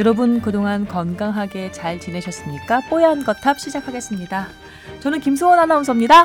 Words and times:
여러분 0.00 0.40
그동안 0.40 0.86
건강하게 0.88 1.72
잘 1.72 2.00
지내셨습니까? 2.00 2.80
뽀얀 2.88 3.22
거탑 3.22 3.60
시작하겠습니다. 3.60 4.48
저는 5.00 5.20
김수원 5.20 5.58
아나운서입니다. 5.58 6.24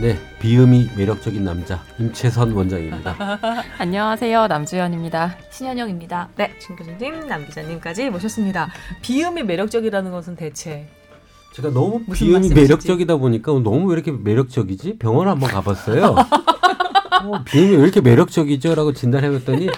네, 0.00 0.16
비음이 0.38 0.90
매력적인 0.96 1.42
남자 1.42 1.82
임채선 1.98 2.52
원장입니다. 2.52 3.16
안녕하세요, 3.78 4.46
남주현입니다. 4.46 5.38
신현영입니다. 5.50 6.28
네, 6.36 6.56
진 6.60 6.76
교수님, 6.76 7.26
남 7.26 7.44
기자님까지 7.44 8.10
모셨습니다. 8.10 8.70
비음이 9.02 9.42
매력적이라는 9.42 10.12
것은 10.12 10.36
대체 10.36 10.86
제가 11.52 11.70
너무 11.70 12.04
비음이 12.04 12.32
말씀이시지? 12.32 12.54
매력적이다 12.54 13.16
보니까 13.16 13.50
너무 13.54 13.88
왜 13.88 13.94
이렇게 13.94 14.12
매력적이지? 14.12 14.98
병원 14.98 15.26
한번 15.26 15.50
가봤어요. 15.50 16.14
어, 17.24 17.42
비음이 17.44 17.74
왜 17.74 17.82
이렇게 17.82 18.00
매력적이죠?라고 18.00 18.92
진단해봤더니 18.92 19.68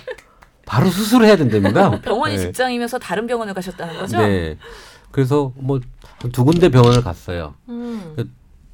바로 0.69 0.91
수술해야 0.91 1.37
된답니다. 1.37 1.99
병원이 2.03 2.37
네. 2.37 2.41
직장이면서 2.43 2.99
다른 2.99 3.27
병원을 3.27 3.55
가셨다는 3.55 3.99
거죠? 3.99 4.19
네. 4.19 4.59
그래서 5.11 5.53
뭐 5.57 5.81
두 6.33 6.45
군데 6.45 6.69
병원을 6.69 7.03
갔어요. 7.03 7.55
음. 7.69 8.15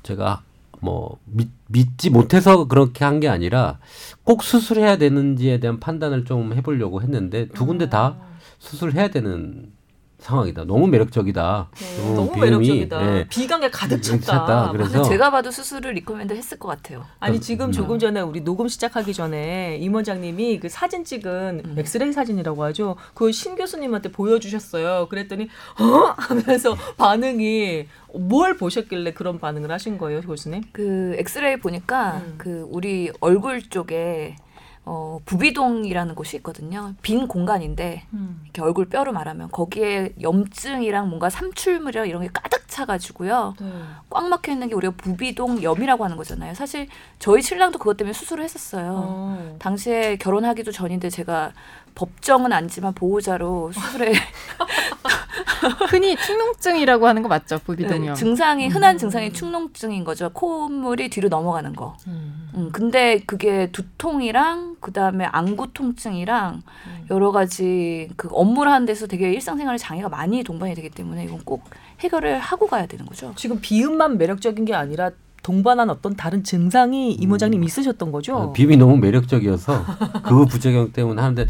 제가 0.03 0.43
뭐 0.81 1.19
믿, 1.27 1.51
믿지 1.69 2.09
못해서 2.09 2.65
그렇게 2.67 3.05
한 3.05 3.21
게 3.21 3.29
아니라 3.29 3.79
꼭 4.25 4.43
수술해야 4.43 4.97
되는지에 4.97 5.61
대한 5.61 5.79
판단을 5.79 6.25
좀 6.25 6.55
해보려고 6.55 7.03
했는데 7.03 7.49
두 7.49 7.67
군데 7.67 7.91
다 7.91 8.17
수술해야 8.59 9.09
되는 9.09 9.74
상황이다. 10.25 10.65
너무 10.65 10.87
매력적이다. 10.87 11.69
네, 11.75 12.15
너무 12.15 12.33
비음이, 12.33 12.51
매력적이다. 12.51 13.19
예. 13.19 13.27
비강에 13.29 13.71
가득 13.71 13.97
가득 13.97 14.03
찼다. 14.03 14.25
찼다. 14.25 14.73
그래서 14.73 14.93
근데 14.93 15.09
제가 15.09 15.31
봐도 15.31 15.51
수술을 15.51 15.93
recommend 15.93 16.33
했을 16.33 16.59
것 16.59 16.69
같아요. 16.69 17.05
아니 17.21 17.41
지금 17.41 17.67
음. 17.67 17.73
조금 17.73 17.99
전에 17.99 18.21
우리 18.21 18.41
녹음 18.41 18.67
시작하기 18.67 19.13
전에 19.13 19.77
임 19.81 19.95
원장님이 19.95 20.61
그 20.61 20.71
사진 20.71 21.05
찍은 21.05 21.63
음. 21.65 21.75
엑스레이 21.79 22.13
사진이라고 22.13 22.65
하죠. 22.65 22.97
그걸 23.13 23.35
신 23.35 23.55
교수님한테 23.55 24.11
보여주셨어요. 24.13 25.09
그랬더니 25.11 25.49
어 25.79 26.15
하면서 26.17 26.75
반응이 26.97 27.87
뭘 28.15 28.57
보셨길래 28.57 29.13
그런 29.13 29.39
반응을 29.39 29.71
하신 29.71 29.99
거예요, 29.99 30.23
교수님? 30.23 30.63
그 30.73 31.15
엑스레이 31.19 31.59
보니까 31.59 32.23
음. 32.25 32.35
그 32.39 32.67
우리 32.71 33.11
얼굴 33.21 33.61
쪽에 33.69 34.37
어, 34.87 35.19
부비동이라는 35.25 36.15
곳이 36.15 36.37
있거든요. 36.39 36.95
빈 37.01 37.27
공간인데 37.27 38.05
이렇게 38.45 38.61
얼굴 38.61 38.87
뼈로 38.87 39.13
말하면 39.13 39.51
거기에 39.51 40.15
염증이랑 40.21 41.09
뭔가 41.09 41.31
삼출물이랑 41.31 42.07
이런 42.07 42.23
게 42.23 42.29
가득 42.33 42.69
차가지고요. 42.69 43.55
네. 43.61 43.73
꽉 44.11 44.29
막혀 44.29 44.53
있는 44.53 44.69
게 44.69 44.75
우리가 44.75 44.95
부비동 44.97 45.63
염이라고 45.63 46.05
하는 46.05 46.17
거잖아요. 46.17 46.55
사실 46.55 46.89
저희 47.19 47.41
신랑도 47.41 47.79
그것 47.79 47.97
때문에 47.97 48.13
수술을 48.13 48.45
했었어요. 48.45 48.93
어. 49.07 49.57
당시에 49.59 50.17
결혼하기도 50.17 50.71
전인데 50.73 51.09
제가 51.09 51.53
법정은 51.95 52.53
아니지만 52.53 52.93
보호자로 52.95 53.73
수술에 53.73 54.13
흔히 55.91 56.17
축농증이라고 56.17 57.07
하는 57.07 57.23
거 57.23 57.29
맞죠? 57.29 57.59
부비동염. 57.59 58.15
네, 58.15 58.15
증상이 58.15 58.69
흔한 58.69 58.97
음. 58.97 58.99
증상이 58.99 59.33
축농증인 59.33 60.05
거죠. 60.05 60.31
콧물이 60.31 61.09
뒤로 61.11 61.29
넘어가는 61.29 61.75
거. 61.75 61.97
음. 62.07 62.51
음, 62.55 62.71
근데 62.73 63.21
그게 63.27 63.71
두통이랑 63.73 64.77
그 64.81 64.93
다음에 64.93 65.25
안구 65.25 65.73
통증이랑 65.73 66.63
음. 66.87 67.07
여러 67.11 67.33
가지 67.33 68.11
그 68.17 68.29
업무를 68.33 68.73
하는 68.73 68.87
데서 68.87 69.07
되게 69.07 69.33
일상생활에 69.33 69.79
장애가 69.79 70.09
많이 70.09 70.43
동반이 70.43 70.75
되기 70.75 70.91
때문에 70.91 71.25
이건 71.25 71.41
꼭 71.45 71.65
해결을 72.01 72.39
하고 72.39 72.67
가야 72.67 72.87
되는 72.87 73.07
거죠. 73.07 73.33
지금 73.37 73.61
비음만 73.61 74.19
매력적인 74.19 74.65
게 74.65 74.75
아니라 74.75 75.11
동반한 75.43 75.91
어떤 75.91 76.17
다른 76.17 76.43
증상이 76.43 77.13
임 77.13 77.31
원장님 77.31 77.63
있으셨던 77.65 78.11
거죠? 78.13 78.35
어, 78.35 78.53
비음이 78.53 78.79
너무 78.79 78.97
매력적이어서 78.97 79.85
그 80.25 80.47
부작용 80.47 80.91
때문에 80.91 81.21
하는데 81.21 81.47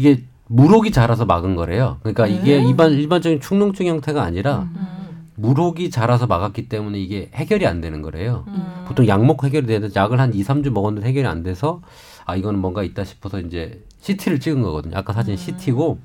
이게 0.00 0.22
물혹이 0.46 0.92
자라서 0.92 1.26
막은 1.26 1.56
거래요. 1.56 1.98
그러니까 2.00 2.26
이게 2.26 2.56
네. 2.56 2.66
일반 2.66 2.92
일반적인 2.92 3.40
축농증 3.40 3.86
형태가 3.86 4.22
아니라 4.22 4.60
음. 4.60 5.26
물혹이 5.36 5.90
자라서 5.90 6.26
막았기 6.26 6.70
때문에 6.70 6.98
이게 6.98 7.30
해결이 7.34 7.66
안 7.66 7.82
되는 7.82 8.00
거래요. 8.00 8.44
음. 8.48 8.84
보통 8.88 9.06
약 9.08 9.22
먹고 9.24 9.46
해결이 9.46 9.66
되는데 9.66 9.92
약을 9.94 10.18
한 10.18 10.32
2, 10.32 10.42
3주 10.42 10.70
먹었는데 10.70 11.06
해결이 11.06 11.26
안 11.26 11.42
돼서 11.42 11.82
아 12.24 12.34
이거는 12.34 12.60
뭔가 12.60 12.82
있다 12.82 13.04
싶어서 13.04 13.40
이제 13.40 13.84
CT를 14.00 14.40
찍은 14.40 14.62
거거든요. 14.62 14.96
아까 14.96 15.12
사진 15.12 15.36
CT고 15.36 15.98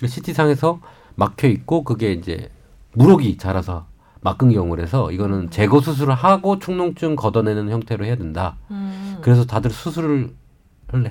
그 0.00 0.08
CT 0.08 0.32
상에서 0.32 0.80
막혀 1.14 1.48
있고 1.48 1.84
그게 1.84 2.12
이제 2.12 2.50
물혹이 2.94 3.36
자라서 3.36 3.86
막은 4.22 4.52
경우라서 4.52 5.12
이거는 5.12 5.50
제거 5.50 5.80
수술을 5.82 6.14
하고 6.14 6.58
축농증 6.58 7.14
걷어내는 7.14 7.68
형태로 7.68 8.06
해야 8.06 8.16
된다. 8.16 8.56
음. 8.70 9.18
그래서 9.20 9.44
다들 9.44 9.70
수술을 9.70 10.30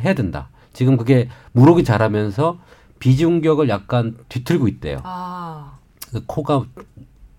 해야 0.03 0.15
된다. 0.15 0.49
지금 0.77 0.95
그게 0.95 1.27
물혹이 1.53 1.83
자라면서 1.83 2.59
비중격을 2.99 3.67
약간 3.67 4.15
뒤틀고 4.29 4.67
있대요. 4.67 4.99
아. 5.03 5.71
그 6.11 6.23
코가 6.27 6.65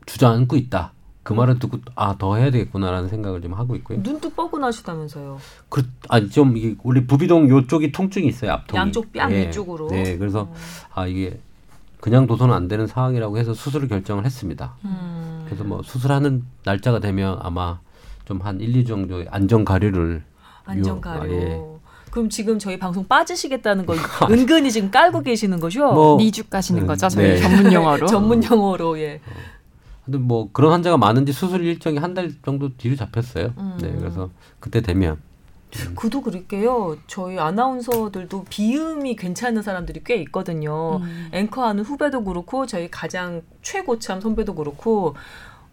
주저앉고 0.07 0.57
있다. 0.57 0.91
그 1.23 1.35
말을 1.35 1.61
듣고 1.61 1.79
아 1.95 2.17
더 2.19 2.35
해야 2.35 2.51
되겠구나라는 2.51 3.09
생각을 3.09 3.41
좀 3.41 3.53
하고 3.55 3.77
있고요. 3.77 4.01
눈도 4.03 4.31
뻐근하시다면서요. 4.31 5.39
그 5.69 5.89
아니 6.09 6.29
좀 6.31 6.57
이게 6.57 6.75
우리 6.83 7.07
부비동 7.07 7.49
요쪽이 7.49 7.93
통증이 7.93 8.27
있어요 8.27 8.51
앞통이. 8.55 8.77
양쪽 8.81 9.13
뺨 9.13 9.31
예. 9.31 9.47
위쪽으로. 9.47 9.87
네, 9.89 10.19
그래서 10.19 10.45
음. 10.45 10.55
아 10.95 11.07
이게 11.07 11.39
그냥 12.01 12.27
둬서는 12.27 12.53
안 12.53 12.67
되는 12.67 12.89
상황이라고 12.89 13.39
해서 13.39 13.55
수술을 13.55 13.87
결정을 13.87 14.25
했습니다. 14.25 14.75
음. 14.85 15.43
그래서 15.45 15.63
뭐 15.63 15.81
수술하는 15.85 16.43
날짜가 16.65 16.99
되면 16.99 17.39
아마 17.41 17.79
좀한 18.25 18.61
1, 18.61 18.73
2주 18.83 18.89
정도의 18.89 19.29
안전 19.31 19.65
가류를 19.65 20.25
안전 20.65 20.97
요- 20.97 21.01
가려. 21.01 21.23
아, 21.23 21.29
예. 21.29 21.61
그럼 22.11 22.29
지금 22.29 22.59
저희 22.59 22.79
방송 22.79 23.07
빠지시겠다는 23.07 23.87
걸 23.87 23.97
은근히 24.31 24.71
지금 24.73 24.91
깔고 24.91 25.23
계시는 25.23 25.61
거죠? 25.61 25.93
뭐 25.93 26.17
니죽 26.19 26.51
가시는 26.51 26.83
음, 26.83 26.87
거죠? 26.87 27.09
저희 27.09 27.29
네. 27.29 27.41
전문 27.41 27.73
용어로. 27.73 28.07
전문 28.09 28.45
용어로 28.45 28.99
예. 29.01 29.21
근데 30.05 30.19
뭐 30.19 30.49
그런 30.53 30.73
환자가 30.73 30.97
많은지 30.97 31.33
수술 31.33 31.65
일정이 31.65 31.99
한 31.99 32.15
달 32.15 32.33
정도 32.45 32.71
뒤로 32.77 32.97
잡혔어요. 32.97 33.53
음. 33.59 33.79
네, 33.81 33.93
그래서 33.99 34.31
그때 34.59 34.81
되면 34.81 35.19
그도 35.95 36.23
그럴게요. 36.23 36.97
저희 37.07 37.39
아나운서들도 37.39 38.47
비음이 38.49 39.17
괜찮은 39.17 39.61
사람들이 39.61 40.01
꽤 40.03 40.17
있거든요. 40.23 40.97
음. 41.03 41.29
앵커하는 41.33 41.85
후배도 41.85 42.25
그렇고 42.25 42.65
저희 42.65 42.91
가장 42.91 43.43
최고참 43.61 44.23
선배도 44.23 44.55
그렇고 44.55 45.15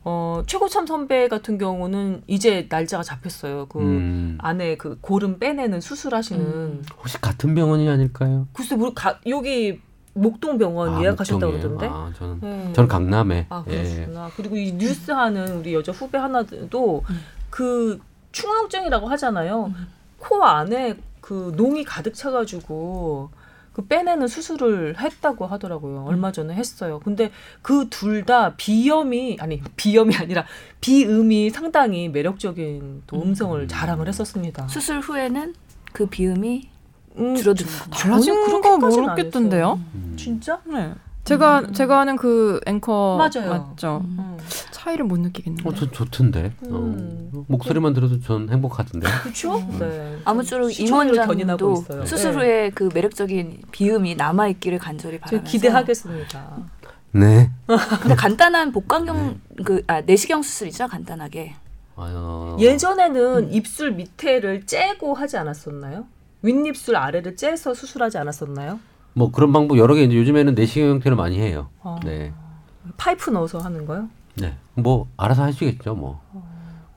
어, 0.07 0.43
최고참 0.45 0.85
선배 0.85 1.27
같은 1.27 1.57
경우는 1.57 2.21
이제 2.27 2.67
날짜가 2.69 3.01
잡혔어요. 3.01 3.65
그 3.65 3.79
음, 3.79 4.37
안에 4.39 4.77
그 4.77 4.99
고름 5.01 5.39
빼내는 5.39 5.81
수술하시는 5.81 6.45
음. 6.45 6.83
혹시 6.99 7.19
같은 7.19 7.55
병원이 7.55 7.89
아닐까요? 7.89 8.47
글쎄 8.53 8.75
뭐 8.75 8.93
가, 8.93 9.19
여기 9.27 9.81
목동병원 10.13 10.93
아, 10.93 11.01
예약하셨다고. 11.01 11.53
그러던데. 11.53 11.87
아, 11.91 12.11
저는 12.17 12.39
네. 12.39 12.73
저는 12.73 12.87
강남에. 12.87 13.47
아 13.49 13.63
예. 13.67 13.71
그러시구나. 13.71 14.29
그리고 14.37 14.55
이 14.57 14.73
뉴스 14.73 15.09
하는 15.09 15.57
우리 15.57 15.73
여자 15.73 15.91
후배 15.91 16.19
하나도 16.19 17.03
음. 17.09 17.19
그 17.49 17.99
축농증이라고 18.31 19.07
하잖아요. 19.07 19.65
음. 19.75 19.87
코 20.19 20.43
안에 20.43 20.97
그 21.19 21.51
농이 21.57 21.83
가득 21.83 22.13
차가지고 22.13 23.31
그 23.75 23.85
빼내는 23.87 24.29
수술을 24.29 24.97
했다고 24.97 25.47
하더라고요. 25.47 26.05
얼마 26.07 26.31
전에 26.31 26.53
했어요. 26.53 27.01
근데 27.03 27.29
그 27.61 27.89
둘 27.89 28.23
다 28.23 28.55
비염이 28.55 29.35
아니 29.41 29.61
비염이 29.75 30.15
아니라 30.15 30.45
비음이 30.79 31.49
상당히 31.49 32.07
매력적인 32.07 33.03
또 33.05 33.21
음성을 33.21 33.59
음. 33.59 33.67
자랑을 33.67 34.07
했었습니다. 34.07 34.69
수술 34.69 35.01
후에는 35.01 35.53
그 35.91 36.05
비음이 36.05 36.69
음, 37.17 37.35
줄어드는 37.35 37.69
거. 37.69 37.89
달라진 37.89 38.33
전혀 38.33 38.39
거 38.41 38.45
그렇게까지는 38.61 39.03
모르겠던데요? 39.05 39.79
음. 39.93 40.13
진짜? 40.17 40.61
네. 40.65 40.93
제가 41.25 41.59
음. 41.61 41.73
제가 41.73 42.01
아는 42.01 42.15
그 42.15 42.61
앵커 42.65 43.17
맞아요. 43.17 43.49
맞죠? 43.49 44.01
음. 44.05 44.17
음. 44.19 44.37
차이를 44.71 45.05
못 45.05 45.19
느끼겠는데. 45.19 45.67
어, 45.67 45.73
저 45.73 45.89
좋던데. 45.89 46.53
음. 46.67 47.31
어, 47.33 47.45
목소리만 47.47 47.93
들어도 47.93 48.19
전 48.21 48.47
행복하던데. 48.49 49.07
그렇죠? 49.23 49.57
네. 49.79 50.19
아무쪼록 50.23 50.79
임원장도 50.79 51.73
있어요. 51.73 52.05
수술 52.05 52.31
네. 52.31 52.37
후에 52.37 52.69
그 52.69 52.89
매력적인 52.93 53.63
비음이 53.71 54.15
남아 54.15 54.47
있기를 54.49 54.77
간절히 54.77 55.19
바라면서 55.19 55.51
기대하겠습니다. 55.51 56.57
네. 57.13 57.49
근데 58.01 58.15
간단한 58.15 58.71
복강경 58.71 59.41
그 59.63 59.81
아, 59.87 60.01
내시경 60.01 60.43
수술이죠 60.43 60.87
간단하게. 60.87 61.55
아, 61.95 62.57
예전에는 62.59 63.51
입술 63.51 63.91
밑에를 63.93 64.65
째고 64.67 65.15
하지 65.15 65.37
않았었나요? 65.37 66.05
윗입술 66.43 66.97
아래를 66.97 67.35
째서 67.35 67.73
수술하지 67.73 68.19
않았었나요? 68.19 68.79
뭐 69.15 69.31
그런 69.31 69.53
방법 69.53 69.77
여러 69.77 69.95
개 69.95 70.03
이제 70.03 70.15
요즘에는 70.15 70.55
내시경 70.55 70.89
형태로 70.89 71.15
많이 71.15 71.39
해요. 71.39 71.69
어. 71.81 71.99
네. 72.03 72.33
파이프 72.97 73.31
넣어서 73.31 73.59
하는 73.59 73.85
거요? 73.85 74.09
네. 74.35 74.53
뭐 74.75 75.07
알아서 75.15 75.43
하시겠죠, 75.43 75.95
뭐. 75.95 76.21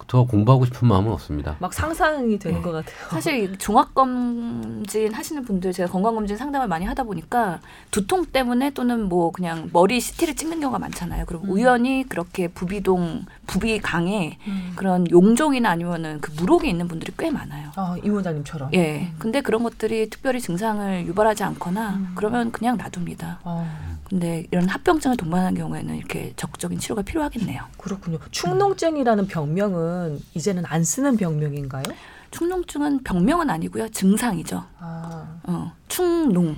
저 0.09 0.25
공부하고 0.25 0.65
싶은 0.65 0.89
마음은 0.89 1.13
없습니다. 1.13 1.57
막 1.59 1.75
상상이 1.75 2.39
되는 2.39 2.59
네. 2.59 2.63
것 2.63 2.73
같아요. 2.73 3.11
사실 3.11 3.45
이 3.45 3.59
종합검진 3.59 5.13
하시는 5.13 5.45
분들 5.45 5.75
제가 5.75 5.93
건강검진 5.93 6.39
상담을 6.39 6.67
많이 6.67 6.87
하다 6.87 7.05
보니까 7.05 7.61
두통 7.91 8.25
때문에 8.27 8.71
또는 8.71 9.07
뭐 9.07 9.31
그냥 9.31 9.69
머리 9.71 10.01
CT를 10.01 10.35
찍는 10.35 10.61
경우가 10.61 10.79
많잖아요. 10.79 11.27
그리고 11.27 11.45
음. 11.45 11.51
우연히 11.51 12.05
그렇게 12.09 12.49
부비동 12.49 13.27
부비 13.47 13.81
강에 13.81 14.39
음. 14.47 14.73
그런 14.77 15.09
용종이나 15.11 15.69
아니면은 15.69 16.23
그 16.23 16.33
무록이 16.33 16.71
있는 16.71 16.89
분들이 16.89 17.13
꽤 17.19 17.31
많아요. 17.31 17.71
아, 17.77 17.95
이 18.03 18.09
원장님처럼. 18.09 18.71
예. 18.73 19.13
근데 19.19 19.43
그런 19.43 19.63
것들이 19.63 20.09
특별히 20.09 20.41
증상을 20.41 21.07
유발하지 21.07 21.45
않거나 21.45 21.91
음. 21.91 22.13
그러면 22.15 22.51
그냥 22.51 22.79
놔둡니다. 22.79 23.41
아, 23.45 23.98
근데 24.09 24.47
이런 24.51 24.69
합병증을 24.69 25.17
동반한 25.17 25.55
경우에는 25.55 25.97
이렇게 25.97 26.33
적극적인 26.37 26.79
치료가 26.79 27.03
필요하겠네요. 27.03 27.63
그렇군요. 27.77 28.19
축농증이라는 28.31 29.27
병명은 29.27 30.21
이제는 30.35 30.65
안 30.67 30.83
쓰는 30.83 31.17
병명인가요? 31.17 31.85
축농증은 32.31 33.03
병명은 33.05 33.51
아니고요. 33.51 33.89
증상이죠. 33.89 34.65
아, 34.79 35.41
어, 35.45 35.73
축농. 35.89 36.57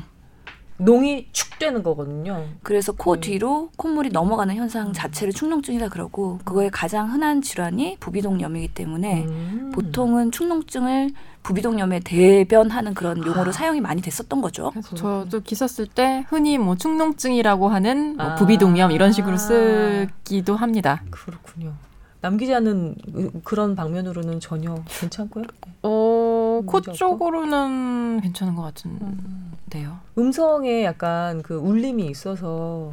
농이 0.80 1.28
축되는 1.32 1.82
거거든요. 1.82 2.46
그래서 2.62 2.92
코 2.92 3.12
음. 3.12 3.20
뒤로 3.20 3.70
콧물이 3.76 4.10
넘어가는 4.10 4.54
현상 4.54 4.92
자체를 4.92 5.32
축농증이라 5.32 5.88
그러고 5.88 6.38
그거의 6.44 6.70
가장 6.70 7.12
흔한 7.12 7.42
질환이 7.42 7.98
부비동염이기 8.00 8.68
때문에 8.68 9.24
음. 9.24 9.72
보통은 9.74 10.30
축농증을 10.30 11.10
부비동염에 11.42 12.00
대변하는 12.00 12.94
그런 12.94 13.24
용어로 13.24 13.50
아. 13.50 13.52
사용이 13.52 13.80
많이 13.80 14.00
됐었던 14.00 14.40
거죠. 14.40 14.70
그래서 14.70 14.94
저도 14.96 15.40
기사 15.40 15.66
쓸 15.66 15.86
때 15.86 16.24
흔히 16.28 16.56
뭐 16.56 16.76
축농증이라고 16.76 17.68
하는 17.68 18.16
뭐 18.16 18.26
아. 18.26 18.34
부비동염 18.36 18.90
이런 18.90 19.12
식으로 19.12 19.36
쓰기도 19.36 20.56
합니다. 20.56 21.02
그렇군요. 21.10 21.74
남 22.22 22.36
기자는 22.36 22.96
그런 23.44 23.74
방면으로는 23.74 24.40
전혀 24.40 24.74
괜찮고요. 24.86 25.44
어, 25.82 26.60
코 26.66 26.72
문제 26.72 26.90
없고? 26.90 26.92
쪽으로는 26.92 28.20
괜찮은 28.22 28.54
것 28.54 28.62
음. 28.62 28.64
같은 28.64 29.49
데요. 29.70 29.98
음성에 30.18 30.84
약간 30.84 31.42
그 31.42 31.54
울림이 31.54 32.06
있어서 32.06 32.92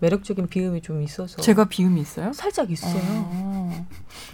매력적인 0.00 0.48
비음이 0.48 0.82
좀 0.82 1.00
있어서 1.02 1.40
제가 1.40 1.66
비음이 1.66 2.00
있어요? 2.00 2.32
살짝 2.32 2.70
있어요. 2.72 3.00
어, 3.00 3.52
않아요? 3.62 3.86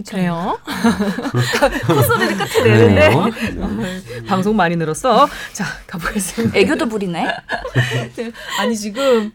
그래요? 0.08 0.58
콧소리를 1.86 2.36
끝에 2.38 2.64
내는데? 2.64 4.24
방송 4.26 4.56
많이 4.56 4.76
늘었어. 4.76 5.28
자 5.52 5.64
가보겠습니다. 5.86 6.58
애교도 6.58 6.88
부리네. 6.88 7.26
아니 8.60 8.76
지금 8.76 9.30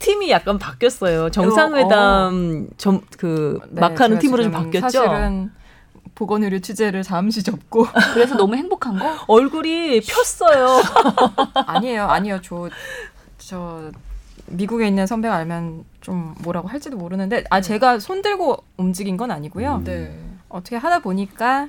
팀이 0.00 0.30
약간 0.30 0.58
바뀌었어요. 0.58 1.30
정상회담 1.30 2.70
좀그 2.76 3.60
네, 3.70 3.80
막하는 3.80 4.18
팀으로 4.18 4.42
좀 4.42 4.52
바뀌었죠. 4.52 4.88
사실은 4.90 5.52
보건 6.14 6.42
의료 6.44 6.58
취재를 6.58 7.02
잠시 7.02 7.42
접고 7.42 7.86
그래서 8.14 8.36
너무 8.36 8.54
행복한 8.56 8.98
거? 8.98 9.16
얼굴이 9.28 10.00
폈어요. 10.00 10.82
아니에요, 11.66 12.04
아니요, 12.04 12.40
저저 12.42 13.90
미국에 14.46 14.86
있는 14.88 15.06
선배가 15.06 15.34
알면 15.36 15.84
좀 16.00 16.34
뭐라고 16.40 16.68
할지도 16.68 16.96
모르는데 16.96 17.44
아 17.50 17.60
제가 17.60 17.98
손 18.00 18.22
들고 18.22 18.62
움직인 18.76 19.16
건 19.16 19.30
아니고요. 19.30 19.82
네. 19.84 20.18
어떻게 20.48 20.76
하다 20.76 21.00
보니까 21.00 21.68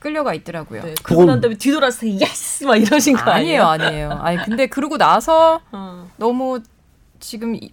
끌려가 0.00 0.34
있더라고요. 0.34 0.82
네. 0.82 0.94
그러고 1.02 1.26
난 1.26 1.40
다음에 1.40 1.56
뒤돌아서 1.56 2.06
yes 2.08 2.64
막 2.64 2.76
이러신 2.76 3.16
거 3.16 3.30
아니에요, 3.30 3.64
아니에요? 3.64 3.88
아니에요. 3.88 4.10
아니 4.12 4.36
근데 4.44 4.66
그러고 4.66 4.96
나서 4.98 5.60
어. 5.70 6.08
너무 6.16 6.60
지금 7.20 7.54
이- 7.54 7.70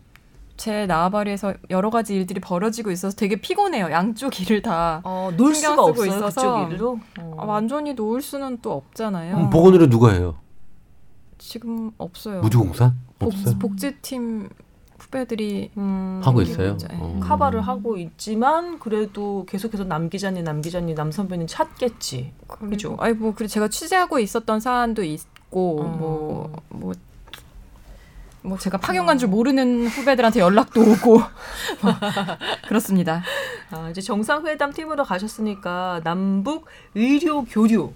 제 0.57 0.87
나와바리에서 0.87 1.53
여러 1.69 1.89
가지 1.91 2.15
일들이 2.15 2.41
벌어지고 2.41 2.91
있어서 2.91 3.15
되게 3.15 3.35
피곤해요. 3.39 3.91
양쪽 3.91 4.41
일을 4.41 4.63
다 4.63 5.01
어, 5.03 5.31
놀 5.37 5.53
수가 5.53 5.81
없어요. 5.83 6.07
있어서. 6.07 6.65
그쪽 6.65 6.73
일로. 6.73 6.99
어. 7.19 7.37
아, 7.39 7.45
완전히 7.45 7.93
놓을 7.93 8.21
수는 8.21 8.57
또 8.61 8.73
없잖아요. 8.73 9.51
보건의료 9.51 9.87
누가 9.87 10.11
해요? 10.11 10.35
지금 11.37 11.91
없어요. 11.99 12.41
무주공산? 12.41 12.97
복, 13.19 13.27
없어요. 13.33 13.59
복지팀 13.59 14.49
후배들이 14.97 15.69
음, 15.77 16.21
하고 16.23 16.41
있어요. 16.41 16.75
어. 16.93 17.19
카바를 17.21 17.61
하고 17.61 17.97
있지만 17.97 18.79
그래도 18.79 19.45
계속해서 19.47 19.83
남 19.83 20.09
기자님, 20.09 20.43
남 20.43 20.61
기자님, 20.61 20.95
남 20.95 21.11
선배님 21.11 21.45
찾겠지. 21.47 22.33
그죠? 22.47 22.95
아니 22.99 23.13
뭐 23.13 23.33
그래 23.35 23.47
제가 23.47 23.67
취재하고 23.67 24.17
있었던 24.19 24.59
사안도 24.59 25.03
있고 25.03 25.81
음. 25.81 25.97
뭐뭐 25.99 26.93
뭐 28.47 28.57
제가 28.57 28.77
파견 28.77 29.05
간 29.05 29.17
줄 29.17 29.27
모르는 29.29 29.87
후배들한테 29.87 30.39
연락도 30.39 30.79
오고 30.81 31.21
그렇습니다. 32.67 33.21
아, 33.71 33.89
이제 33.89 33.99
정상회담 33.99 34.71
팀으로 34.73 35.03
가셨으니까 35.03 36.01
남북 36.03 36.65
의료 36.95 37.43
교류 37.43 37.91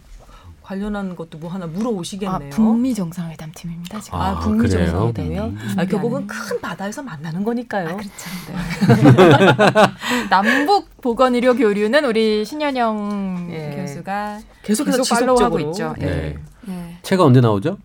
관련한 0.61 1.15
것도 1.15 1.37
뭐 1.37 1.49
하나 1.49 1.65
아, 1.65 1.67
물어오시겠네요. 1.67 2.49
북미 2.49 2.93
정상회담 2.93 3.51
팀입니다 3.55 3.99
지금. 4.01 4.19
아, 4.19 4.39
북미 4.39 4.67
그래요? 4.67 4.85
정상회담이요? 4.87 5.43
음. 5.45 5.75
아, 5.77 5.85
결국은 5.85 6.27
큰 6.27 6.59
바다에서 6.59 7.01
만나는 7.01 7.43
거니까요. 7.43 7.89
아, 7.89 7.95
그렇죠. 7.95 8.11
네. 8.47 10.27
남북 10.29 10.89
보건 11.01 11.35
의료 11.35 11.55
교류는 11.55 12.03
우리 12.05 12.43
신현영 12.45 13.49
예. 13.51 13.75
교수가 13.81 14.39
계속해서 14.63 14.97
계속 14.97 15.15
팔로우하고 15.15 15.57
지속적으로. 15.59 15.95
있죠. 15.95 15.95
예. 16.01 16.05
네. 16.05 16.37
네. 16.63 16.97
책은 17.03 17.23
언제 17.25 17.41
나오죠? 17.41 17.77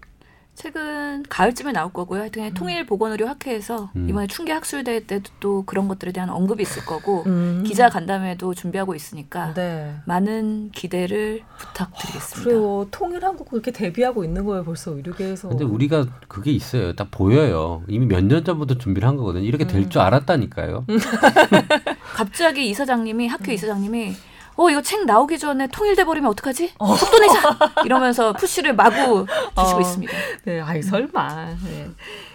책은 0.57 1.25
가을쯤에 1.29 1.73
나올 1.73 1.93
거고요. 1.93 2.23
하여튼 2.23 2.53
통일 2.55 2.87
보건의료 2.87 3.29
학회에서 3.29 3.91
음. 3.95 4.09
이번에 4.09 4.27
충계 4.27 4.53
학술대회 4.53 5.01
때도 5.01 5.31
또 5.39 5.63
그런 5.67 5.87
것들에 5.87 6.13
대한 6.13 6.31
언급이 6.31 6.63
있을 6.63 6.85
거고 6.87 7.25
음. 7.27 7.63
기자 7.67 7.89
간담회도 7.91 8.55
준비하고 8.55 8.95
있으니까 8.95 9.53
네. 9.55 9.95
많은 10.07 10.71
기대를 10.73 11.43
부탁드리겠습니다. 11.59 12.51
그래요. 12.51 12.87
통일한국 12.91 13.51
그렇게 13.51 13.71
데뷔하고 13.71 14.25
있는 14.25 14.45
거예요. 14.47 14.65
벌써 14.65 14.93
의료계에서. 14.93 15.49
근데 15.51 15.65
우리가 15.65 16.07
그게 16.27 16.51
있어요. 16.53 16.95
딱 16.95 17.11
보여요. 17.11 17.83
이미 17.87 18.07
몇 18.07 18.27
년 18.27 18.43
전부터 18.45 18.79
준비를 18.79 19.07
한 19.07 19.17
거거든요. 19.17 19.45
이렇게 19.45 19.67
될 19.67 19.89
줄 19.89 20.01
알았다니까요. 20.01 20.87
갑자기 22.15 22.69
이사장님이 22.71 23.29
학교 23.29 23.53
이사장님이 23.53 24.15
어 24.59 24.71
이거 24.71 24.81
책 24.81 25.05
나오기 25.05 25.39
전에 25.39 25.67
통일돼 25.67 26.05
버리면 26.05 26.31
어떡하지? 26.31 26.73
속도 26.79 27.19
내자 27.19 27.59
이러면서 27.85 28.33
푸시를 28.33 28.75
마구 28.75 29.27
주시고 29.59 29.77
어. 29.77 29.81
있습니다. 29.81 30.13
네, 30.45 30.61
아이 30.61 30.83
설마. 30.83 31.57
네. 31.65 31.89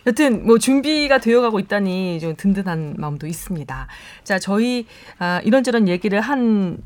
여튼 0.06 0.46
뭐 0.46 0.60
준비가 0.60 1.18
되어가고 1.18 1.60
있다니 1.60 2.20
좀 2.20 2.36
든든한 2.36 2.96
마음도 2.98 3.26
있습니다. 3.26 3.88
자, 4.24 4.40
저희 4.40 4.86
아, 5.18 5.42
이런저런 5.44 5.88
얘기를 5.88 6.22
한 6.22 6.78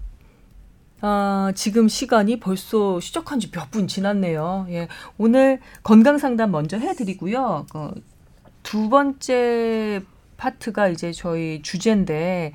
아, 1.02 1.52
지금 1.54 1.88
시간이 1.90 2.40
벌써 2.40 3.00
시작한 3.02 3.40
지 3.40 3.52
몇 3.52 3.70
분 3.72 3.88
지났네요. 3.88 4.68
예. 4.70 4.88
오늘 5.18 5.60
건강 5.84 6.18
상담 6.18 6.52
먼저 6.52 6.78
해드리고요. 6.78 7.66
그, 7.72 7.92
두 8.64 8.90
번째 8.90 10.02
파트가 10.38 10.88
이제 10.88 11.12
저희 11.12 11.62
주제인데, 11.62 12.54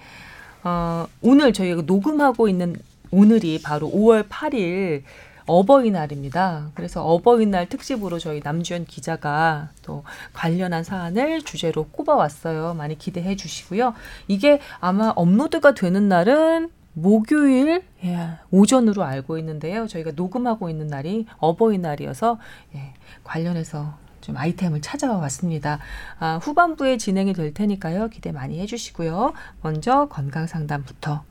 어, 0.63 1.07
오늘 1.23 1.53
저희가 1.53 1.83
녹음하고 1.83 2.49
있는 2.49 2.77
오늘이 3.11 3.61
바로 3.63 3.91
5월 3.91 4.29
8일 4.29 5.03
어버이날입니다. 5.47 6.71
그래서 6.75 7.05
어버이날 7.05 7.69
특집으로 7.69 8.19
저희 8.19 8.41
남주현 8.43 8.85
기자가 8.85 9.71
또 9.83 10.05
관련한 10.33 10.85
사안을 10.85 11.43
주제로 11.43 11.87
꼽아왔어요. 11.89 12.75
많이 12.75 12.97
기대해 12.97 13.35
주시고요. 13.35 13.95
이게 14.29 14.61
아마 14.79 15.13
업로드가 15.17 15.75
되는 15.75 16.09
날은 16.09 16.71
목요일 16.93 17.83
예, 18.05 18.39
오전으로 18.51 19.03
알고 19.03 19.39
있는데요. 19.39 19.87
저희가 19.87 20.13
녹음하고 20.15 20.69
있는 20.71 20.87
날이 20.87 21.27
어버이날이어서 21.39 22.39
예, 22.77 22.95
관련해서 23.25 23.95
좀 24.31 24.37
아이템을 24.37 24.81
찾아와 24.81 25.17
왔습니다. 25.19 25.81
아, 26.21 26.39
후반부에 26.41 26.99
진행이 26.99 27.33
될 27.33 27.53
테니까요. 27.53 28.09
기대 28.11 28.31
많이 28.31 28.61
해주시고요. 28.61 29.33
먼저 29.61 30.07
건강 30.07 30.47
상담부터 30.47 31.25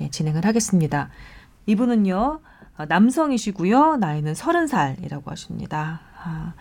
예, 0.00 0.08
진행을 0.08 0.46
하겠습니다. 0.46 1.10
이분은요 1.66 2.40
아, 2.78 2.86
남성이시고요. 2.86 3.96
나이는 3.96 4.34
서른 4.34 4.66
살이라고 4.66 5.30
하십니다. 5.30 6.00
아, 6.24 6.54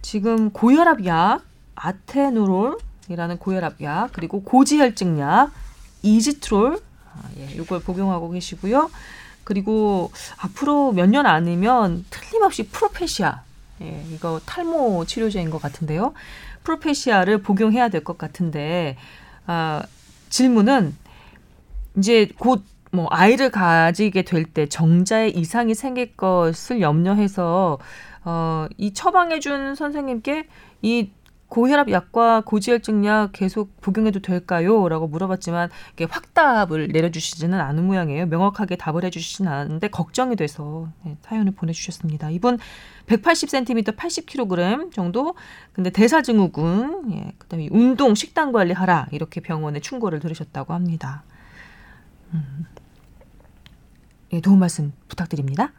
지금 0.00 0.50
고혈압 0.50 1.04
약 1.04 1.42
아테누롤이라는 1.74 3.36
고혈압 3.38 3.82
약 3.82 4.10
그리고 4.14 4.42
고지혈증 4.44 5.18
약 5.18 5.50
이지트롤 6.02 6.80
아, 7.12 7.22
예, 7.36 7.50
이걸 7.52 7.80
복용하고 7.82 8.30
계시고요. 8.30 8.90
그리고 9.44 10.10
앞으로 10.38 10.92
몇 10.92 11.06
년 11.10 11.26
안이면 11.26 12.06
틀림없이 12.08 12.68
프로페시아 12.68 13.42
예, 13.82 14.04
이거 14.12 14.40
탈모 14.46 15.04
치료제인 15.06 15.50
것 15.50 15.60
같은데요. 15.62 16.14
프로페시아를 16.64 17.42
복용해야 17.42 17.88
될 17.88 18.04
것 18.04 18.18
같은데 18.18 18.96
아, 19.46 19.82
질문은 20.30 20.96
이제 21.96 22.28
곧 22.38 22.62
뭐 22.92 23.08
아이를 23.10 23.50
가지게 23.50 24.22
될 24.22 24.44
때 24.46 24.66
정자에 24.66 25.28
이상이 25.28 25.74
생길 25.74 26.16
것을 26.16 26.80
염려해서 26.80 27.78
어, 28.24 28.66
이 28.78 28.94
처방해 28.94 29.38
준 29.40 29.74
선생님께 29.74 30.46
이 30.82 31.10
고혈압 31.48 31.90
약과 31.90 32.42
고지혈증 32.46 33.04
약 33.04 33.30
계속 33.32 33.80
복용해도 33.80 34.20
될까요? 34.20 34.88
라고 34.88 35.06
물어봤지만 35.08 35.68
이게 35.92 36.04
확답을 36.04 36.88
내려주시지는 36.88 37.60
않은 37.60 37.84
모양이에요. 37.84 38.26
명확하게 38.26 38.76
답을 38.76 39.04
해주시진 39.04 39.46
않았는데 39.46 39.88
걱정이 39.88 40.34
돼서 40.36 40.88
네, 41.04 41.16
사연을 41.22 41.52
보내주셨습니다. 41.52 42.30
이분 42.30 42.58
180cm, 43.06 43.96
80kg 43.96 44.92
정도. 44.92 45.34
근데 45.72 45.90
대사증후군, 45.90 47.12
예, 47.12 47.32
그다음에 47.38 47.68
운동, 47.70 48.14
식단 48.14 48.52
관리하라 48.52 49.08
이렇게 49.12 49.40
병원에 49.40 49.80
충고를 49.80 50.20
들으셨다고 50.20 50.74
합니다. 50.74 51.22
예, 54.32 54.40
도움 54.40 54.58
말씀 54.58 54.92
부탁드립니다. 55.08 55.72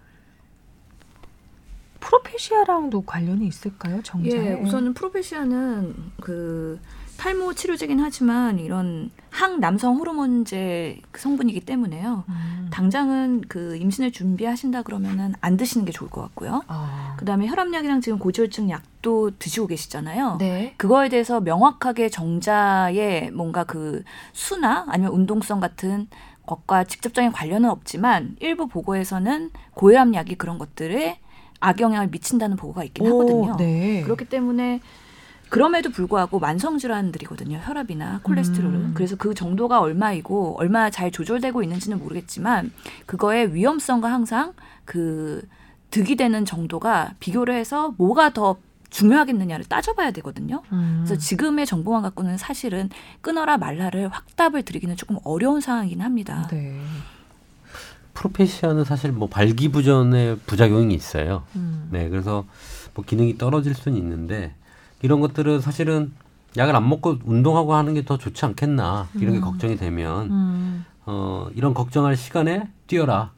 프로페시아랑도 1.99 3.01
관련이 3.01 3.45
있을까요, 3.47 4.01
정자에? 4.01 4.45
예, 4.45 4.53
우선은 4.53 4.93
프로페시아는 4.93 5.95
그 6.21 6.79
탈모 7.17 7.53
치료제긴 7.53 7.99
하지만 7.99 8.59
이런 8.59 9.09
항남성 9.31 9.97
호르몬제 9.97 11.01
성분이기 11.15 11.61
때문에요. 11.61 12.23
음. 12.29 12.67
당장은 12.71 13.41
그 13.47 13.75
임신을 13.75 14.11
준비하신다 14.11 14.83
그러면은 14.83 15.33
안 15.41 15.57
드시는 15.57 15.85
게 15.85 15.91
좋을 15.91 16.09
것 16.09 16.21
같고요. 16.21 16.61
아. 16.67 17.15
그다음에 17.17 17.47
혈압약이랑 17.47 18.01
지금 18.01 18.19
고지혈증 18.19 18.69
약도 18.69 19.31
드시고 19.37 19.67
계시잖아요. 19.67 20.37
네. 20.39 20.73
그거에 20.77 21.09
대해서 21.09 21.41
명확하게 21.41 22.09
정자의 22.09 23.31
뭔가 23.31 23.63
그 23.63 24.03
수나 24.33 24.85
아니면 24.87 25.11
운동성 25.11 25.59
같은 25.59 26.07
것과 26.45 26.85
직접적인 26.85 27.31
관련은 27.31 27.69
없지만 27.69 28.35
일부 28.39 28.67
보고에서는 28.67 29.51
고혈압약이 29.73 30.35
그런 30.35 30.57
것들에 30.57 31.19
악영향을 31.59 32.07
미친다는 32.09 32.55
보고가 32.55 32.83
있긴 32.83 33.07
하거든요. 33.07 33.57
네. 33.57 34.01
그렇기 34.03 34.25
때문에 34.25 34.79
그럼에도 35.49 35.89
불구하고 35.89 36.39
만성 36.39 36.77
질환들이거든요. 36.77 37.59
혈압이나 37.63 38.19
콜레스테롤은. 38.23 38.75
음. 38.75 38.91
그래서 38.93 39.15
그 39.15 39.33
정도가 39.33 39.79
얼마이고 39.79 40.57
얼마나 40.59 40.89
잘 40.89 41.11
조절되고 41.11 41.63
있는지는 41.63 41.99
모르겠지만 41.99 42.71
그거의 43.05 43.53
위험성과 43.53 44.11
항상 44.11 44.53
그 44.85 45.47
득이 45.91 46.15
되는 46.15 46.45
정도가 46.45 47.13
비교를 47.19 47.53
해서 47.53 47.93
뭐가 47.97 48.31
더 48.33 48.57
중요하겠느냐를 48.89 49.65
따져봐야 49.65 50.11
되거든요. 50.11 50.63
음. 50.71 51.03
그래서 51.05 51.19
지금의 51.19 51.65
정보만 51.65 52.01
갖고는 52.01 52.37
사실은 52.37 52.89
끊어라 53.21 53.57
말라를 53.57 54.09
확답을 54.09 54.63
드리기는 54.63 54.95
조금 54.95 55.17
어려운 55.23 55.61
상황이긴 55.61 56.01
합니다. 56.01 56.47
네. 56.51 56.79
프로페시아는 58.13 58.83
사실 58.83 59.11
뭐 59.11 59.27
발기부전의 59.27 60.39
부작용이 60.45 60.93
있어요. 60.93 61.43
음. 61.55 61.87
네, 61.91 62.09
그래서 62.09 62.45
뭐 62.95 63.05
기능이 63.05 63.37
떨어질 63.37 63.75
수는 63.75 63.97
있는데 63.97 64.55
이런 65.01 65.19
것들은 65.19 65.61
사실은 65.61 66.11
약을 66.57 66.75
안 66.75 66.87
먹고 66.89 67.17
운동하고 67.25 67.73
하는 67.75 67.93
게 67.93 68.03
더 68.03 68.17
좋지 68.17 68.45
않겠나 68.45 69.07
이런 69.15 69.33
게 69.33 69.39
음. 69.39 69.41
걱정이 69.41 69.75
되면 69.77 70.29
음. 70.31 70.85
어 71.05 71.47
이런 71.55 71.73
걱정할 71.73 72.15
시간에 72.17 72.67
뛰어라, 72.87 73.31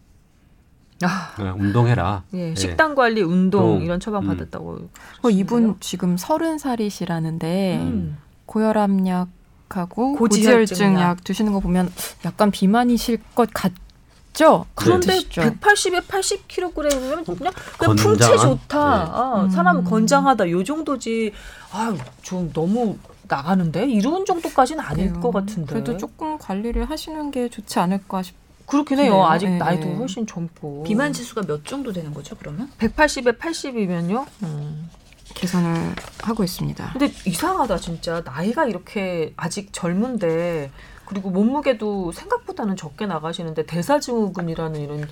아, 1.04 1.34
네, 1.38 1.50
운동해라. 1.50 2.24
예, 2.34 2.50
네. 2.50 2.56
식단 2.56 2.96
관리, 2.96 3.22
운동 3.22 3.80
또, 3.80 3.84
이런 3.84 4.00
처방 4.00 4.24
음. 4.24 4.28
받았다고. 4.28 4.90
어, 5.24 5.30
이분 5.30 5.76
지금 5.80 6.18
서른 6.18 6.58
살이시라는데 6.58 7.78
음. 7.82 8.18
고혈압약 8.46 9.28
하고 9.70 10.16
고지혈증 10.16 10.76
고지혈증 10.76 10.94
약. 10.96 11.02
약 11.02 11.24
드시는 11.24 11.52
거 11.54 11.60
보면 11.60 11.92
약간 12.26 12.50
비만이실 12.52 13.20
것 13.36 13.50
같 13.54 13.72
죠? 14.34 14.66
그런데 14.76 15.14
드시죠? 15.14 15.42
180에 15.42 16.02
80kg이면 16.08 17.26
그냥 17.38 17.54
그냥 17.78 17.96
풍채? 17.96 18.38
좋다. 18.38 18.98
네. 19.06 19.12
아, 19.12 19.42
음. 19.44 19.50
사람은 19.50 19.84
건장하다. 19.84 20.50
요 20.50 20.64
정도지. 20.64 21.34
아, 21.72 21.96
좀 22.22 22.52
너무 22.54 22.98
나가는데 23.28 23.86
이런 23.88 24.26
정도까지는 24.26 24.84
아닐 24.84 25.10
그래요. 25.10 25.22
것 25.22 25.32
같은데. 25.32 25.72
그래도 25.74 25.98
조금 25.98 26.38
관리를 26.38 26.90
하시는 26.90 27.32
게 27.32 27.50
좋지 27.50 27.80
않을까 27.80 28.24
싶. 28.24 28.36
그렇긴 28.66 29.00
해요. 29.00 29.14
네, 29.16 29.22
아직 29.24 29.50
네, 29.50 29.58
나이도 29.58 29.86
네. 29.86 29.96
훨씬 29.96 30.28
젊고. 30.28 30.84
비만 30.84 31.12
지수가 31.12 31.42
몇 31.44 31.66
정도 31.66 31.92
되는 31.92 32.14
거죠, 32.14 32.36
그러면? 32.38 32.70
180에 32.80 33.40
80이면요. 33.40 34.26
음. 34.44 34.90
계산을 35.34 35.96
하고 36.24 36.44
있습니다. 36.44 36.90
근데 36.94 37.12
이상하다 37.26 37.78
진짜 37.78 38.22
나이가 38.26 38.66
이렇게 38.66 39.34
아직 39.38 39.70
젊은데 39.72 40.72
그리고 41.10 41.32
몸무게도 41.32 42.12
생각보다는 42.12 42.76
적게 42.76 43.08
나가시는데 43.08 43.66
대사증후군이라는 43.66 44.80
이런 44.80 45.10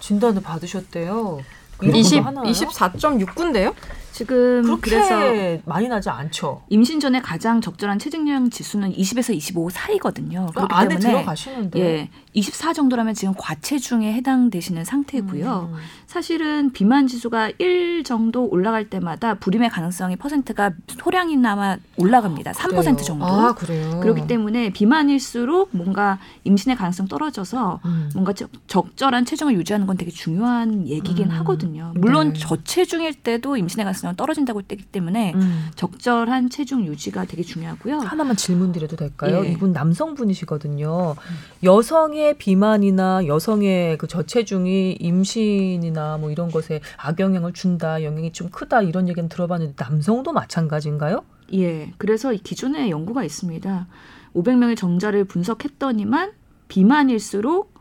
진단을 0.00 0.42
받으셨대요. 0.42 1.40
이런 1.82 1.92
것도 1.92 1.98
20, 1.98 2.24
하나요? 2.24 2.44
24.6군데요? 2.50 3.74
지금 4.20 4.62
그렇게 4.80 5.60
많이 5.66 5.88
나지 5.88 6.08
않죠. 6.08 6.62
임신 6.70 7.00
전에 7.00 7.20
가장 7.20 7.60
적절한 7.60 7.98
체중량 7.98 8.48
지수는 8.48 8.92
20에서 8.94 9.34
25 9.34 9.68
사이거든요. 9.68 10.46
그렇기 10.54 10.74
안에 10.74 10.88
때문에 10.96 11.10
들어가시는데. 11.12 11.78
예, 11.80 12.10
24 12.32 12.72
정도라면 12.72 13.12
지금 13.12 13.34
과체중에 13.36 14.14
해당되시는 14.14 14.84
상태고요. 14.84 15.70
음. 15.70 15.78
사실은 16.06 16.72
비만 16.72 17.06
지수가 17.06 17.52
1 17.58 18.04
정도 18.04 18.46
올라갈 18.48 18.88
때마다 18.88 19.34
불임의 19.34 19.68
가능성이 19.68 20.16
퍼센트가 20.16 20.70
소량이나마 20.88 21.76
올라갑니다. 21.98 22.52
3% 22.52 22.68
그래요. 22.70 22.96
정도. 22.96 23.26
아 23.26 23.54
그래요. 23.54 24.00
그렇기 24.00 24.26
때문에 24.26 24.70
비만일수록 24.70 25.70
뭔가 25.72 26.18
임신의 26.44 26.76
가능성 26.76 27.08
떨어져서 27.08 27.80
음. 27.84 28.10
뭔가 28.14 28.32
적- 28.32 28.50
적절한 28.66 29.26
체중을 29.26 29.54
유지하는 29.54 29.86
건 29.86 29.98
되게 29.98 30.10
중요한 30.10 30.86
얘기긴 30.88 31.26
음. 31.26 31.30
하거든요. 31.38 31.92
물론 31.96 32.32
네. 32.32 32.38
저체중일 32.38 33.14
때도 33.14 33.56
임신의 33.58 33.84
가능성 33.84 34.05
은 34.10 34.16
떨어진다고 34.16 34.60
했기 34.60 34.84
때문에 34.84 35.32
음. 35.34 35.68
적절한 35.74 36.50
체중 36.50 36.84
유지가 36.86 37.24
되게 37.24 37.42
중요하고요. 37.42 37.98
하나만 37.98 38.36
질문 38.36 38.72
드려도 38.72 38.96
될까요? 38.96 39.44
예. 39.44 39.50
이분 39.50 39.72
남성분이시거든요. 39.72 41.16
여성의 41.62 42.38
비만이나 42.38 43.26
여성의 43.26 43.98
그 43.98 44.06
저체중이 44.06 44.98
임신이나 45.00 46.18
뭐 46.18 46.30
이런 46.30 46.50
것에 46.50 46.80
악영향을 46.98 47.52
준다, 47.52 48.02
영향이 48.02 48.32
좀 48.32 48.50
크다 48.50 48.82
이런 48.82 49.08
얘기는 49.08 49.28
들어봤는데 49.28 49.74
남성도 49.76 50.32
마찬가지인가요? 50.32 51.24
예, 51.54 51.92
그래서 51.98 52.32
이 52.32 52.38
기존에 52.38 52.90
연구가 52.90 53.24
있습니다. 53.24 53.86
500명의 54.34 54.76
정자를 54.76 55.24
분석했더니만 55.24 56.32
비만일수록 56.68 57.75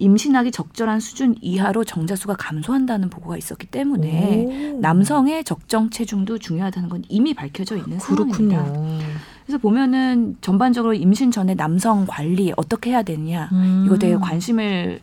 임신하기 0.00 0.50
적절한 0.50 0.98
수준 0.98 1.36
이하로 1.40 1.84
정자 1.84 2.16
수가 2.16 2.34
감소한다는 2.34 3.08
보고가 3.10 3.36
있었기 3.36 3.66
때문에 3.66 4.72
오. 4.74 4.80
남성의 4.80 5.44
적정 5.44 5.90
체중도 5.90 6.38
중요하다는 6.38 6.88
건 6.88 7.04
이미 7.08 7.34
밝혀져 7.34 7.76
있는 7.76 8.00
상황입니다. 8.00 8.64
그렇군요. 8.64 8.98
그래서 9.44 9.58
보면은 9.58 10.38
전반적으로 10.40 10.94
임신 10.94 11.30
전에 11.30 11.54
남성 11.54 12.06
관리 12.08 12.52
어떻게 12.56 12.90
해야 12.90 13.02
되느냐 13.02 13.50
음. 13.52 13.84
이거 13.86 13.98
되게 13.98 14.16
관심을 14.16 15.00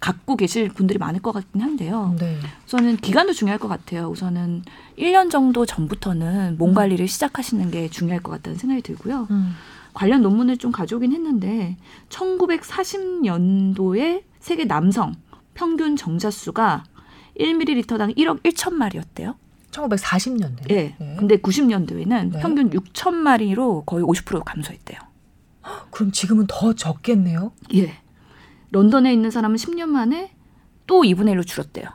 갖고 0.00 0.34
계실 0.34 0.68
분들이 0.68 0.98
많을 0.98 1.22
것 1.22 1.30
같긴 1.30 1.62
한데요. 1.62 2.16
네. 2.18 2.36
우선은 2.66 2.96
기간도 2.96 3.34
중요할 3.34 3.60
것 3.60 3.68
같아요. 3.68 4.08
우선은 4.08 4.64
1년 4.98 5.30
정도 5.30 5.64
전부터는 5.64 6.58
몸 6.58 6.74
관리를 6.74 7.06
시작하시는 7.06 7.70
게 7.70 7.88
중요할 7.88 8.20
것 8.20 8.32
같다는 8.32 8.58
생각이 8.58 8.82
들고요. 8.82 9.28
음. 9.30 9.54
관련 9.94 10.22
논문을 10.22 10.56
좀 10.56 10.72
가져오긴 10.72 11.12
했는데 11.12 11.76
1940년도에 12.08 14.22
세계 14.42 14.64
남성 14.64 15.14
평균 15.54 15.94
정자수가 15.94 16.84
1ml당 17.38 18.16
1억 18.16 18.42
1천 18.42 18.74
마리였대요. 18.74 19.36
1940년대. 19.70 20.70
예. 20.70 20.96
근데 21.16 21.36
90년도에는 21.36 22.32
네. 22.32 22.40
평균 22.40 22.68
6천 22.68 23.14
마리로 23.14 23.84
거의 23.84 24.04
50% 24.04 24.42
감소했대요. 24.44 24.98
그럼 25.92 26.10
지금은 26.10 26.46
더 26.48 26.74
적겠네요. 26.74 27.52
예. 27.74 27.94
런던에 28.72 29.12
있는 29.12 29.30
사람은 29.30 29.56
10년 29.56 29.86
만에 29.86 30.34
또 30.88 31.02
2분의 31.02 31.36
1로 31.36 31.46
줄었대요. 31.46 31.86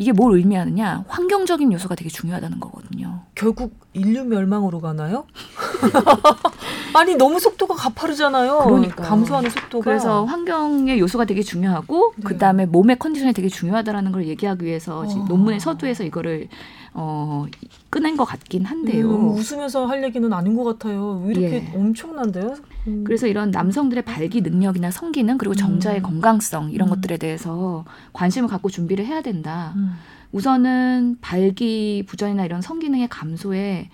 이게 0.00 0.12
뭘 0.12 0.34
의미하느냐? 0.38 1.04
환경적인 1.08 1.74
요소가 1.74 1.94
되게 1.94 2.08
중요하다는 2.08 2.58
거거든요. 2.58 3.20
결국 3.34 3.74
인류 3.92 4.24
멸망으로 4.24 4.80
가나요? 4.80 5.26
아니 6.96 7.16
너무 7.16 7.38
속도가 7.38 7.74
가파르잖아요. 7.74 8.60
그러니까요. 8.64 9.06
감소하는 9.06 9.50
속도가. 9.50 9.84
그래서 9.84 10.24
환경의 10.24 10.98
요소가 11.00 11.26
되게 11.26 11.42
중요하고 11.42 12.14
네. 12.16 12.24
그다음에 12.24 12.64
몸의 12.64 12.98
컨디션이 12.98 13.34
되게 13.34 13.50
중요하다라는 13.50 14.10
걸 14.12 14.26
얘기하기 14.26 14.64
위해서 14.64 15.00
어. 15.00 15.24
논문의 15.28 15.60
서두에서 15.60 16.02
이거를 16.04 16.48
어 16.94 17.44
꺼낸 17.90 18.16
것 18.16 18.24
같긴 18.24 18.64
한데요. 18.64 19.06
음, 19.06 19.34
웃으면서 19.34 19.84
할 19.84 20.02
얘기는 20.02 20.32
아닌 20.32 20.56
것 20.56 20.64
같아요. 20.64 21.22
왜 21.26 21.32
이렇게 21.32 21.56
예. 21.56 21.72
엄청난데요? 21.76 22.54
음. 22.86 23.04
그래서 23.04 23.26
이런 23.26 23.50
남성들의 23.50 24.04
발기 24.04 24.40
능력이나 24.40 24.90
성기능 24.90 25.38
그리고 25.38 25.54
정자의 25.54 26.00
음. 26.00 26.02
건강성 26.02 26.70
이런 26.70 26.88
음. 26.88 26.94
것들에 26.94 27.16
대해서 27.16 27.84
관심을 28.12 28.48
갖고 28.48 28.68
준비를 28.68 29.04
해야 29.06 29.22
된다. 29.22 29.72
음. 29.76 29.94
우선은 30.32 31.18
발기 31.20 32.04
부전이나 32.06 32.44
이런 32.44 32.62
성기능의 32.62 33.08
감소에 33.08 33.90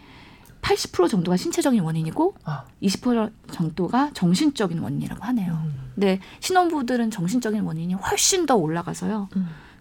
80% 0.61 1.09
정도가 1.09 1.37
신체적인 1.37 1.81
원인이고 1.81 2.35
아. 2.45 2.65
20% 2.83 3.31
정도가 3.53 4.11
정신적인 4.15 4.79
원인이라고 4.81 5.25
하네요. 5.25 5.53
음. 5.65 5.75
근데 5.95 6.21
신혼부들은 6.41 7.11
정신적인 7.11 7.63
원인이 7.63 7.95
훨씬 7.95 8.47
더 8.47 8.57
올라가서요. 8.57 9.29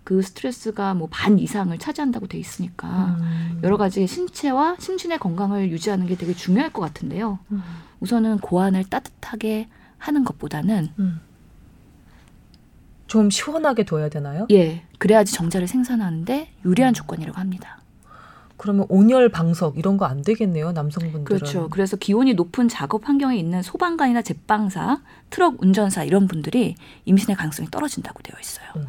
음. 0.05 0.07
그 0.07 0.21
스트레스가 0.21 0.93
뭐 0.93 1.07
반 1.11 1.39
이상을 1.39 1.75
차지한다고 1.79 2.27
돼 2.27 2.37
있으니까 2.37 3.17
음. 3.19 3.59
여러 3.63 3.75
가지 3.77 4.05
신체와 4.07 4.77
심신의 4.79 5.17
건강을 5.19 5.71
유지하는 5.71 6.05
게 6.07 6.15
되게 6.15 6.33
중요할 6.33 6.71
것 6.71 6.81
같은데요. 6.81 7.39
음. 7.51 7.61
우선은 7.99 8.37
고안을 8.39 8.85
따뜻하게 8.85 9.67
하는 9.97 10.23
것보다는 10.23 10.89
음. 10.99 11.21
좀 13.07 13.29
시원하게 13.29 13.83
둬야 13.85 14.09
되나요? 14.09 14.47
예 14.51 14.83
그래야지 14.99 15.33
정자를 15.33 15.67
생산하는데 15.67 16.49
유리한 16.65 16.93
조건이라고 16.93 17.37
합니다. 17.39 17.79
그러면 18.57 18.85
온열 18.89 19.29
방석 19.29 19.77
이런 19.77 19.97
거 19.97 20.05
안 20.05 20.21
되겠네요, 20.21 20.71
남성분들은. 20.71 21.23
그렇죠. 21.25 21.67
그래서 21.69 21.97
기온이 21.97 22.33
높은 22.35 22.67
작업 22.69 23.07
환경에 23.07 23.37
있는 23.37 23.61
소방관이나 23.61 24.21
제빵사, 24.21 25.01
트럭 25.29 25.61
운전사 25.61 26.03
이런 26.03 26.27
분들이 26.27 26.75
임신의 27.05 27.35
가능성이 27.35 27.69
떨어진다고 27.69 28.21
되어 28.23 28.35
있어요. 28.39 28.65
음. 28.77 28.85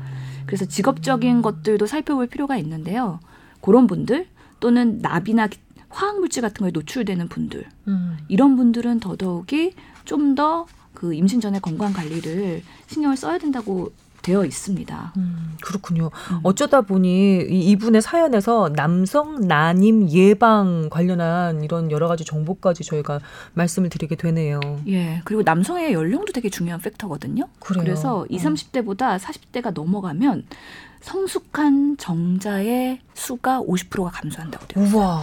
그래서 0.46 0.64
직업적인 0.64 1.42
것들도 1.42 1.86
살펴볼 1.86 2.26
필요가 2.26 2.56
있는데요. 2.56 3.20
그런 3.60 3.86
분들 3.86 4.26
또는 4.60 4.98
납이나 5.00 5.48
화학 5.88 6.18
물질 6.20 6.42
같은 6.42 6.62
거에 6.62 6.70
노출되는 6.70 7.28
분들 7.28 7.64
음. 7.88 8.16
이런 8.28 8.56
분들은 8.56 9.00
더더욱이 9.00 9.72
좀 10.04 10.34
더 10.34 10.66
그 10.96 11.14
임신 11.14 11.40
전에 11.40 11.60
건강 11.60 11.92
관리를 11.92 12.62
신경을 12.88 13.16
써야 13.16 13.38
된다고 13.38 13.92
되어 14.26 14.44
있습니다. 14.44 15.12
음, 15.16 15.56
그렇군요. 15.62 16.10
음. 16.32 16.40
어쩌다 16.42 16.80
보니 16.80 17.46
이- 17.48 17.70
이분의 17.70 18.02
사연에서 18.02 18.70
남성 18.74 19.40
난임 19.46 20.08
예방 20.10 20.88
관련한 20.90 21.62
이런 21.62 21.92
여러 21.92 22.08
가지 22.08 22.24
정보까지 22.24 22.82
저희가 22.82 23.20
말씀을 23.54 23.88
드리게 23.88 24.16
되네요. 24.16 24.58
예, 24.88 25.20
그리고 25.24 25.42
남성의 25.42 25.92
연령도 25.92 26.32
되게 26.32 26.50
중요한 26.50 26.80
팩터거든요. 26.80 27.46
그래요. 27.60 27.84
그래서 27.84 28.26
20, 28.28 28.46
어. 28.48 28.54
30대보다 28.54 29.18
40대가 29.20 29.72
넘어가면 29.72 30.44
성숙한 31.02 31.96
정자의 31.98 32.98
수가 33.14 33.60
50%가 33.62 34.10
감소한다고 34.10 34.66
돼요. 34.66 34.84
우와. 34.92 35.22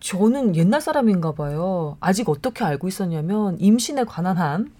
저는 0.00 0.56
옛날 0.56 0.80
사람인가 0.80 1.32
봐요. 1.32 1.96
아직 2.00 2.28
어떻게 2.28 2.64
알고 2.64 2.88
있었냐면 2.88 3.56
임신에 3.60 4.02
관한 4.04 4.36
한 4.36 4.72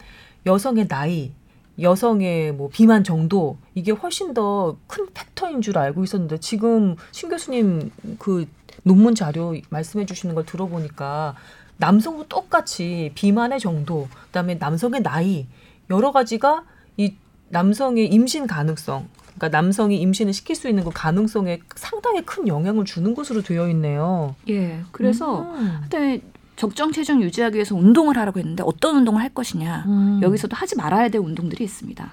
여성의 0.47 0.88
나이, 0.88 1.33
여성의 1.80 2.52
뭐 2.52 2.68
비만 2.73 3.04
정도 3.04 3.59
이게 3.75 3.92
훨씬 3.92 4.35
더 4.35 4.76
큰 4.87 5.06
팩터인 5.12 5.61
줄 5.62 5.78
알고 5.78 6.04
있었는데 6.04 6.38
지금 6.40 6.97
신 7.12 7.28
교수님 7.28 7.90
그 8.18 8.47
논문 8.83 9.14
자료 9.14 9.54
말씀해 9.71 10.06
주시는 10.06 10.35
걸 10.35 10.47
들어보니까 10.47 11.35
남성도 11.78 12.26
똑같이 12.28 13.12
비만의 13.14 13.61
정도, 13.61 14.09
그다음에 14.26 14.54
남성의 14.54 15.02
나이 15.02 15.47
여러 15.90 16.12
가지가 16.12 16.64
이 16.97 17.14
남성의 17.50 18.06
임신 18.06 18.47
가능성, 18.47 19.09
그러니까 19.37 19.49
남성이 19.49 20.00
임신을 20.00 20.33
시킬 20.33 20.56
수 20.56 20.68
있는 20.68 20.85
그 20.85 20.90
가능성에 20.92 21.61
상당히 21.75 22.25
큰 22.25 22.49
영향을 22.49 22.85
주는 22.87 23.14
것으로 23.14 23.42
되어 23.42 23.68
있네요. 23.71 24.35
예, 24.49 24.80
그래서 24.92 25.42
음. 25.42 25.80
근데 25.83 26.23
적정 26.57 26.91
체중 26.93 27.23
유지하기 27.23 27.55
위해서 27.57 27.75
운동을 27.75 28.17
하라고 28.19 28.39
했는데 28.39 28.63
어떤 28.67 28.97
운동을 28.97 29.23
할 29.23 29.29
것이냐. 29.29 29.85
음. 29.87 30.21
여기서도 30.23 30.57
하지 30.57 30.77
말아야 30.77 31.09
될 31.11 31.21
운동들이 31.21 31.63
있습니다. 31.65 32.13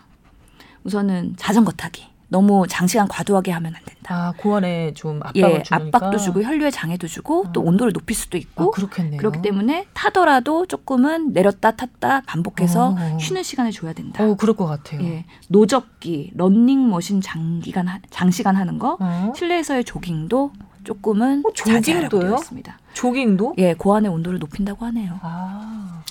우선은 0.84 1.36
자전거 1.38 1.72
타기. 1.72 2.06
너무 2.28 2.66
장시간 2.68 3.08
과도하게 3.08 3.52
하면 3.52 3.76
안 3.76 3.82
된다. 3.86 4.16
아 4.30 4.34
고환에 4.36 4.94
좀 4.96 5.18
압박을 5.24 5.36
예, 5.60 5.62
주니까 5.64 5.76
압박도 5.76 6.18
주고 6.18 6.42
혈류에 6.42 6.72
장애도 6.72 7.06
주고 7.08 7.46
또 7.54 7.62
어. 7.62 7.64
온도를 7.64 7.94
높일 7.94 8.16
수도 8.18 8.38
아, 8.38 8.40
있고 8.40 8.72
그렇겠네요. 8.72 9.20
그렇기 9.20 9.44
때문에 9.44 9.86
타더라도 9.94 10.66
조금은 10.66 11.32
내렸다 11.34 11.72
탔다 11.76 12.22
반복해서 12.26 12.96
어. 12.98 13.18
쉬는 13.20 13.44
시간을 13.44 13.72
줘야 13.72 13.94
된다. 13.94 14.24
어 14.24 14.36
그럴 14.36 14.56
것 14.56 14.66
같아요. 14.66 15.04
예, 15.04 15.26
노적기, 15.48 16.32
런닝머신 16.36 17.22
장기간 17.22 17.88
하- 17.88 18.00
장시간 18.10 18.56
하는 18.56 18.80
거, 18.80 18.98
어? 19.00 19.32
실내에서의 19.36 19.84
조깅도 19.84 20.54
조금은 20.86 21.44
어, 21.46 21.54
자제하라고? 21.54 22.20
되어 22.20 22.34
있습니다. 22.36 22.80
조깅도? 22.94 23.56
예, 23.58 23.74
고안의 23.74 24.12
온도를 24.12 24.40
높인다고 24.40 24.86
하네요. 24.86 25.20
아 25.22 26.04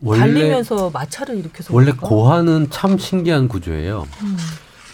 원래 0.00 0.20
달리면서 0.20 0.90
마찰을 0.90 1.38
일으켜서 1.38 1.74
원래? 1.74 1.92
고환은 1.92 2.68
참 2.70 2.98
신기한 2.98 3.48
구조예요. 3.48 4.06
음, 4.22 4.36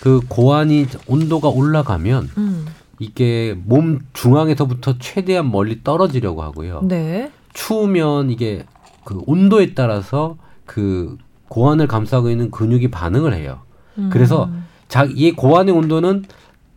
그 0.01 0.21
고환이 0.29 0.87
온도가 1.07 1.49
올라가면 1.49 2.31
음. 2.39 2.67
이게 2.99 3.59
몸 3.65 4.01
중앙에서부터 4.13 4.99
최대한 4.99 5.51
멀리 5.51 5.83
떨어지려고 5.83 6.43
하고요. 6.43 6.83
네. 6.85 7.31
추우면 7.53 8.31
이게 8.31 8.65
그 9.05 9.21
온도에 9.27 9.75
따라서 9.75 10.37
그 10.65 11.19
고환을 11.49 11.87
감싸고 11.87 12.31
있는 12.31 12.51
근육이 12.51 12.91
반응을 12.91 13.35
해요. 13.35 13.61
음. 13.99 14.11
그래서 14.13 14.51
자, 14.89 15.07
이 15.09 15.33
고환의 15.33 15.75
온도는 15.75 16.25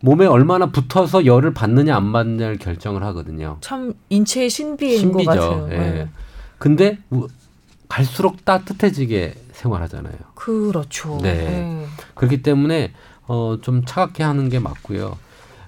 몸에 0.00 0.26
얼마나 0.26 0.66
붙어서 0.66 1.26
열을 1.26 1.54
받느냐 1.54 1.96
안 1.96 2.12
받느냐를 2.12 2.58
결정을 2.58 3.02
하거든요. 3.04 3.56
참 3.60 3.94
인체의 4.10 4.48
신비인 4.50 5.12
것 5.12 5.20
신비죠. 5.22 5.30
같아요. 5.30 5.68
예. 5.72 5.76
네. 5.76 6.08
근데 6.58 6.98
우- 7.10 7.26
갈수록 7.88 8.44
따뜻해지게 8.44 9.34
생활하잖아요. 9.52 10.14
그렇죠. 10.34 11.18
네. 11.22 11.32
네. 11.34 11.86
그렇기 12.14 12.42
때문에 12.42 12.92
어, 13.26 13.58
좀 13.60 13.84
차갑게 13.84 14.22
하는 14.22 14.48
게 14.48 14.58
맞고요. 14.58 15.16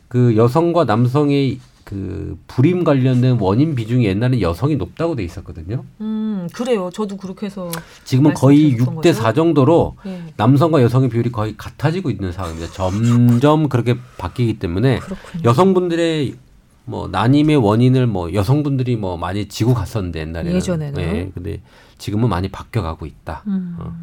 그 0.08 0.36
여성과 0.36 0.84
남성의 0.84 1.58
그 1.90 2.38
불임 2.46 2.84
관련된 2.84 3.38
원인 3.40 3.74
비중이 3.74 4.04
옛날에 4.04 4.40
여성이 4.40 4.76
높다고 4.76 5.16
돼 5.16 5.24
있었거든요. 5.24 5.84
음 6.00 6.48
그래요. 6.54 6.88
저도 6.94 7.16
그렇게 7.16 7.46
해서 7.46 7.68
지금은 8.04 8.32
거의 8.34 8.70
말씀드렸던 8.70 9.02
6대 9.02 9.12
4 9.12 9.32
정도로 9.32 9.96
예. 10.06 10.22
남성과 10.36 10.82
여성의 10.82 11.08
비율이 11.08 11.32
거의 11.32 11.56
같아지고 11.56 12.10
있는 12.10 12.30
상황입니다. 12.30 12.72
점점 12.72 13.68
그렇게 13.68 13.96
바뀌기 14.18 14.60
때문에 14.60 15.00
그렇군요. 15.00 15.42
여성분들의 15.44 16.34
뭐 16.84 17.08
난임의 17.08 17.56
원인을 17.56 18.06
뭐 18.06 18.32
여성분들이 18.32 18.94
뭐 18.94 19.16
많이 19.16 19.48
지고 19.48 19.74
갔었는데 19.74 20.20
옛날에는 20.20 20.54
예전에는. 20.54 20.94
네, 20.94 21.30
근데 21.34 21.60
지금은 22.00 22.28
많이 22.28 22.48
바뀌어가고 22.48 23.06
있다. 23.06 23.44
음. 23.46 23.76
어. 23.78 23.94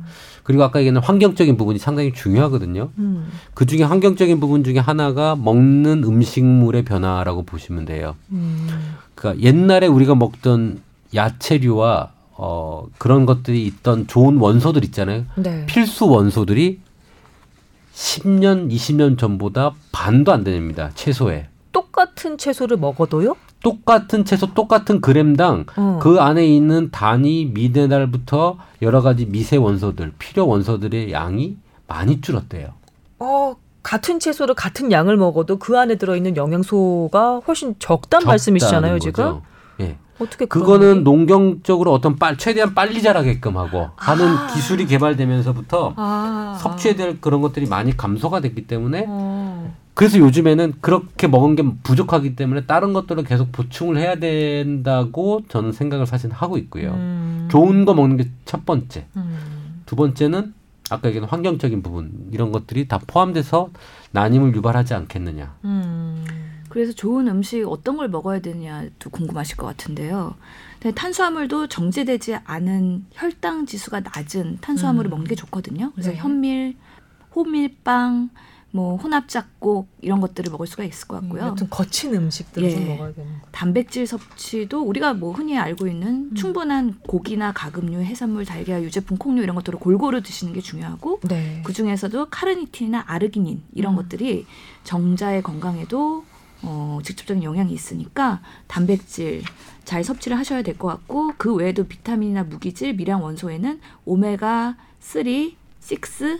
그리고 0.43 0.63
아까 0.63 0.79
얘기한 0.79 1.03
환경적인 1.03 1.57
부분이 1.57 1.79
상당히 1.79 2.13
중요하거든요. 2.13 2.89
음. 2.97 3.29
그 3.53 3.65
중에 3.65 3.83
환경적인 3.83 4.39
부분 4.39 4.63
중에 4.63 4.79
하나가 4.79 5.35
먹는 5.35 6.03
음식물의 6.05 6.85
변화라고 6.85 7.43
보시면 7.43 7.85
돼요. 7.85 8.15
음. 8.31 8.67
그러니까 9.15 9.43
옛날에 9.43 9.87
우리가 9.87 10.15
먹던 10.15 10.81
야채류와 11.13 12.11
어, 12.39 12.85
그런 12.99 13.25
것들이 13.25 13.65
있던 13.65 14.07
좋은 14.07 14.37
원소들 14.37 14.85
있잖아요. 14.85 15.25
네. 15.35 15.65
필수 15.65 16.07
원소들이 16.07 16.79
10년, 17.93 18.71
20년 18.71 19.17
전보다 19.17 19.71
반도 19.91 20.31
안 20.31 20.43
됩니다. 20.43 20.91
채소에. 20.93 21.47
똑같은 21.71 22.37
채소를 22.37 22.77
먹어도요? 22.77 23.35
똑같은 23.63 24.23
채소, 24.25 24.53
똑같은 24.53 25.01
그램당 25.01 25.65
어. 25.75 25.99
그 26.01 26.19
안에 26.19 26.45
있는 26.45 26.89
단위, 26.91 27.45
미네랄부터 27.45 28.57
여러 28.81 29.01
가지 29.01 29.25
미세 29.25 29.57
원소들, 29.57 30.13
필요 30.19 30.47
원소들의 30.47 31.11
양이 31.11 31.57
많이 31.87 32.21
줄었대요. 32.21 32.69
어, 33.19 33.55
같은 33.83 34.19
채소를 34.19 34.53
같은 34.55 34.91
양을 34.91 35.17
먹어도 35.17 35.57
그 35.57 35.77
안에 35.77 35.95
들어있는 35.95 36.35
영양소가 36.37 37.41
훨씬 37.47 37.75
적단 37.79 38.23
말씀이시잖아요, 38.25 38.99
지금? 38.99 39.23
거죠. 39.23 39.41
예. 39.79 39.97
어떻게 40.19 40.45
그거는? 40.45 41.03
농경적으로 41.03 41.93
어떤 41.93 42.15
빨 42.15 42.37
최대한 42.37 42.73
빨리 42.73 43.01
자라게끔 43.01 43.55
하고 43.57 43.89
하는 43.95 44.27
아. 44.27 44.47
기술이 44.47 44.87
개발되면서부터 44.87 45.93
아. 45.95 46.57
섭취해야 46.59 46.95
될 46.97 47.21
그런 47.21 47.41
것들이 47.41 47.67
많이 47.67 47.95
감소가 47.95 48.39
됐기 48.39 48.67
때문에 48.67 49.05
어. 49.07 49.73
그래서 49.97 50.19
요즘에는 50.19 50.75
그렇게 50.79 51.27
먹은 51.27 51.55
게 51.55 51.63
부족하기 51.81 52.35
때문에 52.35 52.67
다른 52.67 52.93
것들을 52.93 53.23
계속 53.23 53.51
보충을 53.51 53.97
해야 53.97 54.15
된다고 54.15 55.41
저는 55.49 55.71
생각을 55.71 56.05
사실 56.05 56.31
하고 56.31 56.59
있고요. 56.59 56.91
음. 56.93 57.47
좋은 57.49 57.83
거 57.83 57.95
먹는 57.95 58.17
게 58.17 58.29
첫 58.45 58.63
번째. 58.65 59.07
음. 59.15 59.81
두 59.87 59.95
번째는 59.95 60.53
아까 60.91 61.09
얘기한 61.09 61.27
환경적인 61.27 61.81
부분 61.81 62.29
이런 62.31 62.51
것들이 62.51 62.87
다 62.87 62.99
포함돼서 63.07 63.71
난임을 64.11 64.55
유발하지 64.55 64.93
않겠느냐. 64.93 65.55
음. 65.65 66.25
그래서 66.69 66.93
좋은 66.93 67.27
음식 67.27 67.67
어떤 67.67 67.97
걸 67.97 68.07
먹어야 68.07 68.39
되냐도 68.39 69.09
궁금하실 69.09 69.57
것 69.57 69.65
같은데요. 69.65 70.35
탄수화물도 70.93 71.67
정제되지 71.67 72.35
않은 72.43 73.05
혈당 73.13 73.65
지수가 73.65 74.01
낮은 74.01 74.59
탄수화물을 74.61 75.09
음. 75.09 75.11
먹는 75.11 75.27
게 75.27 75.33
좋거든요. 75.33 75.91
그래서 75.93 76.11
네. 76.11 76.17
현밀, 76.17 76.75
호밀빵, 77.35 78.29
뭐 78.71 78.97
혼합 78.97 79.29
잡곡 79.29 79.87
이런 80.01 80.19
것들을 80.19 80.51
먹을 80.51 80.67
수가 80.67 80.83
있을 80.83 81.07
것 81.07 81.21
같고요. 81.21 81.41
여튼 81.47 81.69
거친 81.69 82.13
음식들을 82.13 82.67
예. 82.67 82.75
좀 82.75 82.87
먹어야 82.87 83.13
되는. 83.13 83.31
단백질 83.51 84.05
섭취도 84.05 84.81
우리가 84.83 85.13
뭐 85.13 85.31
흔히 85.31 85.57
알고 85.57 85.87
있는 85.87 86.29
음. 86.31 86.35
충분한 86.35 86.99
고기나 87.07 87.53
가금류, 87.53 87.99
해산물, 87.99 88.45
달걀, 88.45 88.83
유제품, 88.83 89.17
콩류 89.17 89.41
이런 89.41 89.55
것들을 89.55 89.79
골고루 89.79 90.21
드시는 90.21 90.53
게 90.53 90.61
중요하고 90.61 91.21
네. 91.27 91.61
그 91.65 91.73
중에서도 91.73 92.27
카르니틴이나 92.29 93.05
아르기닌 93.07 93.63
이런 93.73 93.93
음. 93.93 93.97
것들이 93.97 94.45
정자의 94.83 95.41
건강에도 95.41 96.25
어, 96.63 96.99
직접적인 97.03 97.43
영향이 97.43 97.71
있으니까 97.71 98.41
단백질 98.67 99.43
잘 99.85 100.03
섭취를 100.03 100.37
하셔야 100.37 100.63
될 100.63 100.77
것 100.77 100.87
같고 100.87 101.33
그 101.37 101.53
외에도 101.55 101.85
비타민이나 101.87 102.43
무기질, 102.43 102.95
미량 102.95 103.23
원소에는 103.23 103.79
오메가 104.05 104.75
3, 104.99 105.23
6, 105.27 105.55
9 106.01 106.39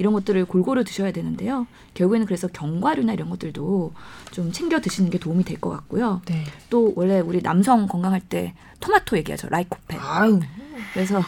이런 0.00 0.14
것들을 0.14 0.46
골고루 0.46 0.82
드셔야 0.82 1.12
되는데요. 1.12 1.66
결국에는 1.92 2.24
그래서 2.26 2.48
견과류나 2.48 3.12
이런 3.12 3.28
것들도 3.28 3.92
좀 4.32 4.50
챙겨 4.50 4.80
드시는 4.80 5.10
게 5.10 5.18
도움이 5.18 5.44
될 5.44 5.60
것 5.60 5.68
같고요. 5.68 6.22
네. 6.24 6.42
또 6.70 6.94
원래 6.96 7.20
우리 7.20 7.42
남성 7.42 7.86
건강할 7.86 8.22
때 8.22 8.54
토마토 8.80 9.18
얘기하죠. 9.18 9.48
라이코펜. 9.50 10.00
아유. 10.00 10.40
그래서 10.94 11.22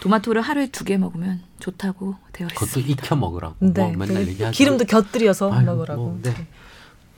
토마토를 0.00 0.40
하루에 0.40 0.68
두 0.68 0.84
개 0.84 0.96
먹으면 0.98 1.42
좋다고 1.58 2.14
되어 2.32 2.46
있습니다. 2.46 2.60
그것도 2.64 2.80
익혀 2.92 3.16
먹으라고. 3.16 3.56
네. 3.58 3.82
뭐 3.88 4.06
맨날 4.06 4.24
그 4.24 4.30
얘기하죠. 4.30 4.56
기름도 4.56 4.84
곁들여서 4.84 5.52
아유, 5.52 5.64
먹으라고. 5.66 6.02
뭐, 6.04 6.18
네. 6.22 6.46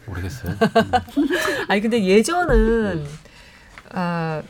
모르겠어요. 0.07 0.57
아니 1.69 1.81
근데 1.83 2.03
예전은 2.03 3.05
아 3.93 4.43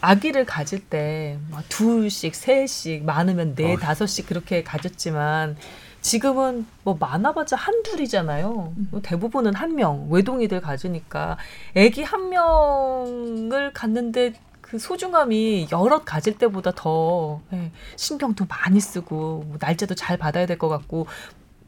아기를 0.00 0.44
가질 0.44 0.80
때 0.80 1.38
막 1.50 1.64
둘씩 1.68 2.34
셋씩 2.34 3.04
많으면 3.04 3.54
네 3.54 3.70
어휴. 3.72 3.78
다섯씩 3.78 4.26
그렇게 4.26 4.62
가졌지만 4.64 5.56
지금은 6.04 6.66
뭐 6.82 6.98
많아봤자 7.00 7.56
한둘이잖아요. 7.56 8.74
뭐 8.90 9.00
대부분은 9.02 9.54
한 9.54 9.74
명, 9.74 10.06
외동이들 10.10 10.60
가지니까. 10.60 11.38
애기 11.74 12.02
한 12.02 12.28
명을 12.28 13.72
갖는데 13.72 14.34
그 14.60 14.78
소중함이 14.78 15.68
여럿 15.72 16.04
가질 16.04 16.36
때보다 16.36 16.72
더 16.76 17.40
예, 17.54 17.72
신경도 17.96 18.44
많이 18.46 18.80
쓰고 18.80 19.44
뭐 19.46 19.56
날짜도 19.58 19.94
잘 19.94 20.18
받아야 20.18 20.44
될 20.44 20.58
것 20.58 20.68
같고. 20.68 21.06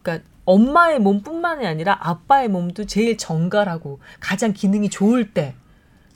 그러니까 0.03 0.29
엄마의 0.45 0.99
몸뿐만이 1.01 1.67
아니라 1.67 1.97
아빠의 1.99 2.49
몸도 2.49 2.85
제일 2.85 3.17
정갈하고 3.17 4.01
가장 4.21 4.53
기능이 4.53 4.91
좋을 4.91 5.33
때 5.33 5.55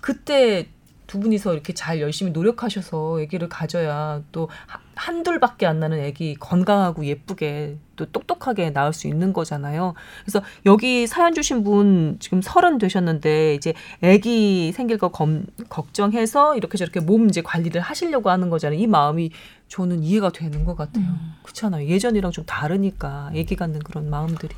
그때 0.02 0.68
두 1.06 1.18
분이서 1.18 1.54
이렇게 1.54 1.72
잘 1.72 2.00
열심히 2.00 2.30
노력하셔서 2.32 3.18
아기를 3.22 3.48
가져야 3.48 4.22
또 4.30 4.48
하- 4.66 4.78
한둘밖에 5.00 5.64
안 5.64 5.80
나는 5.80 6.06
아기 6.06 6.34
건강하고 6.34 7.06
예쁘게 7.06 7.78
또 7.96 8.04
똑똑하게 8.04 8.70
낳을 8.70 8.92
수 8.92 9.08
있는 9.08 9.32
거잖아요. 9.32 9.94
그래서 10.24 10.42
여기 10.66 11.06
사연 11.06 11.32
주신 11.32 11.64
분 11.64 12.18
지금 12.20 12.42
서른 12.42 12.76
되셨는데 12.76 13.54
이제 13.54 13.72
아기 14.02 14.72
생길 14.72 14.98
거 14.98 15.08
검, 15.08 15.46
걱정해서 15.70 16.54
이렇게 16.54 16.76
저렇게 16.76 17.00
몸 17.00 17.28
이제 17.28 17.40
관리를 17.40 17.80
하시려고 17.80 18.28
하는 18.28 18.50
거잖아요. 18.50 18.78
이 18.78 18.86
마음이 18.86 19.30
저는 19.68 20.02
이해가 20.02 20.30
되는 20.30 20.64
것 20.66 20.76
같아요. 20.76 21.06
그렇잖아요. 21.44 21.88
예전이랑 21.88 22.30
좀 22.30 22.44
다르니까 22.44 23.30
아기 23.34 23.56
갖는 23.56 23.80
그런 23.80 24.10
마음들이. 24.10 24.54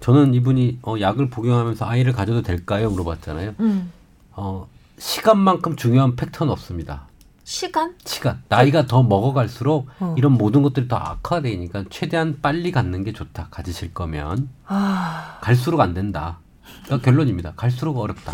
저는 0.00 0.34
이분이 0.34 0.80
어, 0.82 0.96
약을 1.00 1.30
복용하면서 1.30 1.86
아이를 1.86 2.12
가져도 2.12 2.42
될까요? 2.42 2.90
물어봤잖아요. 2.90 3.54
음. 3.60 3.90
어, 4.32 4.68
시간만큼 4.98 5.76
중요한 5.76 6.14
팩터는 6.14 6.52
없습니다. 6.52 7.07
시간? 7.52 7.94
시간. 8.04 8.42
나이가 8.50 8.86
더 8.86 9.02
먹어갈수록 9.02 9.88
어. 10.00 10.14
이런 10.18 10.32
모든 10.32 10.60
것들이 10.62 10.86
더 10.86 10.96
악화되니까 10.96 11.84
최대한 11.88 12.40
빨리 12.42 12.70
갖는 12.70 13.04
게 13.04 13.14
좋다. 13.14 13.48
가지실 13.50 13.94
거면 13.94 14.50
아. 14.66 15.38
갈수록 15.40 15.80
안 15.80 15.94
된다. 15.94 16.40
그러니까 16.84 17.02
결론입니다. 17.06 17.54
갈수록 17.56 17.96
어렵다. 18.00 18.32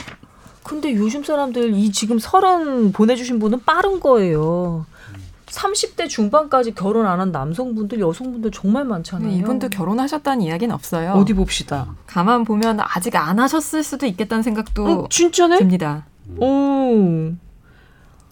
근데 0.65 0.93
요즘 0.97 1.23
사람들 1.23 1.75
이 1.75 1.93
지금 1.93 2.19
서른 2.19 2.91
보내주신 2.91 3.39
분은 3.39 3.61
빠른 3.65 4.01
거예요. 4.01 4.85
30대 5.47 6.09
중반까지 6.09 6.75
결혼 6.75 7.07
안 7.07 7.21
한 7.21 7.31
남성분들, 7.31 8.01
여성분들 8.01 8.51
정말 8.51 8.85
많잖아요. 8.85 9.31
이분도 9.31 9.69
결혼하셨다는 9.69 10.43
이야기는 10.43 10.75
없어요. 10.75 11.13
어디 11.13 11.35
봅시다. 11.35 11.95
가만 12.09 12.43
보면 12.43 12.81
아직 12.81 13.15
안 13.15 13.39
하셨을 13.39 13.85
수도 13.85 14.07
있겠다는 14.07 14.43
생각도 14.43 14.85
어, 15.05 15.07
진짜네? 15.09 15.59
듭니다. 15.59 16.05
오. 16.39 17.33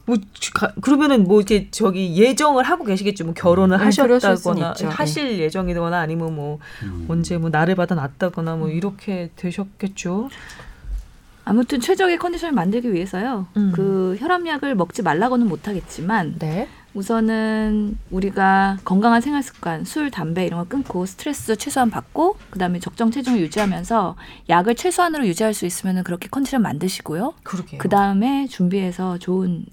뭐 0.04 0.16
가- 0.54 0.72
그러면은 0.80 1.24
뭐 1.24 1.40
이제 1.40 1.68
저기 1.70 2.16
예정을 2.16 2.64
하고 2.64 2.84
계시겠죠. 2.84 3.24
뭐 3.24 3.34
결혼을 3.34 3.80
음, 3.80 3.90
수는 3.90 4.14
하셨다거나 4.16 4.70
있죠. 4.72 4.88
네. 4.88 4.92
하실 4.94 5.38
예정이거나 5.38 5.98
아니면 6.00 6.34
뭐 6.34 6.58
음. 6.82 7.06
언제 7.08 7.38
뭐 7.38 7.50
날을 7.50 7.74
받아 7.76 7.94
놨다거나 7.94 8.56
뭐 8.56 8.68
이렇게 8.68 9.30
되셨겠죠. 9.36 10.28
아무튼 11.44 11.80
최적의 11.80 12.18
컨디션을 12.18 12.52
만들기 12.54 12.92
위해서요. 12.92 13.46
음. 13.56 13.72
그 13.74 14.16
혈압약을 14.18 14.74
먹지 14.76 15.02
말라고는 15.02 15.48
못하겠지만 15.48 16.36
네. 16.38 16.68
우선은 16.94 17.96
우리가 18.10 18.78
건강한 18.84 19.20
생활 19.20 19.42
습관, 19.42 19.84
술, 19.84 20.10
담배 20.10 20.44
이런 20.46 20.60
거 20.60 20.66
끊고 20.68 21.06
스트레스 21.06 21.56
최소한 21.56 21.90
받고 21.90 22.36
그다음에 22.50 22.78
적정 22.80 23.10
체중을 23.10 23.40
유지하면서 23.40 24.14
약을 24.50 24.74
최소한으로 24.76 25.26
유지할 25.26 25.54
수 25.54 25.64
있으면 25.66 26.04
그렇게 26.04 26.28
컨디션 26.28 26.62
만드시고요. 26.62 27.34
그러게요. 27.42 27.78
그다음에 27.80 28.46
준비해서 28.46 29.18
좋은 29.18 29.64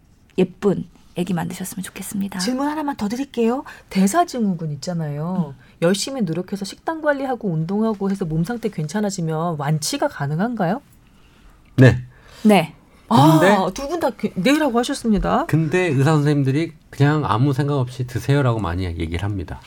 예쁜 0.44 0.86
아기 1.18 1.34
만드셨으면 1.34 1.84
좋겠습니다. 1.84 2.40
질문 2.40 2.68
하나만 2.68 2.96
더 2.96 3.10
드릴게요. 3.10 3.66
대사증후군 3.90 4.72
있잖아요. 4.74 5.54
열심히 5.82 6.22
노력해서 6.22 6.64
식단 6.64 7.02
관리하고 7.02 7.50
운동하고 7.50 8.10
해서 8.10 8.24
몸 8.26 8.44
상태 8.46 8.70
괜찮아지면 8.70 9.58
완치가 9.60 10.08
가능한가요? 10.08 10.82
네. 11.76 11.98
네. 12.44 12.74
근데- 13.10 13.52
아, 13.56 13.70
두 13.74 13.88
분 13.90 14.00
다 14.00 14.12
네라고 14.36 14.78
하셨습니다. 14.80 15.46
근데 15.48 15.88
의사 15.88 16.12
선생님들이 16.12 16.74
그냥 16.92 17.24
아무 17.26 17.54
생각 17.54 17.78
없이 17.80 18.06
드세요라고 18.08 18.60
많이 18.60 18.84
얘기를 18.86 19.24
합니다. 19.24 19.60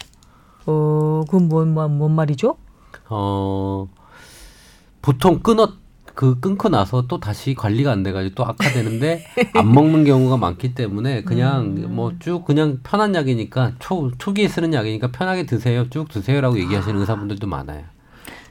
어, 0.64 1.22
그건 1.28 1.48
뭔, 1.48 1.74
뭔, 1.74 1.98
뭔 1.98 2.12
말이죠? 2.12 2.56
어 3.08 3.88
보통 5.02 5.40
끊어 5.40 5.72
그 6.14 6.38
끊고 6.40 6.68
나서 6.68 7.06
또 7.06 7.20
다시 7.20 7.54
관리가 7.54 7.90
안 7.90 8.02
돼가지고 8.02 8.34
또 8.34 8.44
악화되는데 8.44 9.24
안 9.54 9.72
먹는 9.72 10.04
경우가 10.04 10.36
많기 10.36 10.74
때문에 10.74 11.22
그냥 11.22 11.76
음. 11.76 11.94
뭐쭉 11.94 12.44
그냥 12.44 12.80
편한 12.82 13.14
약이니까 13.14 13.72
초 13.78 14.10
초기에 14.18 14.48
쓰는 14.48 14.74
약이니까 14.74 15.10
편하게 15.10 15.46
드세요 15.46 15.88
쭉 15.90 16.08
드세요라고 16.08 16.58
얘기하시는 16.58 16.98
의사분들도 17.00 17.46
많아요. 17.46 17.84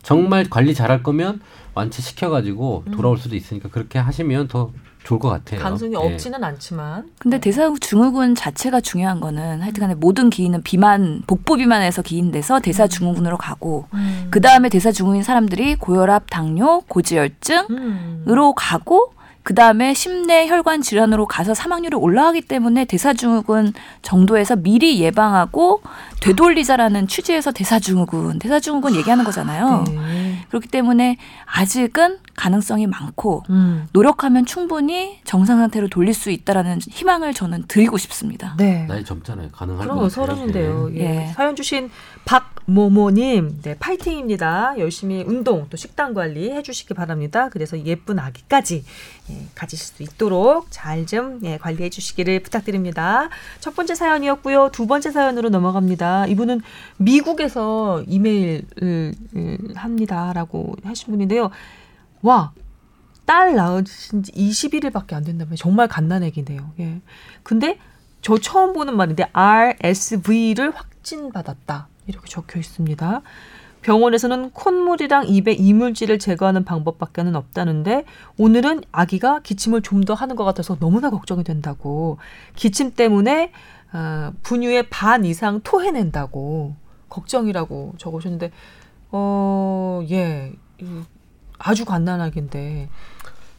정말 0.02 0.50
관리 0.50 0.74
잘할 0.74 1.04
거면 1.04 1.41
완치 1.74 2.02
시켜가지고 2.02 2.86
돌아올 2.91 3.17
수도 3.17 3.36
있으니까 3.36 3.69
그렇게 3.69 4.00
하시면 4.00 4.47
더 4.47 4.71
좋을 5.04 5.20
것 5.20 5.30
같아요. 5.30 5.62
가능성이 5.62 5.94
예. 5.94 5.98
없지는 5.98 6.44
않지만. 6.44 7.10
근데 7.20 7.40
대사증후군 7.40 8.36
자체가 8.36 8.82
중요한 8.82 9.20
거는 9.20 9.62
하여튼간에 9.62 9.96
모든 9.96 10.30
기인은 10.30 10.64
비만 10.64 11.24
복부 11.28 11.58
비만에서 11.58 12.02
기인돼서 12.02 12.60
대사 12.60 12.88
증후군으로 12.88 13.38
가고 13.38 13.88
음. 13.94 14.28
그 14.30 14.42
다음에 14.42 14.70
대사 14.70 14.92
증후군 14.92 15.24
사람들이 15.24 15.76
고혈압, 15.76 16.30
당뇨, 16.30 16.82
고지혈증으로 16.88 17.68
음. 18.50 18.54
가고 18.56 19.14
그 19.44 19.56
다음에 19.56 19.94
심내 19.94 20.48
혈관 20.48 20.82
질환으로 20.82 21.26
가서 21.26 21.56
사망률이 21.56 21.96
올라가기 21.96 22.42
때문에 22.42 22.86
대사증후군 22.86 23.74
정도에서 24.04 24.56
미리 24.56 25.02
예방하고 25.02 25.82
되돌리자라는 26.22 27.08
취지에서 27.08 27.52
대사증후군, 27.52 28.38
대사증후군 28.38 28.96
얘기하는 28.96 29.24
거잖아요. 29.24 29.86
네. 29.88 30.46
그렇기 30.50 30.68
때문에 30.68 31.18
아직은 31.54 32.20
가능성이 32.36 32.88
많고 32.88 33.44
음. 33.50 33.88
노력하면 33.92 34.46
충분히 34.46 35.20
정상 35.26 35.58
상태로 35.60 35.90
돌릴 35.90 36.14
수 36.14 36.32
있다라는 36.32 36.80
희망을 36.80 37.34
저는 37.34 37.66
드리고 37.68 37.98
싶습니다. 37.98 38.56
네. 38.58 38.86
나이 38.88 39.04
젊잖아요. 39.04 39.50
가능할 39.52 39.88
것 39.88 39.94
같아요. 39.94 40.10
서른인데요. 40.10 40.90
예. 40.96 41.00
예. 41.00 41.34
사연 41.36 41.56
주신 41.56 41.90
박모모님, 42.26 43.60
네 43.62 43.76
파이팅입니다. 43.78 44.76
열심히 44.80 45.24
운동 45.28 45.68
또 45.70 45.78
식단 45.78 46.14
관리 46.14 46.52
해주시기 46.52 46.94
바랍니다. 46.94 47.50
그래서 47.50 47.78
예쁜 47.86 48.18
아기까지 48.20 48.84
예, 49.30 49.48
가지실 49.56 49.96
수 49.98 50.04
있도록 50.04 50.68
잘 50.70 51.02
좀 51.12 51.40
예, 51.44 51.58
관리해 51.58 51.90
주시기를 51.90 52.42
부탁드립니다. 52.42 53.30
첫 53.60 53.76
번째 53.76 53.96
사연이었고요. 53.96 54.70
두 54.72 54.86
번째 54.86 55.12
사연으로 55.12 55.50
넘어갑니다. 55.50 56.28
이분은 56.28 56.62
미국에서 56.98 58.04
이메일을 58.08 58.64
음, 58.84 59.74
합니다라고 59.76 60.76
하신 60.84 61.12
분인데요. 61.12 61.41
와. 62.22 62.52
딸 63.26 63.56
낳으신 63.56 64.24
지 64.24 64.32
21일밖에 64.34 65.14
안 65.14 65.24
된다면 65.24 65.56
정말 65.56 65.88
갓난애기네요. 65.88 66.72
예. 66.80 67.02
근데 67.44 67.80
저 68.22 68.38
처음 68.38 68.74
보는 68.74 68.98
말인데 68.98 69.30
RSV를 69.32 70.72
확진받았다. 70.76 71.88
이렇게 72.08 72.28
적혀 72.28 72.60
있습니다. 72.60 73.22
병원에서는 73.84 74.52
콧물이랑 74.52 75.28
입에 75.30 75.54
이물질을 75.54 76.20
제거하는 76.20 76.66
방법밖에는 76.66 77.36
없다는데 77.36 78.06
오늘은 78.38 78.84
아기가 78.92 79.40
기침을 79.42 79.82
좀 79.82 80.02
더 80.04 80.14
하는 80.14 80.36
것 80.36 80.44
같아서 80.44 80.76
너무나 80.80 81.10
걱정이 81.10 81.44
된다고 81.44 82.18
기침 82.56 82.92
때문에 82.94 83.52
어, 83.94 84.34
분유의 84.44 84.90
반 84.90 85.26
이상 85.26 85.62
토해낸다고 85.64 86.76
걱정이라고 87.10 87.96
적으셨는데 87.98 88.52
어 89.12 90.04
예 90.10 90.54
아주 91.63 91.86
갓난아기인데 91.86 92.89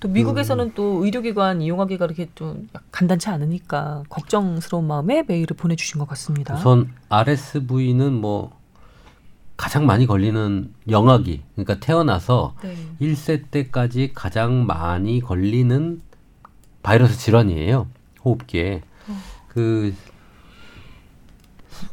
또 0.00 0.08
미국에서는 0.08 0.72
또 0.74 1.04
의료기관 1.04 1.62
이용하기가 1.62 2.06
그렇게 2.06 2.28
좀 2.34 2.68
간단치 2.90 3.28
않으니까 3.28 4.02
걱정스러운 4.08 4.86
마음에 4.86 5.22
메일을 5.22 5.56
보내주신 5.56 6.00
것 6.00 6.08
같습니다. 6.08 6.54
우선 6.54 6.92
RSV는 7.08 8.12
뭐 8.12 8.50
가장 9.56 9.86
많이 9.86 10.06
걸리는 10.06 10.74
영아기, 10.88 11.42
그러니까 11.54 11.78
태어나서 11.78 12.56
네. 12.62 12.74
1세 13.00 13.44
때까지 13.52 14.10
가장 14.12 14.66
많이 14.66 15.20
걸리는 15.20 16.00
바이러스 16.82 17.16
질환이에요. 17.16 17.86
호흡기에. 18.24 18.82
그 19.46 19.94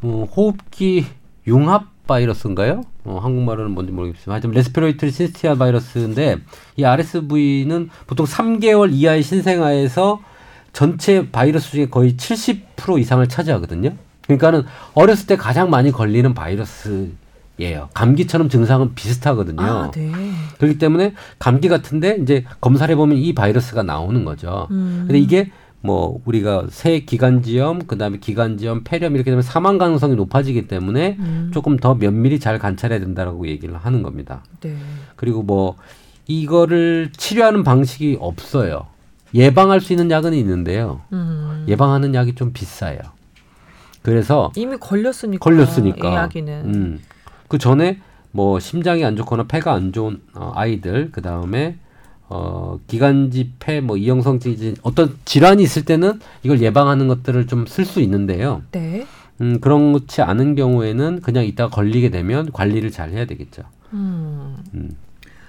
어, 0.01 0.27
호흡기 0.35 1.05
융합 1.45 1.87
바이러스인가요? 2.09 2.81
어, 3.05 3.19
한국말로는 3.21 3.71
뭔지 3.71 3.93
모르겠지만 3.93 4.33
하여튼 4.33 4.51
레스피레이터리 4.51 5.11
시스티아 5.11 5.55
바이러스인데 5.55 6.37
이 6.75 6.83
RSV는 6.83 7.89
보통 8.07 8.25
3개월 8.25 8.91
이하의 8.91 9.23
신생아에서 9.23 10.19
전체 10.73 11.29
바이러스 11.31 11.71
중에 11.71 11.87
거의 11.87 12.15
70% 12.15 12.99
이상을 12.99 13.25
차지하거든요. 13.27 13.93
그러니까는 14.23 14.63
어렸을 14.93 15.27
때 15.27 15.37
가장 15.37 15.69
많이 15.69 15.91
걸리는 15.91 16.33
바이러스예요. 16.33 17.89
감기처럼 17.93 18.49
증상은 18.49 18.93
비슷하거든요. 18.95 19.61
아, 19.61 19.91
네. 19.91 20.11
그렇기 20.57 20.77
때문에 20.77 21.13
감기 21.39 21.67
같은데 21.67 22.17
이제 22.21 22.43
검사를 22.61 22.91
해보면 22.91 23.17
이 23.17 23.33
바이러스가 23.33 23.83
나오는 23.83 24.25
거죠. 24.25 24.67
음. 24.71 25.05
근데 25.07 25.19
이게 25.19 25.51
뭐 25.81 26.19
우리가 26.25 26.67
새 26.69 26.99
기관지염 26.99 27.87
그다음에 27.87 28.17
기관지염 28.19 28.83
폐렴 28.83 29.15
이렇게 29.15 29.31
되면 29.31 29.41
사망 29.41 29.77
가능성이 29.77 30.15
높아지기 30.15 30.67
때문에 30.67 31.17
음. 31.19 31.51
조금 31.53 31.77
더 31.77 31.95
면밀히 31.95 32.39
잘 32.39 32.59
관찰해야 32.59 32.99
된다라고 32.99 33.47
얘기를 33.47 33.75
하는 33.77 34.03
겁니다. 34.03 34.43
네. 34.59 34.75
그리고 35.15 35.41
뭐 35.41 35.75
이거를 36.27 37.11
치료하는 37.15 37.63
방식이 37.63 38.17
없어요. 38.19 38.87
예방할 39.33 39.79
수 39.79 39.93
있는 39.93 40.11
약은 40.11 40.33
있는데요. 40.33 41.01
음. 41.13 41.65
예방하는 41.67 42.13
약이 42.13 42.35
좀 42.35 42.51
비싸요. 42.51 42.99
그래서 44.01 44.51
이미 44.55 44.77
걸렸으니까. 44.77 45.43
걸렸으니까. 45.43 46.29
이. 46.33 46.39
음. 46.39 46.99
그 47.47 47.57
전에 47.57 47.99
뭐 48.31 48.59
심장이 48.59 49.03
안 49.05 49.15
좋거나 49.15 49.43
폐가 49.43 49.73
안 49.73 49.91
좋은 49.91 50.21
어, 50.33 50.51
아이들 50.55 51.09
그 51.11 51.21
다음에 51.21 51.77
어 52.29 52.79
기관지 52.87 53.53
폐 53.59 53.81
뭐 53.81 53.97
이형성증 53.97 54.75
어떤 54.83 55.17
질환이 55.25 55.63
있을 55.63 55.83
때는 55.85 56.19
이걸 56.43 56.61
예방하는 56.61 57.07
것들을 57.07 57.47
좀 57.47 57.65
쓸 57.65 57.85
수 57.85 58.01
있는데요. 58.01 58.61
네. 58.71 59.05
음 59.41 59.59
그렇지 59.59 60.21
않은 60.21 60.55
경우에는 60.55 61.21
그냥 61.21 61.45
이따가 61.45 61.69
걸리게 61.73 62.09
되면 62.09 62.51
관리를 62.51 62.91
잘 62.91 63.09
해야 63.11 63.25
되겠죠. 63.25 63.63
음. 63.93 64.57
음. 64.75 64.91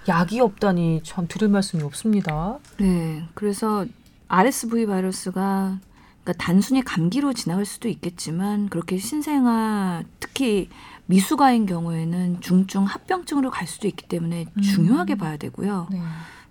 약이 0.09 0.41
없다니 0.41 1.03
참 1.05 1.27
들을 1.29 1.49
말씀이 1.49 1.83
없습니다. 1.83 2.59
네, 2.79 3.23
그래서 3.35 3.85
RSV 4.29 4.87
바이러스가 4.87 5.79
그러니까 6.25 6.45
단순히 6.45 6.83
감기로 6.83 7.33
지나갈 7.35 7.65
수도 7.67 7.89
있겠지만 7.89 8.69
그렇게 8.69 8.97
신생아 8.97 10.05
특히 10.19 10.69
미숙아인 11.07 11.67
경우에는 11.67 12.41
중증 12.41 12.85
합병증으로 12.85 13.51
갈 13.51 13.67
수도 13.67 13.89
있기 13.89 14.07
때문에 14.07 14.47
음. 14.57 14.63
중요하게 14.63 15.17
봐야 15.17 15.37
되고요. 15.37 15.89
네. 15.91 16.01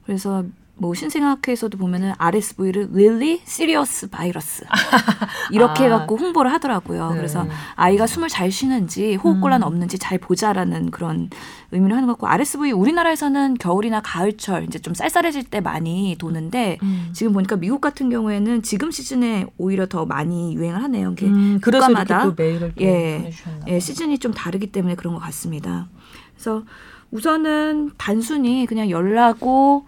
그래서 0.10 0.44
뭐 0.74 0.96
신생아학회에서도 0.96 1.78
보면은 1.78 2.14
RSV를 2.18 2.90
really 2.92 3.42
serious 3.44 4.10
virus 4.10 4.64
이렇게 5.52 5.84
아. 5.84 5.86
해갖고 5.86 6.18
홍보를 6.18 6.52
하더라고요. 6.54 7.12
네. 7.12 7.18
그래서 7.18 7.46
아이가 7.76 8.08
숨을 8.08 8.28
잘 8.28 8.50
쉬는지 8.50 9.14
호흡곤란 9.14 9.62
음. 9.62 9.68
없는지 9.68 10.00
잘 10.00 10.18
보자라는 10.18 10.90
그런 10.90 11.30
의미를 11.72 11.96
하는 11.96 12.08
것 12.08 12.14
같고 12.14 12.26
RSV 12.26 12.72
우리나라에서는 12.72 13.56
겨울이나 13.60 14.02
가을철 14.02 14.64
이제 14.64 14.80
좀 14.80 14.96
쌀쌀해질 14.96 15.44
때 15.44 15.60
많이 15.60 16.16
도는데 16.18 16.80
음. 16.82 17.10
지금 17.14 17.34
보니까 17.34 17.58
미국 17.58 17.82
같은 17.82 18.10
경우에는 18.10 18.64
지금 18.64 18.90
시즌에 18.90 19.46
오히려 19.60 19.86
더 19.86 20.08
많이 20.08 20.56
유행을 20.56 20.82
하네요. 20.86 21.12
이게 21.12 21.28
음, 21.28 21.60
국가마다 21.62 22.34
예, 22.82 23.32
예, 23.68 23.80
시즌이 23.80 24.18
좀 24.18 24.34
다르기 24.34 24.72
때문에 24.72 24.96
그런 24.96 25.14
것 25.14 25.20
같습니다. 25.20 25.88
그래서 26.34 26.64
우선은 27.12 27.92
단순히 27.98 28.66
그냥 28.66 28.90
열나고 28.90 29.86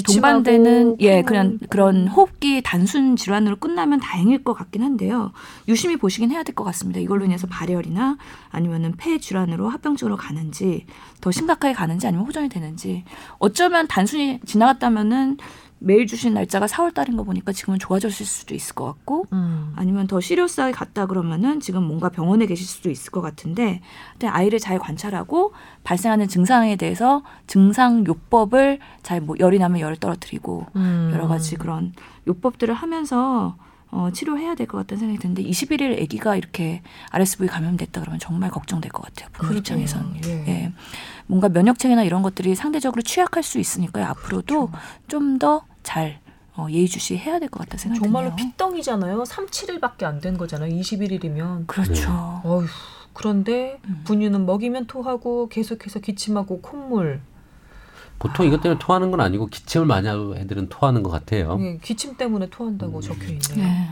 동반되는 0.00 0.96
예 1.00 1.16
콧물. 1.20 1.24
그냥 1.24 1.58
그런 1.68 2.08
호흡기 2.08 2.62
단순 2.62 3.16
질환으로 3.16 3.56
끝나면 3.56 4.00
다행일 4.00 4.42
것 4.42 4.54
같긴 4.54 4.82
한데요. 4.82 5.32
유심히 5.68 5.96
보시긴 5.98 6.30
해야 6.30 6.42
될 6.42 6.54
것 6.54 6.64
같습니다. 6.64 7.00
이걸로 7.00 7.24
인해서 7.26 7.46
발열이나 7.46 8.16
아니면은 8.50 8.92
폐 8.96 9.18
질환으로 9.18 9.68
합병증으로 9.68 10.16
가는지 10.16 10.86
더 11.20 11.30
심각하게 11.30 11.74
가는지 11.74 12.06
아니면 12.06 12.24
호전이 12.26 12.48
되는지 12.48 13.04
어쩌면 13.38 13.86
단순히 13.88 14.40
지나갔다면은 14.46 15.36
메일 15.84 16.06
주신 16.06 16.34
날짜가 16.34 16.66
4월 16.66 16.94
달인 16.94 17.16
거 17.16 17.24
보니까 17.24 17.52
지금은 17.52 17.78
좋아졌을 17.78 18.24
수도 18.24 18.54
있을 18.54 18.74
것 18.74 18.84
같고 18.84 19.26
음. 19.32 19.72
아니면 19.76 20.06
더 20.06 20.20
시리어스하게 20.20 20.72
갔다 20.72 21.06
그러면은 21.06 21.60
지금 21.60 21.82
뭔가 21.84 22.08
병원에 22.08 22.46
계실 22.46 22.66
수도 22.66 22.90
있을 22.90 23.10
것 23.10 23.20
같은데 23.20 23.80
근데 24.12 24.28
아이를 24.28 24.58
잘 24.58 24.78
관찰하고 24.78 25.52
발생하는 25.84 26.28
증상에 26.28 26.76
대해서 26.76 27.22
증상 27.46 28.06
요법을 28.06 28.78
잘 29.02 29.22
뭐 29.22 29.36
열이 29.38 29.58
나면 29.58 29.80
열을 29.80 29.96
떨어뜨리고 29.96 30.66
음. 30.76 31.10
여러 31.12 31.28
가지 31.28 31.56
그런 31.56 31.92
요법들을 32.26 32.72
하면서 32.74 33.56
어, 33.90 34.08
치료해야 34.10 34.54
될 34.54 34.66
것 34.66 34.78
같다는 34.78 35.00
생각이 35.00 35.18
드는데 35.18 35.42
21일 35.44 36.02
아기가 36.02 36.34
이렇게 36.36 36.80
RSV 37.10 37.46
감염됐다 37.46 38.00
그러면 38.00 38.18
정말 38.18 38.50
걱정될 38.50 38.90
것 38.90 39.02
같아요. 39.02 39.28
부모. 39.32 39.52
입장에서는. 39.52 40.20
예. 40.24 40.30
예. 40.48 40.72
뭔가 41.26 41.50
면역 41.50 41.78
체계나 41.78 42.02
이런 42.02 42.22
것들이 42.22 42.54
상대적으로 42.54 43.02
취약할 43.02 43.42
수 43.42 43.58
있으니까요. 43.58 44.06
앞으로도 44.06 44.68
그렇죠. 44.68 44.72
좀더 45.08 45.64
잘 45.82 46.20
어, 46.54 46.66
예의주시 46.70 47.16
해야 47.16 47.38
될 47.38 47.48
것 47.48 47.60
같다는 47.60 47.78
생각이 47.78 48.00
정말로 48.02 48.30
드네요. 48.30 48.36
pit덩이잖아요. 48.50 49.24
3, 49.24 49.46
7일밖에 49.46 50.04
안 50.04 50.20
된 50.20 50.36
거잖아요. 50.36 50.70
21일이면. 50.80 51.66
그렇죠. 51.66 52.10
어휴. 52.44 52.66
그런데 53.14 53.78
음. 53.88 54.02
분유는 54.04 54.44
먹이면 54.46 54.86
토하고 54.86 55.48
계속해서 55.48 56.00
기침하고 56.00 56.60
콧물. 56.60 57.20
보통 58.18 58.46
이것 58.46 58.60
때문에 58.60 58.78
토하는 58.78 59.10
건 59.10 59.20
아니고 59.20 59.46
기침을 59.46 59.86
많이 59.86 60.06
하고 60.08 60.36
애들은 60.36 60.68
토하는 60.68 61.02
것 61.02 61.10
같아요. 61.10 61.58
예, 61.60 61.78
기침 61.82 62.16
때문에 62.16 62.48
토한다고 62.50 63.00
적혀 63.00 63.24
있네요. 63.32 63.56
네. 63.56 63.88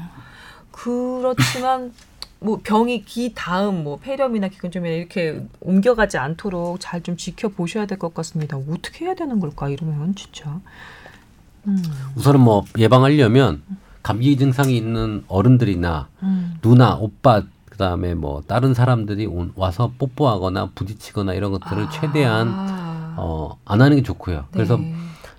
그렇지만 0.70 1.92
뭐 2.38 2.60
병이 2.62 3.02
기 3.04 3.32
다음 3.34 3.84
뭐 3.84 3.98
폐렴이나 3.98 4.48
기관점이나 4.48 4.94
이렇게 4.94 5.44
옮겨가지 5.60 6.16
않도록 6.18 6.78
잘 6.80 7.02
좀 7.02 7.16
지켜 7.16 7.48
보셔야 7.48 7.86
될 7.86 7.98
것 7.98 8.14
같습니다. 8.14 8.56
어떻게 8.56 9.06
해야 9.06 9.14
되는 9.14 9.40
걸까 9.40 9.68
이러면 9.68 10.14
진짜. 10.14 10.60
음, 11.66 11.76
우선은 12.16 12.40
뭐 12.40 12.64
예방하려면 12.78 13.62
감기 14.02 14.36
증상이 14.36 14.76
있는 14.76 15.24
어른들이나 15.28 16.08
음. 16.22 16.54
누나, 16.62 16.96
오빠 16.96 17.42
그다음에 17.70 18.14
뭐 18.14 18.42
다른 18.46 18.74
사람들이 18.74 19.26
온- 19.26 19.52
와서 19.56 19.92
뽀뽀하거나 19.98 20.70
부딪히거나 20.74 21.34
이런 21.34 21.50
것들을 21.52 21.88
최대한 21.90 22.48
아, 22.48 23.14
어, 23.18 23.58
안 23.64 23.80
하는 23.82 23.96
게 23.96 24.02
좋고요. 24.02 24.46
그래서 24.52 24.76
네. 24.76 24.94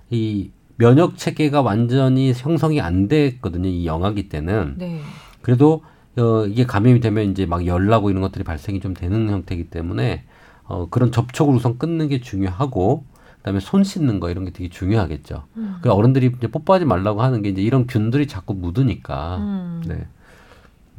이 0.10 0.52
면역 0.78 1.18
체계가 1.18 1.62
완전히 1.62 2.34
형성이 2.36 2.82
안 2.82 3.08
됐거든요. 3.08 3.68
이 3.70 3.86
영아기 3.86 4.30
때는. 4.30 4.76
네. 4.78 5.02
그래도 5.42 5.84
어, 6.18 6.46
이게 6.48 6.66
감염이 6.66 7.00
되면 7.00 7.30
이제 7.32 7.46
막 7.46 7.66
열나고 7.66 8.10
이런 8.10 8.22
것들이 8.22 8.44
발생이 8.44 8.80
좀 8.80 8.94
되는 8.94 9.30
형태이기 9.30 9.70
때문에 9.70 10.24
어, 10.64 10.88
그런 10.90 11.12
접촉을 11.12 11.54
우선 11.56 11.78
끊는 11.78 12.08
게 12.10 12.20
중요하고 12.22 13.06
그다음에 13.42 13.60
손 13.60 13.84
씻는 13.84 14.20
거 14.20 14.30
이런 14.30 14.46
게 14.46 14.52
되게 14.52 14.70
중요하겠죠. 14.70 15.44
음. 15.58 15.78
그 15.82 15.92
어른들이 15.92 16.32
이제 16.38 16.48
뽀뽀하지 16.48 16.86
말라고 16.86 17.22
하는 17.24 17.42
게 17.42 17.50
이제 17.50 17.62
이런 17.62 17.88
균들이 17.88 18.28
자꾸 18.28 18.54
묻으니까. 18.54 19.38
음. 19.38 19.84
네. 19.86 20.08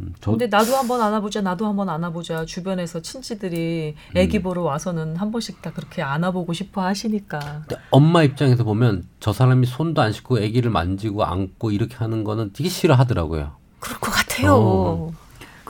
음, 0.01 0.15
저 0.21 0.33
근데 0.33 0.49
나도 0.49 0.75
한번 0.75 1.01
안아보자, 1.01 1.41
나도 1.41 1.67
한번 1.67 1.89
안아보자. 1.89 2.45
주변에서 2.45 3.01
친지들이 3.01 3.95
아기 4.17 4.39
음. 4.39 4.43
보러 4.43 4.63
와서는 4.63 5.17
한 5.17 5.31
번씩 5.31 5.63
다 5.63 5.73
그렇게 5.73 6.03
안아보고 6.03 6.53
싶어 6.53 6.83
하시니까. 6.83 7.63
엄마 7.91 8.25
입장에서 8.25 8.65
보면 8.65 9.05
저 9.21 9.33
사람이 9.33 9.67
손도 9.67 10.03
안 10.03 10.13
씻고 10.13 10.39
아기를 10.39 10.71
만지고 10.71 11.25
안고 11.25 11.71
이렇게 11.71 11.95
하는 11.97 12.25
거는 12.25 12.53
되게 12.53 12.69
싫어하더라고요. 12.69 13.53
그럴 13.79 14.01
것 14.01 14.11
같아요. 14.11 14.55
어. 14.55 15.13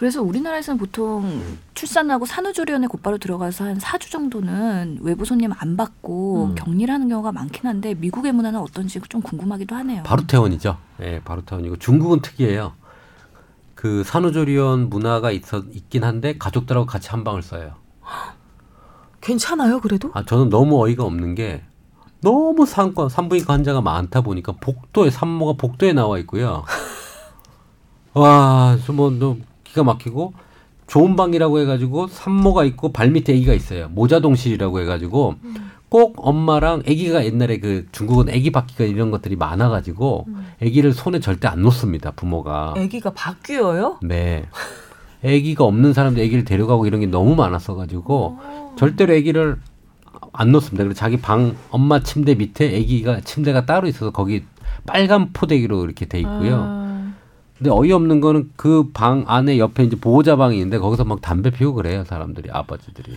그래서 0.02 0.20
우리나라에서는 0.20 0.78
보통 0.78 1.40
출산하고 1.74 2.26
산후조리원에 2.26 2.88
곧바로 2.88 3.18
들어가서 3.18 3.66
한 3.66 3.78
4주 3.78 4.10
정도는 4.10 4.98
외부 5.00 5.24
손님 5.24 5.52
안 5.56 5.76
받고 5.76 6.46
음. 6.46 6.54
격리를 6.56 6.92
하는 6.92 7.08
경우가 7.08 7.30
많긴 7.30 7.68
한데 7.68 7.94
미국의 7.94 8.32
문화는 8.32 8.58
어떤지 8.58 9.00
좀 9.08 9.22
궁금하기도 9.22 9.76
하네요. 9.76 10.02
바로 10.02 10.26
퇴원이죠. 10.26 10.76
예, 11.02 11.20
바로 11.24 11.44
퇴원이고 11.44 11.76
중국은 11.76 12.20
특이해요. 12.20 12.72
그 13.76 14.02
산후조리원 14.02 14.90
문화가 14.90 15.30
있어 15.30 15.62
있긴 15.70 16.02
한데 16.02 16.36
가족들하고 16.36 16.84
같이 16.84 17.08
한 17.10 17.22
방을 17.22 17.42
써요. 17.42 17.74
괜찮아요, 19.22 19.78
그래도? 19.78 20.10
아 20.14 20.24
저는 20.24 20.50
너무 20.50 20.82
어이가 20.82 21.04
없는 21.04 21.36
게 21.36 21.62
너무 22.22 22.66
산과 22.66 23.08
산부인과 23.08 23.52
환자가 23.54 23.80
많다 23.82 24.22
보니까 24.22 24.54
복도에 24.60 25.10
산모가 25.10 25.52
복도에 25.52 25.92
나와 25.92 26.18
있고요. 26.18 26.64
와, 28.14 28.76
뭐너 28.92 29.36
기가 29.72 29.84
막히고 29.84 30.34
좋은 30.86 31.16
방이라고 31.16 31.58
해가지고 31.60 32.06
산모가 32.08 32.64
있고 32.64 32.92
발 32.92 33.10
밑에 33.10 33.32
아기가 33.32 33.54
있어요. 33.54 33.88
모자동실이라고 33.88 34.80
해가지고 34.80 35.36
꼭 35.88 36.14
엄마랑 36.16 36.80
아기가 36.80 37.24
옛날에 37.24 37.58
그 37.58 37.86
중국은 37.92 38.28
아기 38.28 38.50
바퀴가 38.50 38.84
이런 38.84 39.10
것들이 39.10 39.36
많아가지고 39.36 40.26
아기를 40.62 40.92
손에 40.92 41.20
절대 41.20 41.48
안 41.48 41.62
놓습니다. 41.62 42.10
부모가. 42.12 42.74
아기가 42.76 43.12
바뀌어요? 43.14 43.98
네. 44.02 44.44
아기가 45.24 45.64
없는 45.64 45.92
사람들 45.92 46.22
아기를 46.22 46.44
데려가고 46.44 46.86
이런 46.86 47.00
게 47.00 47.06
너무 47.06 47.34
많았어가지고 47.34 48.38
절대로 48.76 49.14
아기를 49.14 49.56
안 50.32 50.52
놓습니다. 50.52 50.84
그래서 50.84 50.98
자기 50.98 51.18
방 51.18 51.56
엄마 51.70 52.00
침대 52.00 52.34
밑에 52.34 52.66
아기가 52.76 53.20
침대가 53.20 53.64
따로 53.64 53.86
있어서 53.86 54.10
거기 54.10 54.44
빨간 54.86 55.32
포대기로 55.32 55.84
이렇게 55.84 56.06
돼 56.06 56.18
있고요. 56.18 56.56
아, 56.56 56.81
근데 57.62 57.70
어이없는 57.70 58.20
거는 58.20 58.50
그 58.56 58.90
방 58.92 59.24
안에 59.28 59.58
옆에 59.58 59.84
이제 59.84 59.94
보호자 59.96 60.34
방이 60.36 60.56
있는데 60.56 60.78
거기서 60.78 61.04
막 61.04 61.20
담배 61.20 61.50
피우고 61.50 61.76
그래요 61.76 62.04
사람들이 62.04 62.50
아버지들이. 62.50 63.16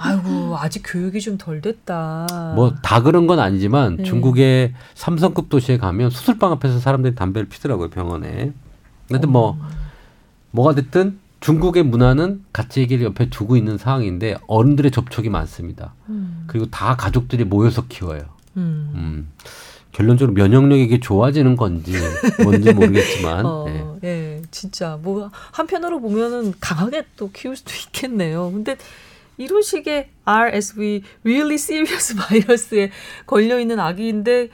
아이고 0.00 0.56
아직 0.56 0.82
교육이 0.86 1.20
좀 1.20 1.36
덜 1.38 1.60
됐다. 1.60 2.52
뭐 2.54 2.72
다 2.82 3.02
그런 3.02 3.26
건 3.26 3.40
아니지만 3.40 3.96
네. 3.98 4.02
중국의 4.04 4.72
삼성급 4.94 5.48
도시에 5.50 5.76
가면 5.76 6.10
수술방 6.10 6.52
앞에서 6.52 6.78
사람들이 6.78 7.14
담배를 7.14 7.48
피더라고요 7.48 7.90
병원에. 7.90 8.52
근데 9.08 9.26
뭐 9.26 9.58
뭐가 10.52 10.74
됐든 10.74 11.18
중국의 11.40 11.82
문화는 11.84 12.44
같이 12.52 12.80
얘기를 12.80 13.04
옆에 13.04 13.28
두고 13.28 13.56
있는 13.56 13.76
상황인데 13.76 14.38
어른들의 14.46 14.90
접촉이 14.90 15.28
많습니다. 15.28 15.94
음, 16.08 16.44
그리고 16.46 16.66
다 16.66 16.96
가족들이 16.96 17.44
모여서 17.44 17.84
키워요. 17.88 18.22
음. 18.56 18.90
음. 18.94 19.28
결론적으로 19.98 20.32
면역력이 20.32 20.80
이게 20.84 21.00
좋아지는 21.00 21.56
건지 21.56 21.92
뭔지 22.44 22.72
모르겠지만 22.72 23.44
어, 23.44 23.98
네. 24.00 24.08
예, 24.08 24.42
진짜 24.52 24.96
뭐 25.02 25.28
한편으로 25.50 26.00
보면은 26.00 26.54
강하게 26.60 27.02
또 27.16 27.32
키울 27.32 27.56
수도 27.56 27.72
있겠네요. 27.74 28.52
근데 28.52 28.76
이런 29.38 29.60
식의 29.60 30.10
RSV, 30.24 31.02
really 31.24 31.54
serious 31.54 32.14
바이러스에 32.14 32.92
걸려 33.26 33.58
있는 33.58 33.80
아기인데 33.80 34.50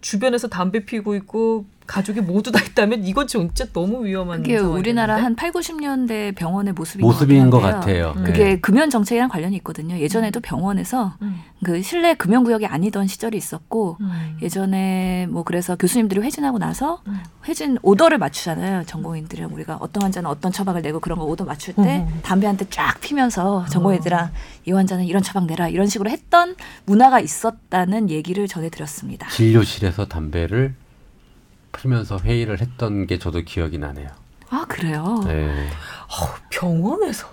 주변에서 0.00 0.48
담배 0.48 0.86
피우고 0.86 1.14
있고 1.16 1.66
가족이 1.86 2.20
모두 2.20 2.50
다 2.52 2.60
있다면 2.60 3.04
이건 3.04 3.26
진짜 3.26 3.64
너무 3.72 4.04
위험한 4.04 4.42
그게 4.42 4.56
상황이겠는데? 4.58 4.78
우리나라 4.80 5.22
한 5.22 5.36
8, 5.36 5.52
90년대 5.52 6.34
병원의 6.34 6.72
모습인, 6.74 7.06
모습인 7.06 7.50
것 7.50 7.60
것 7.60 7.62
같아요. 7.66 8.12
같아요. 8.12 8.24
그게 8.24 8.44
네. 8.44 8.60
금연 8.60 8.90
정책이랑 8.90 9.28
관련이 9.28 9.56
있거든요. 9.56 9.96
예전에도 9.98 10.40
병원에서 10.40 11.14
음. 11.22 11.40
그 11.64 11.80
실내 11.82 12.14
금연 12.14 12.44
구역이 12.44 12.66
아니던 12.66 13.06
시절이 13.06 13.36
있었고 13.36 13.96
음. 14.00 14.38
예전에 14.42 15.26
뭐 15.30 15.42
그래서 15.42 15.76
교수님들이 15.76 16.20
회진하고 16.20 16.58
나서 16.58 17.00
음. 17.06 17.20
회진 17.48 17.78
오더를 17.82 18.18
맞추잖아요. 18.18 18.84
전공인들이랑 18.84 19.52
우리가 19.54 19.76
어떤 19.80 20.02
환자는 20.02 20.28
어떤 20.28 20.52
처방을 20.52 20.82
내고 20.82 21.00
그런 21.00 21.18
거 21.18 21.24
오더 21.24 21.44
맞출 21.44 21.74
때 21.74 22.06
음. 22.08 22.20
담배 22.22 22.46
한대쫙 22.46 23.00
피면서 23.00 23.64
전공인들랑 23.70 24.24
어. 24.26 24.30
이 24.66 24.72
환자는 24.72 25.04
이런 25.04 25.22
처방 25.22 25.46
내라 25.46 25.68
이런 25.68 25.86
식으로 25.86 26.10
했던 26.10 26.56
문화가 26.84 27.20
있었다는 27.20 28.10
얘기를 28.10 28.46
전해드렸습니다. 28.48 29.28
진료실에서 29.30 30.06
담배를 30.06 30.74
피면서 31.76 32.18
회의를 32.18 32.60
했던 32.60 33.06
게 33.06 33.18
저도 33.18 33.42
기억이 33.42 33.78
나네요. 33.78 34.08
아 34.50 34.64
그래요? 34.68 35.22
네. 35.26 35.68
병원에서 36.50 37.28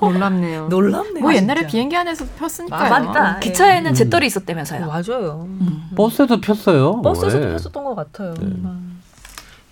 놀랍네요. 0.00 0.68
놀랍네요. 0.68 1.20
뭐 1.20 1.34
옛날에 1.34 1.60
진짜. 1.60 1.72
비행기 1.72 1.96
안에서 1.96 2.24
폈으니까요. 2.38 2.94
아, 2.94 3.00
맞다. 3.00 3.38
기차에는 3.40 3.90
음. 3.90 4.12
어, 4.12 4.24
있었다면서요. 4.24 4.86
맞아요. 4.86 5.46
음. 5.48 5.90
버스에도 5.96 6.40
폈어요. 6.40 7.02
버스에서도 7.02 7.46
네. 7.46 7.54
했었던 7.54 7.84
것 7.84 7.94
같아요. 7.94 8.34
네. 8.34 8.46
음. 8.46 9.00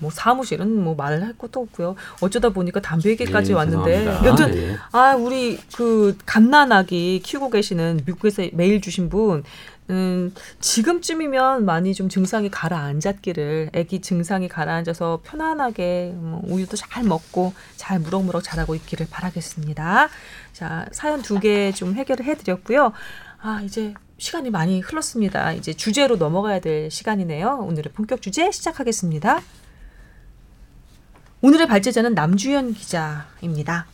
뭐 0.00 0.10
사무실은 0.12 0.82
뭐 0.82 0.94
말할 0.94 1.34
것도 1.36 1.60
없고요. 1.60 1.96
어쩌다 2.20 2.50
보니까 2.50 2.80
담배 2.80 3.10
얘기까지 3.10 3.50
예, 3.50 3.56
왔는데 3.56 3.98
죄송합니다. 3.98 4.26
여튼 4.28 4.56
예. 4.56 4.76
아 4.92 5.14
우리 5.16 5.58
그 5.74 6.16
갓난아기 6.24 7.20
키우고 7.24 7.50
계시는 7.50 8.02
미국에서 8.06 8.44
메일 8.52 8.80
주신 8.80 9.08
분 9.08 9.42
음, 9.90 10.34
지금쯤이면 10.60 11.64
많이 11.64 11.94
좀 11.94 12.08
증상이 12.08 12.50
가라앉았기를 12.50 13.70
아기 13.74 14.00
증상이 14.00 14.48
가라앉아서 14.48 15.20
편안하게 15.24 16.12
뭐 16.14 16.42
우유도 16.44 16.76
잘 16.76 17.04
먹고 17.04 17.54
잘 17.76 17.98
무럭무럭 17.98 18.42
자라고 18.42 18.74
있기를 18.74 19.06
바라겠습니다. 19.10 20.08
자 20.52 20.86
사연 20.92 21.22
두 21.22 21.40
개 21.40 21.72
좀 21.72 21.94
해결을 21.94 22.26
해드렸고요. 22.26 22.92
아 23.40 23.62
이제 23.62 23.94
시간이 24.18 24.50
많이 24.50 24.80
흘렀습니다. 24.80 25.52
이제 25.52 25.72
주제로 25.72 26.16
넘어가야 26.16 26.60
될 26.60 26.90
시간이네요. 26.90 27.60
오늘의 27.62 27.92
본격 27.94 28.20
주제 28.20 28.50
시작하겠습니다. 28.50 29.40
오늘의 31.40 31.66
발제자는 31.68 32.14
남주현 32.14 32.74
기자입니다. 32.74 33.86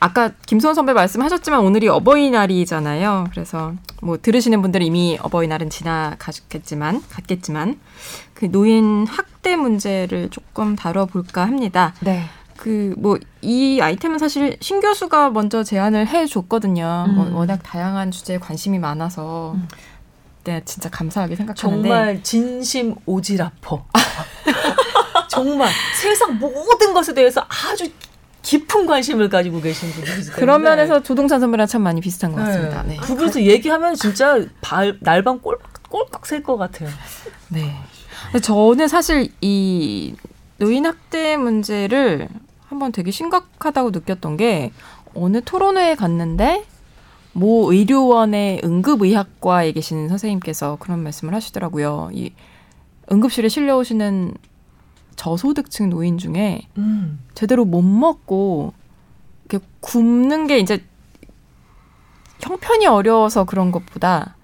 아까 0.00 0.30
김소원 0.46 0.74
선배 0.74 0.92
말씀하셨지만 0.92 1.60
오늘이 1.60 1.88
어버이날이잖아요. 1.88 3.28
그래서 3.30 3.74
뭐 4.02 4.18
들으시는 4.20 4.62
분들은 4.62 4.84
이미 4.86 5.18
어버이날은 5.20 5.70
지나가셨겠지만 5.70 7.02
갔겠지만 7.10 7.78
그 8.34 8.50
노인 8.50 9.06
학대 9.06 9.56
문제를 9.56 10.28
조금 10.30 10.76
다뤄볼까 10.76 11.42
합니다. 11.42 11.94
네. 12.00 12.24
그 12.56 12.94
뭐 12.98 13.18
이 13.42 13.80
아이템은 13.80 14.18
사실 14.18 14.56
신 14.60 14.80
교수가 14.80 15.30
먼저 15.30 15.62
제안을 15.62 16.08
해줬거든요. 16.08 17.06
뭐 17.14 17.26
음. 17.26 17.34
워낙 17.36 17.60
다양한 17.62 18.10
주제에 18.10 18.38
관심이 18.38 18.80
많아서 18.80 19.52
음. 19.54 19.68
네 20.42 20.62
진짜 20.64 20.90
감사하게 20.90 21.36
생각하는데 21.36 21.88
정말 21.88 22.22
진심 22.24 22.96
오지라퍼. 23.06 23.84
정말 25.30 25.70
세상 26.00 26.38
모든 26.38 26.92
것에 26.92 27.14
대해서 27.14 27.44
아주 27.48 27.88
깊은 28.46 28.86
관심을 28.86 29.28
가지고 29.28 29.60
계신 29.60 29.90
분이기 29.90 30.10
때문에 30.12 30.30
그런 30.36 30.62
면에서 30.62 31.02
조동찬 31.02 31.40
선배랑 31.40 31.66
참 31.66 31.82
많이 31.82 32.00
비슷한 32.00 32.30
것 32.32 32.38
같습니다. 32.38 32.84
네. 32.84 32.96
두 33.02 33.16
분이서 33.16 33.42
얘기하면 33.42 33.96
진짜 33.96 34.40
발, 34.60 34.98
날밤 35.00 35.40
꼴, 35.40 35.58
꼴깍 35.88 36.24
셀 36.24 36.44
것 36.44 36.56
같아요. 36.56 36.88
네. 37.48 37.74
저는 38.40 38.86
사실 38.86 39.32
이 39.40 40.14
노인 40.58 40.86
학대 40.86 41.36
문제를 41.36 42.28
한번 42.68 42.92
되게 42.92 43.10
심각하다고 43.10 43.90
느꼈던 43.90 44.36
게 44.36 44.70
어느 45.14 45.42
토론회에 45.44 45.96
갔는데 45.96 46.64
모 47.32 47.72
의료원의 47.72 48.60
응급의학과에 48.62 49.72
계시는 49.72 50.08
선생님께서 50.08 50.76
그런 50.78 51.02
말씀을 51.02 51.34
하시더라고요. 51.34 52.10
이 52.12 52.32
응급실에 53.10 53.48
실려오시는 53.48 54.34
저소득층 55.16 55.90
노인 55.90 56.18
중에 56.18 56.62
음. 56.78 57.20
제대로 57.34 57.64
못 57.64 57.82
먹고 57.82 58.74
이렇게 59.48 59.64
굶는 59.80 60.46
게 60.46 60.58
이제 60.58 60.84
형편이 62.40 62.86
어려워서 62.86 63.44
그런 63.44 63.72
것보다 63.72 64.36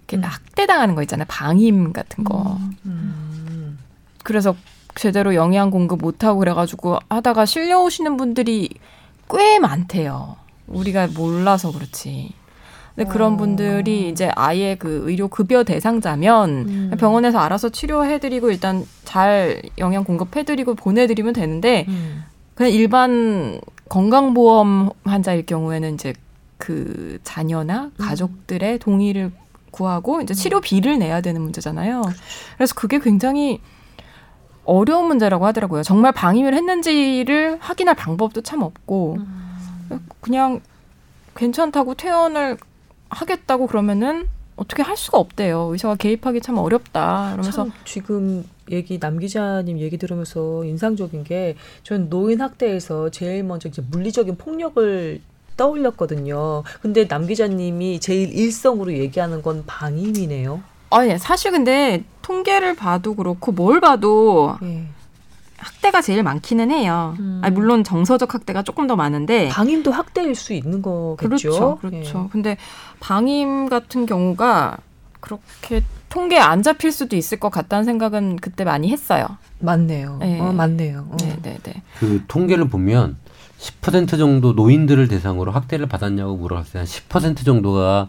이렇게 0.00 0.16
음. 0.16 0.22
학대당하는 0.24 0.94
거 0.94 1.02
있잖아요. 1.02 1.26
방임 1.28 1.92
같은 1.92 2.24
거. 2.24 2.58
음. 2.86 3.78
그래서 4.22 4.54
제대로 4.94 5.34
영양 5.34 5.70
공급 5.70 6.00
못 6.00 6.24
하고 6.24 6.38
그래가지고 6.38 6.98
하다가 7.08 7.46
실려 7.46 7.82
오시는 7.82 8.16
분들이 8.16 8.68
꽤 9.30 9.58
많대요. 9.58 10.36
우리가 10.66 11.08
몰라서 11.08 11.72
그렇지. 11.72 12.32
근데 12.94 13.10
그런 13.10 13.34
어. 13.34 13.36
분들이 13.36 14.08
이제 14.08 14.30
아예 14.34 14.76
그 14.78 15.02
의료 15.06 15.28
급여 15.28 15.64
대상자면 15.64 16.50
음. 16.50 16.90
병원에서 16.98 17.38
알아서 17.38 17.70
치료해드리고 17.70 18.50
일단 18.50 18.84
잘 19.04 19.62
영양 19.78 20.04
공급해드리고 20.04 20.74
보내드리면 20.74 21.32
되는데 21.32 21.86
음. 21.88 22.24
그냥 22.54 22.72
일반 22.72 23.60
건강보험 23.88 24.90
환자일 25.04 25.46
경우에는 25.46 25.94
이제 25.94 26.12
그 26.58 27.18
자녀나 27.22 27.84
음. 27.84 27.90
가족들의 27.98 28.78
동의를 28.78 29.32
구하고 29.70 30.20
이제 30.20 30.34
치료비를 30.34 30.98
내야 30.98 31.22
되는 31.22 31.40
문제잖아요. 31.40 32.02
그래서 32.56 32.74
그게 32.74 32.98
굉장히 32.98 33.60
어려운 34.64 35.06
문제라고 35.06 35.46
하더라고요. 35.46 35.82
정말 35.82 36.12
방임을 36.12 36.54
했는지를 36.54 37.56
확인할 37.60 37.94
방법도 37.94 38.42
참 38.42 38.62
없고 38.62 39.16
음. 39.18 40.06
그냥 40.20 40.60
괜찮다고 41.34 41.94
퇴원을 41.94 42.58
하겠다고 43.12 43.66
그러면은 43.66 44.26
어떻게 44.56 44.82
할 44.82 44.96
수가 44.96 45.18
없대요. 45.18 45.68
의사가 45.72 45.94
개입하기 45.96 46.40
참 46.40 46.58
어렵다. 46.58 47.30
그러면서 47.32 47.50
참 47.64 47.72
지금 47.84 48.44
얘기 48.70 48.98
남 49.00 49.18
기자님 49.18 49.78
얘기 49.78 49.96
들으면서 49.98 50.64
인상적인 50.64 51.24
게 51.24 51.56
전 51.82 52.08
노인 52.10 52.40
학대에서 52.40 53.10
제일 53.10 53.42
먼저 53.44 53.68
이제 53.68 53.82
물리적인 53.90 54.36
폭력을 54.36 55.20
떠올렸거든요. 55.56 56.62
근데 56.80 57.06
남 57.08 57.26
기자님이 57.26 58.00
제일 58.00 58.32
일성으로 58.32 58.92
얘기하는 58.94 59.42
건 59.42 59.64
방임이네요. 59.66 60.62
아니 60.90 61.18
사실 61.18 61.50
근데 61.52 62.04
통계를 62.22 62.76
봐도 62.76 63.14
그렇고 63.14 63.52
뭘 63.52 63.80
봐도 63.80 64.56
예. 64.62 64.84
학대가 65.62 66.02
제일 66.02 66.22
많기는 66.22 66.70
해요. 66.70 67.14
음. 67.20 67.40
아니, 67.42 67.54
물론 67.54 67.84
정서적 67.84 68.34
학대가 68.34 68.62
조금 68.62 68.86
더 68.86 68.96
많은데 68.96 69.48
방임도 69.48 69.90
학대일 69.92 70.34
수 70.34 70.52
있는 70.52 70.82
거겠죠. 70.82 71.18
그렇죠, 71.28 71.78
그렇죠. 71.80 72.28
근데 72.32 72.56
방임 73.00 73.68
같은 73.68 74.04
경우가 74.06 74.78
그렇게 75.20 75.82
통계에 76.08 76.38
안 76.38 76.62
잡힐 76.62 76.90
수도 76.92 77.16
있을 77.16 77.38
것 77.40 77.48
같다는 77.50 77.84
생각은 77.84 78.36
그때 78.36 78.64
많이 78.64 78.90
했어요. 78.90 79.26
예. 79.30 79.64
맞네요. 79.64 80.16
네. 80.20 80.40
어, 80.40 80.52
맞네요. 80.52 81.06
어. 81.10 81.16
네, 81.18 81.36
네, 81.42 81.58
네. 81.62 81.82
그 81.98 82.22
통계를 82.28 82.68
보면 82.68 83.16
10% 83.58 84.18
정도 84.18 84.52
노인들을 84.54 85.06
대상으로 85.08 85.52
학대를 85.52 85.86
받았냐고 85.86 86.36
물어봤을 86.36 86.72
때 86.72 86.78
한 86.80 86.86
10% 86.86 87.44
정도가 87.44 88.08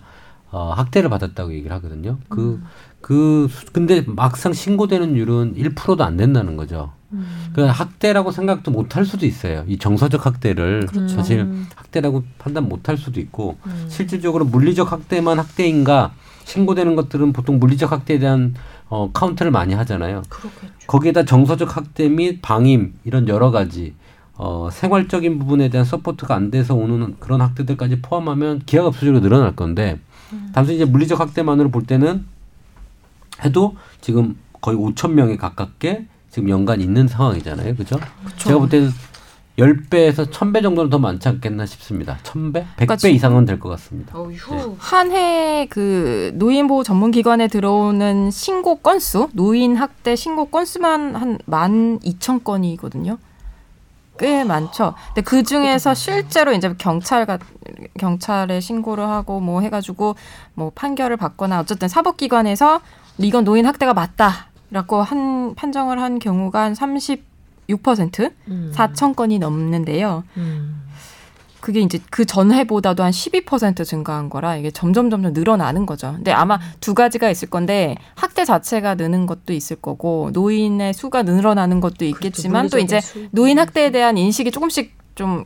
어, 0.51 0.73
학대를 0.75 1.09
받았다고 1.09 1.53
얘기를 1.53 1.75
하거든요. 1.77 2.17
그, 2.29 2.41
음. 2.61 2.65
그, 3.01 3.47
수- 3.49 3.65
근데 3.71 4.03
막상 4.07 4.53
신고되는 4.53 5.15
율은 5.15 5.55
1%도 5.55 6.03
안 6.03 6.15
된다는 6.17 6.57
거죠. 6.57 6.91
음. 7.13 7.51
그 7.53 7.61
학대라고 7.63 8.31
생각도 8.31 8.71
못 8.71 8.95
할 8.95 9.05
수도 9.05 9.25
있어요. 9.25 9.63
이 9.67 9.77
정서적 9.77 10.25
학대를 10.25 10.87
그렇죠. 10.87 11.15
사실 11.15 11.39
음. 11.41 11.67
학대라고 11.75 12.23
판단 12.39 12.67
못 12.69 12.89
할 12.89 12.97
수도 12.97 13.19
있고 13.19 13.57
음. 13.65 13.85
실질적으로 13.87 14.45
물리적 14.45 14.91
학대만 14.91 15.39
학대인가 15.39 16.13
신고되는 16.45 16.95
것들은 16.95 17.31
보통 17.33 17.59
물리적 17.59 17.91
학대에 17.91 18.19
대한 18.19 18.53
어, 18.89 19.09
카운트를 19.13 19.51
많이 19.51 19.73
하잖아요. 19.73 20.23
그렇겠죠. 20.29 20.73
거기에다 20.87 21.23
정서적 21.25 21.75
학대 21.77 22.09
및 22.09 22.41
방임 22.41 22.93
이런 23.05 23.27
여러 23.29 23.49
가지 23.51 23.93
어, 24.35 24.69
생활적인 24.71 25.39
부분에 25.39 25.69
대한 25.69 25.85
support가 25.85 26.35
안 26.35 26.51
돼서 26.51 26.73
오는 26.75 27.15
그런 27.19 27.39
학대들까지 27.41 28.01
포함하면 28.01 28.61
기하급수적으로 28.65 29.21
늘어날 29.21 29.55
건데 29.55 29.99
단순히 30.53 30.77
이제 30.77 30.85
물리적 30.85 31.19
학대만으로 31.19 31.69
볼 31.69 31.83
때는 31.85 32.25
해도 33.45 33.75
지금 34.01 34.35
거의 34.61 34.77
5천 34.77 35.11
명에 35.11 35.37
가깝게 35.37 36.07
지금 36.33 36.49
연간 36.49 36.81
있는 36.81 37.07
상황이잖아요, 37.07 37.75
그죠? 37.75 37.99
제가 38.37 38.57
볼 38.57 38.67
때는 38.67 38.89
10배에서 39.59 40.31
1000배 40.31 40.63
정도는 40.63 40.89
더 40.89 40.97
많지 40.97 41.29
않겠나 41.29 41.67
싶습니다. 41.67 42.17
1000배? 42.23 42.53
100배 42.53 42.87
그러니까 42.87 43.07
이상은 43.09 43.45
될 43.45 43.59
것 43.59 43.69
같습니다. 43.69 44.17
어휴. 44.17 44.75
한해 44.79 45.67
그 45.69 46.31
노인보호 46.33 46.81
전문기관에 46.83 47.47
들어오는 47.49 48.31
신고 48.31 48.77
건수, 48.77 49.29
노인 49.33 49.75
학대 49.75 50.15
신고 50.15 50.45
건수만 50.45 51.15
한 51.15 51.37
만 51.45 51.99
이천 52.01 52.43
건이거든요. 52.43 53.19
꽤 54.17 54.43
많죠. 54.43 54.95
근데 55.07 55.21
그 55.21 55.43
중에서 55.43 55.93
실제로 55.93 56.51
이제 56.53 56.73
경찰 56.79 57.27
가 57.27 57.37
경찰에 57.99 58.59
신고를 58.59 59.07
하고 59.07 59.39
뭐 59.39 59.61
해가지고 59.61 60.15
뭐 60.55 60.71
판결을 60.73 61.17
받거나 61.17 61.59
어쨌든 61.59 61.87
사법기관에서 61.87 62.81
이건 63.19 63.43
노인 63.43 63.67
학대가 63.67 63.93
맞다 63.93 64.47
라고 64.73 65.03
한 65.03 65.53
판정을 65.53 66.01
한 66.01 66.17
경우가 66.17 66.63
한 66.63 66.73
36% 66.73 68.31
음. 68.47 68.71
4천 68.73 69.15
건이 69.15 69.37
넘는데요. 69.37 70.23
음. 70.37 70.81
그게 71.59 71.79
이제 71.79 71.99
그 72.09 72.25
전해보다도 72.25 73.03
한 73.03 73.11
12% 73.11 73.85
증가한 73.85 74.29
거라 74.29 74.57
이게 74.57 74.71
점점 74.71 75.11
점점 75.11 75.31
늘어나는 75.31 75.85
거죠. 75.85 76.13
근데 76.13 76.31
아마 76.31 76.59
두 76.81 76.95
가지가 76.95 77.29
있을 77.29 77.49
건데 77.49 77.95
학대 78.15 78.43
자체가 78.45 78.95
느는 78.95 79.27
것도 79.27 79.53
있을 79.53 79.77
거고 79.77 80.31
노인의 80.33 80.93
수가 80.93 81.21
늘어나는 81.21 81.79
것도 81.79 82.03
있겠지만 82.03 82.67
또 82.69 82.79
이제 82.79 82.99
수. 82.99 83.27
노인 83.31 83.59
학대에 83.59 83.91
대한 83.91 84.17
인식이 84.17 84.51
조금씩 84.51 84.97
좀 85.13 85.43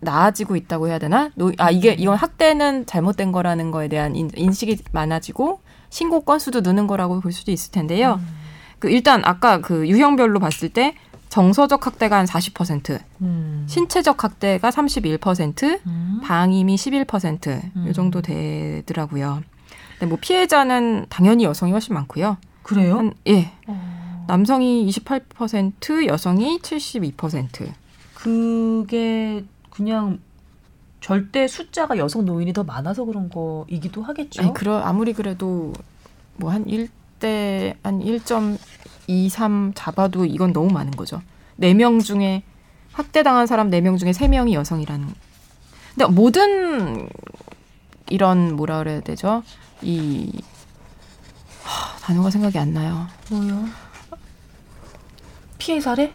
나아지고 0.00 0.56
있다고 0.56 0.88
해야 0.88 0.98
되나? 0.98 1.30
노, 1.34 1.52
아 1.58 1.70
이게 1.70 1.92
이건 1.92 2.16
학대는 2.16 2.86
잘못된 2.86 3.32
거라는 3.32 3.70
거에 3.70 3.88
대한 3.88 4.16
인, 4.16 4.30
인식이 4.34 4.78
많아지고 4.92 5.60
신고 5.90 6.22
건수도 6.22 6.62
느는 6.62 6.86
거라고 6.86 7.20
볼 7.20 7.32
수도 7.32 7.52
있을 7.52 7.70
텐데요. 7.70 8.18
그 8.78 8.90
일단 8.90 9.22
아까 9.24 9.60
그 9.60 9.88
유형별로 9.88 10.38
봤을 10.38 10.68
때 10.68 10.94
정서적 11.28 11.86
학대가 11.86 12.18
한 12.18 12.24
40%, 12.24 12.98
음. 13.20 13.66
신체적 13.68 14.22
학대가 14.22 14.70
31%, 14.70 15.80
음. 15.86 16.20
방임이 16.22 16.76
11%, 16.76 17.76
음. 17.76 17.86
이 17.88 17.92
정도 17.92 18.22
되더라고요. 18.22 19.42
근데 19.98 20.06
뭐 20.06 20.18
피해자는 20.20 21.06
당연히 21.08 21.44
여성이 21.44 21.72
훨씬 21.72 21.94
많고요. 21.94 22.36
그래요? 22.62 22.98
한, 22.98 23.14
예. 23.26 23.52
어. 23.66 24.24
남성이 24.28 24.86
28%, 24.88 26.06
여성이 26.06 26.58
72%. 26.60 27.70
그게 28.14 29.44
그냥 29.70 30.20
절대 31.00 31.46
숫자가 31.46 31.98
여성 31.98 32.24
노인이 32.24 32.52
더 32.52 32.64
많아서 32.64 33.04
그런 33.04 33.28
거이기도 33.28 34.02
하겠죠. 34.02 34.42
아니, 34.42 34.54
그러, 34.54 34.78
아무리 34.78 35.12
그래도 35.12 35.72
뭐 36.36 36.50
한 36.50 36.66
1 36.66 36.88
대한1.23 37.20 39.72
잡아도 39.74 40.24
이건 40.24 40.52
너무 40.52 40.72
많은 40.72 40.92
거죠. 40.92 41.22
4명 41.60 42.04
중에 42.04 42.42
학대당한 42.92 43.46
사람 43.46 43.70
4명 43.70 43.98
중에 43.98 44.10
3명이 44.10 44.52
여성이라는. 44.52 45.08
근데 45.94 46.12
모든 46.12 47.08
이런 48.08 48.56
뭐라 48.56 48.78
그래야 48.78 49.00
되죠? 49.00 49.42
이 49.82 50.42
하, 51.62 51.98
단어가 51.98 52.30
생각이 52.30 52.58
안 52.58 52.72
나요. 52.72 53.06
뭐요? 53.30 53.64
피해 55.58 55.80
사례? 55.80 56.14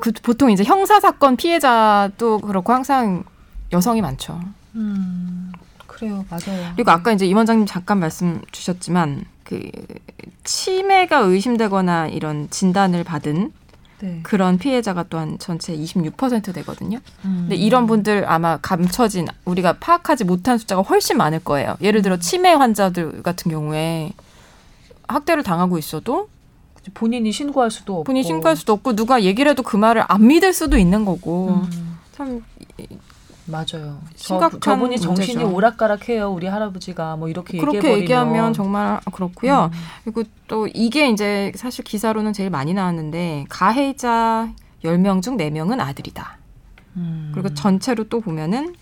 그 0.00 0.12
보통 0.22 0.50
이제 0.50 0.64
형사 0.64 1.00
사건 1.00 1.36
피해자도 1.36 2.40
그렇고 2.40 2.72
항상 2.72 3.24
여성이 3.72 4.00
많죠. 4.00 4.40
음. 4.74 5.52
그래요, 5.94 6.24
맞아요. 6.28 6.72
그리고 6.74 6.90
아까 6.90 7.12
이제 7.12 7.26
임 7.26 7.36
원장님 7.36 7.66
잠깐 7.66 7.98
말씀 8.00 8.42
주셨지만 8.50 9.24
그 9.44 9.70
치매가 10.44 11.18
의심되거나 11.18 12.08
이런 12.08 12.48
진단을 12.50 13.04
받은 13.04 13.52
네. 14.00 14.20
그런 14.22 14.58
피해자가 14.58 15.04
또한 15.08 15.38
전체 15.38 15.74
26% 15.74 16.52
되거든요. 16.54 16.98
음. 17.24 17.36
근데 17.42 17.56
이런 17.56 17.86
분들 17.86 18.24
아마 18.30 18.56
감춰진 18.58 19.26
우리가 19.44 19.74
파악하지 19.78 20.24
못한 20.24 20.58
숫자가 20.58 20.82
훨씬 20.82 21.16
많을 21.16 21.38
거예요. 21.38 21.76
예를 21.80 22.02
들어 22.02 22.18
치매 22.18 22.52
환자들 22.52 23.22
같은 23.22 23.50
경우에 23.50 24.12
학대를 25.06 25.42
당하고 25.42 25.78
있어도 25.78 26.28
본인이 26.92 27.32
신고할 27.32 27.70
수도 27.70 27.94
없고 27.94 28.04
본인이 28.04 28.24
신고할 28.24 28.56
수도 28.56 28.74
없고 28.74 28.94
누가 28.94 29.22
얘기를 29.22 29.50
해도 29.50 29.62
그 29.62 29.76
말을 29.76 30.04
안 30.06 30.26
믿을 30.26 30.52
수도 30.52 30.76
있는 30.76 31.04
거고 31.04 31.62
음. 31.62 31.98
참 32.12 32.44
맞아요. 33.46 34.00
심각한 34.16 34.60
저, 34.60 34.70
저분이 34.72 34.98
정신이. 34.98 35.44
오락가락해요. 35.44 36.30
우리 36.30 36.46
할아버지가 36.46 37.16
뭐 37.16 37.28
이렇게 37.28 37.58
그렇게 37.58 37.92
얘기하면 37.98 38.52
정말 38.52 39.00
그렇고요. 39.12 39.70
음. 39.72 39.78
그리고 40.04 40.24
또 40.48 40.66
이게 40.72 41.10
이제 41.10 41.52
사실 41.54 41.84
기사로는 41.84 42.32
제일 42.32 42.50
많이 42.50 42.72
나왔는데 42.72 43.46
가해자 43.48 44.50
10명 44.82 45.22
중 45.22 45.36
4명은 45.36 45.80
아들이다. 45.80 46.38
음. 46.96 47.30
그리고 47.34 47.52
전체로 47.52 48.04
또 48.08 48.20
보면은 48.20 48.74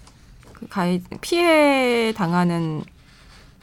그 0.52 0.68
가해 0.68 1.00
피해 1.20 2.12
당하는 2.12 2.84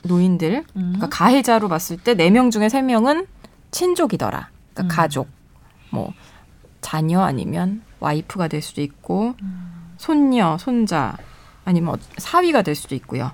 노인들 0.04 0.64
음. 0.76 0.93
그러니까 0.95 1.10
가해자로 1.10 1.70
봤을 1.70 1.97
때 1.97 2.16
4명 2.16 2.52
중에 2.52 2.68
3명은 2.68 3.26
친족이더라. 3.72 4.50
그러니까 4.74 4.84
음. 4.84 4.95
가족. 4.95 5.28
뭐 5.91 6.14
자녀 6.82 7.22
아니면 7.22 7.82
와이프가 8.00 8.47
될 8.47 8.62
수도 8.62 8.82
있고 8.82 9.36
음. 9.41 9.69
손녀, 10.00 10.58
손자 10.58 11.18
아니면 11.66 11.93
어- 11.93 11.97
사위가 12.18 12.62
될 12.64 12.74
수도 12.74 12.95
있고요. 12.95 13.32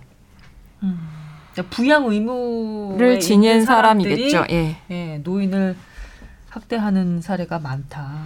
그러니까 0.80 1.76
부양 1.76 2.06
의무를 2.06 2.98
를 2.98 3.20
지닌 3.20 3.64
사람이겠죠. 3.64 4.46
예. 4.50 4.76
예, 4.90 5.22
노인을 5.24 5.76
학대하는 6.50 7.22
사례가 7.22 7.60
많다. 7.60 8.24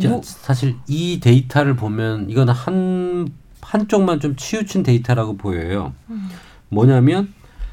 자, 0.00 0.08
뭐, 0.08 0.20
사실 0.24 0.76
이 0.88 1.20
데이터를 1.20 1.76
보면 1.76 2.28
이거는 2.30 2.52
한 2.52 3.28
한쪽만 3.60 4.20
좀 4.20 4.34
치우친 4.36 4.82
데이터라고 4.82 5.36
보여요. 5.36 5.92
뭐냐면 6.70 7.32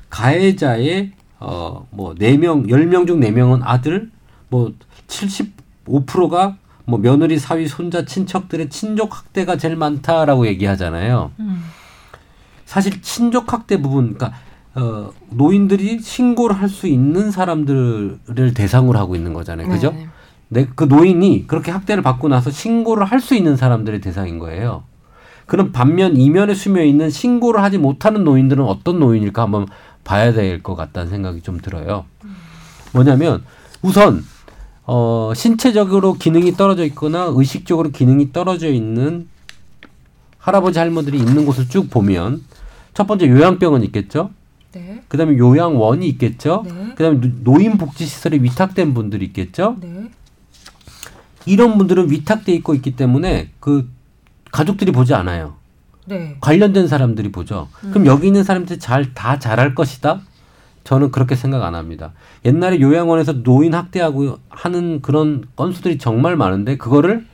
가해자의 0.09 1.13
어뭐 1.39 2.15
네명열명중 2.17 3.20
네명은 3.20 3.61
아들, 3.63 4.11
뭐 4.49 4.74
75%가 5.07 6.57
뭐 6.90 7.00
며느리, 7.00 7.38
사위, 7.40 7.68
손자, 7.68 8.04
친척들의 8.06 8.70
친족 8.70 9.16
학대가 9.18 9.58
제일 9.58 9.76
많다라고 9.76 10.48
얘기하잖아요. 10.48 11.32
음. 11.40 11.64
사실 12.66 13.02
친족 13.02 13.52
학대 13.54 13.82
부분, 13.82 14.16
그러니까 14.16 14.38
어, 14.76 15.12
노인들이 15.30 16.00
신고를 16.00 16.60
할 16.60 16.70
수 16.70 16.88
있는 16.88 17.32
사람들을 17.32 18.54
대상으로 18.56 18.98
하고 19.00 19.16
있는 19.16 19.34
거잖아요, 19.34 19.68
그죠? 19.68 19.92
네. 19.92 20.08
내, 20.50 20.68
그 20.76 20.84
노인이 20.86 21.46
그렇게 21.48 21.72
학대를 21.72 22.04
받고 22.04 22.28
나서 22.28 22.50
신고를 22.52 23.06
할 23.06 23.20
수 23.20 23.36
있는 23.36 23.56
사람들의 23.58 24.02
대상인 24.02 24.40
거예요. 24.40 24.84
그럼 25.46 25.72
반면 25.72 26.16
이면에 26.18 26.54
수며 26.54 26.84
있는 26.84 27.10
신고를 27.10 27.62
하지 27.64 27.78
못하는 27.80 28.24
노인들은 28.24 28.64
어떤 28.66 29.00
노인일까 29.00 29.42
한번 29.42 29.66
봐야 30.04 30.32
될 30.32 30.62
것 30.62 30.76
같다는 30.76 31.10
생각이 31.10 31.42
좀 31.42 31.60
들어요. 31.60 32.06
뭐냐면 32.94 33.44
우선 33.82 34.24
어, 34.92 35.34
신체적으로 35.36 36.14
기능이 36.16 36.54
떨어져 36.58 36.84
있거나 36.86 37.26
의식적으로 37.36 37.92
기능이 37.92 38.34
떨어져 38.34 38.70
있는 38.72 39.28
할아버지 40.40 40.80
할머니들이 40.80 41.16
있는 41.20 41.46
곳을 41.46 41.70
쭉 41.70 41.92
보면 41.92 42.44
첫 42.96 43.06
번째 43.06 43.28
요양병원 43.30 43.84
있겠죠. 43.84 44.32
네. 44.72 45.04
그다음에 45.08 45.38
요양원이 45.38 46.08
있겠죠. 46.10 46.64
네. 46.66 46.96
그다음에 46.96 47.20
노- 47.22 47.52
노인복지 47.54 48.08
시설에 48.08 48.38
위탁된 48.42 48.96
분들이 48.96 49.26
있겠죠. 49.28 49.76
네. 49.80 50.10
이런 51.46 51.78
분들은 51.78 52.10
위탁돼 52.10 52.52
있고 52.54 52.74
있기 52.74 52.96
때문에 52.96 53.52
그 53.60 53.88
가족들이 54.52 54.92
보지 54.92 55.14
않아요. 55.14 55.54
네. 56.08 56.38
관련된 56.42 56.88
사람들이 56.88 57.32
보죠. 57.32 57.68
그럼 57.92 58.08
여기 58.08 58.26
있는 58.26 58.44
사람들이 58.44 58.80
잘 58.80 59.14
다 59.14 59.38
잘할 59.38 59.76
것이다. 59.76 60.22
저는 60.90 61.12
그렇게 61.12 61.36
생각 61.36 61.64
안 61.64 61.76
합니다. 61.76 62.14
옛날에 62.46 62.82
요양원에서 62.82 63.44
노인 63.44 63.76
학대하고 63.76 64.40
하는 64.50 65.04
그런 65.04 65.44
건수들이 65.56 66.00
정말 66.00 66.36
많은데 66.36 66.78
그거를 66.78 67.28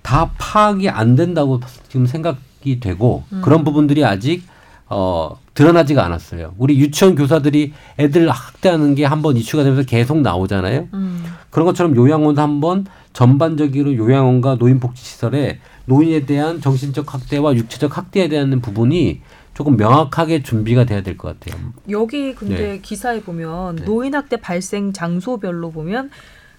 다 0.00 0.30
파악이 0.38 0.88
안 0.88 1.14
된다고 1.14 1.60
지금 1.90 2.06
생각이 2.06 2.80
되고 2.80 3.24
그런 3.42 3.64
부분들이 3.64 4.02
아직 4.02 4.44
어 4.88 5.38
드러나지가 5.52 6.06
않았어요. 6.06 6.54
우리 6.56 6.78
유치원 6.78 7.16
교사들이 7.16 7.74
애들 7.98 8.30
학대하는 8.30 8.94
게 8.94 9.04
한번 9.04 9.36
이슈가 9.36 9.62
되면서 9.62 9.82
계속 9.82 10.22
나오잖아요. 10.22 10.88
음. 10.94 11.24
그런 11.50 11.66
것처럼 11.66 11.94
요양원도 11.94 12.40
한번 12.40 12.86
전반적으로 13.12 13.94
요양원과 13.94 14.54
노인복지시설에 14.54 15.58
노인에 15.84 16.24
대한 16.24 16.62
정신적 16.62 17.12
학대와 17.12 17.56
육체적 17.56 17.98
학대에 17.98 18.28
대한 18.28 18.58
부분이 18.62 19.20
조금 19.54 19.76
명확하게 19.76 20.42
준비가 20.42 20.84
돼야 20.84 21.02
될 21.02 21.16
것 21.16 21.38
같아요. 21.40 21.60
여기 21.90 22.34
근데 22.34 22.56
네. 22.56 22.78
기사에 22.80 23.20
보면 23.20 23.76
네. 23.76 23.84
노인 23.84 24.14
학대 24.14 24.36
발생 24.36 24.92
장소별로 24.92 25.70
보면 25.70 26.10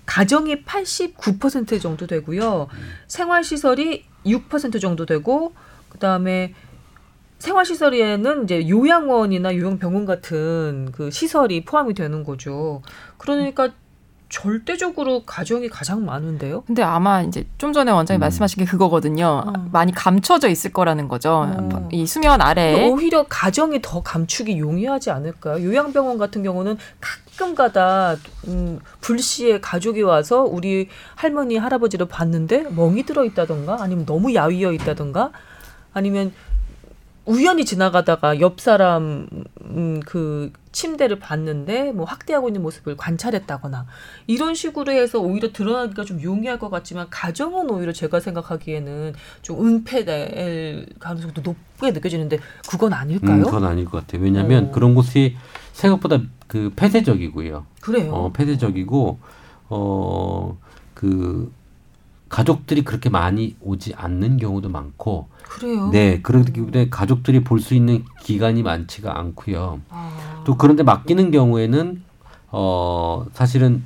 가정이 0.05 0.63
89% 0.65 1.79
정도 1.81 2.05
되고요. 2.07 2.67
생활 3.07 3.43
시설이 3.43 4.05
6% 4.25 4.81
정도 4.81 5.05
되고 5.05 5.53
그다음에 5.89 6.53
생활 7.39 7.65
시설에는 7.65 8.43
이제 8.43 8.69
요양원이나 8.69 9.55
요양병원 9.55 10.05
같은 10.05 10.89
그 10.91 11.09
시설이 11.09 11.65
포함이 11.65 11.93
되는 11.95 12.23
거죠. 12.23 12.81
그러니까 13.17 13.69
절대적으로 14.31 15.23
가정이 15.25 15.67
가장 15.67 16.05
많은데요. 16.05 16.63
근데 16.65 16.81
아마 16.81 17.21
이제 17.21 17.45
좀 17.57 17.73
전에 17.73 17.91
원장님 17.91 18.19
음. 18.19 18.21
말씀하신 18.21 18.63
게 18.63 18.65
그거거든요. 18.65 19.43
어. 19.45 19.53
많이 19.71 19.91
감춰져 19.91 20.47
있을 20.47 20.71
거라는 20.71 21.09
거죠. 21.09 21.45
어. 21.47 21.89
이 21.91 22.07
수면 22.07 22.41
아래에. 22.41 22.89
오히려 22.89 23.25
가정이 23.27 23.81
더 23.81 24.01
감축이 24.01 24.57
용이하지 24.57 25.11
않을까요? 25.11 25.61
요양병원 25.63 26.17
같은 26.17 26.43
경우는 26.43 26.77
가끔가다 27.01 28.15
음, 28.47 28.79
불시에 29.01 29.59
가족이 29.59 30.01
와서 30.01 30.43
우리 30.43 30.87
할머니 31.15 31.57
할아버지를 31.57 32.07
봤는데 32.07 32.69
멍이 32.69 33.03
들어 33.03 33.25
있다던가 33.25 33.77
아니면 33.81 34.05
너무 34.05 34.33
야위어 34.33 34.71
있다던가 34.71 35.31
아니면 35.93 36.31
우연히 37.25 37.65
지나가다가 37.65 38.39
옆 38.39 38.61
사람 38.61 39.27
음, 39.65 39.99
그 40.05 40.53
침대를 40.71 41.19
봤는데 41.19 41.91
뭐 41.91 42.05
학대하고 42.05 42.49
있는 42.49 42.61
모습을 42.61 42.97
관찰했다거나 42.97 43.85
이런 44.27 44.55
식으로 44.55 44.91
해서 44.91 45.19
오히려 45.19 45.51
드러나기가 45.51 46.05
좀 46.05 46.21
용이할 46.21 46.59
것 46.59 46.69
같지만 46.69 47.07
가정은 47.09 47.69
오히려 47.69 47.91
제가 47.91 48.19
생각하기에는 48.19 49.13
좀 49.41 49.65
은폐될 49.65 50.87
가능성도 50.99 51.41
높게 51.41 51.91
느껴지는데 51.91 52.39
그건 52.69 52.93
아닐까요? 52.93 53.37
음, 53.37 53.43
그건 53.43 53.65
아닐 53.65 53.85
것 53.85 54.01
같아요. 54.01 54.23
왜냐하면 54.23 54.67
어. 54.67 54.71
그런 54.71 54.95
곳이 54.95 55.35
생각보다 55.73 56.21
그 56.47 56.71
폐쇄적이고요. 56.75 57.65
그래요. 57.81 58.13
어, 58.13 58.31
폐쇄적이고 58.31 59.19
어 59.69 60.57
그 61.01 61.51
가족들이 62.31 62.83
그렇게 62.83 63.09
많이 63.09 63.55
오지 63.61 63.93
않는 63.95 64.37
경우도 64.37 64.69
많고, 64.69 65.27
그래요. 65.43 65.89
네 65.91 66.21
그렇기 66.21 66.53
때문에 66.53 66.89
가족들이 66.89 67.43
볼 67.43 67.59
수 67.59 67.75
있는 67.75 68.05
기간이 68.23 68.63
많지가 68.63 69.19
않고요. 69.19 69.81
아. 69.89 70.41
또 70.45 70.57
그런데 70.57 70.81
맡기는 70.81 71.29
경우에는 71.29 72.01
어 72.51 73.25
사실은 73.33 73.83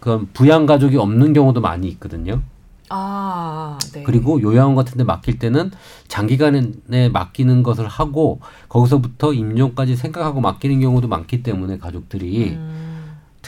그건 0.00 0.28
부양 0.34 0.66
가족이 0.66 0.96
없는 0.98 1.32
경우도 1.32 1.60
많이 1.60 1.88
있거든요. 1.88 2.42
아, 2.90 3.78
네. 3.92 4.02
그리고 4.02 4.42
요양원 4.42 4.74
같은 4.76 4.98
데 4.98 5.04
맡길 5.04 5.38
때는 5.38 5.70
장기간에 6.08 7.08
맡기는 7.10 7.62
것을 7.62 7.88
하고 7.88 8.40
거기서부터 8.68 9.32
임종까지 9.32 9.96
생각하고 9.96 10.40
맡기는 10.42 10.80
경우도 10.80 11.08
많기 11.08 11.42
때문에 11.42 11.78
가족들이 11.78 12.50
음, 12.50 12.93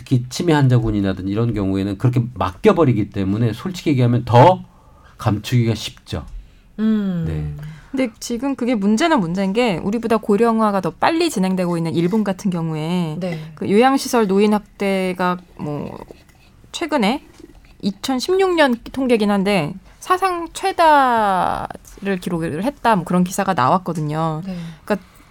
특히 0.07 0.25
치매 0.29 0.53
환자군이라든지 0.53 1.31
이런 1.31 1.53
경우에는 1.53 1.99
그렇게 1.99 2.23
맡겨버리기 2.35 3.11
때문에 3.11 3.53
솔직히 3.53 3.91
얘기하면 3.91 4.25
더 4.25 4.65
감추기가 5.19 5.75
쉽죠. 5.75 6.25
음. 6.79 7.25
네. 7.27 7.65
근데 7.91 8.13
지금 8.21 8.55
그게 8.55 8.77
문제는 8.77 9.19
문제인 9.19 9.53
게 9.53 9.79
우리보다 9.79 10.19
고령화가 10.19 10.81
더 10.81 10.91
빨리 10.91 11.29
진행되고 11.29 11.77
있는 11.77 11.95
일본 11.95 12.23
같은 12.23 12.51
경우에 12.51 13.17
네. 13.19 13.53
그 13.57 13.69
요양시설 13.69 14.29
노인 14.29 14.55
학대가 14.55 15.39
뭐 15.59 15.99
최근에 16.71 17.25
2016년 17.83 18.79
통계긴 18.93 19.31
한데 19.31 19.75
사상 19.99 20.49
최다를 20.53 22.21
기록을 22.21 22.63
했다 22.63 22.95
뭐 22.95 23.05
그런 23.05 23.25
기사가 23.25 23.55
나왔거든요. 23.55 24.43
네. 24.47 24.57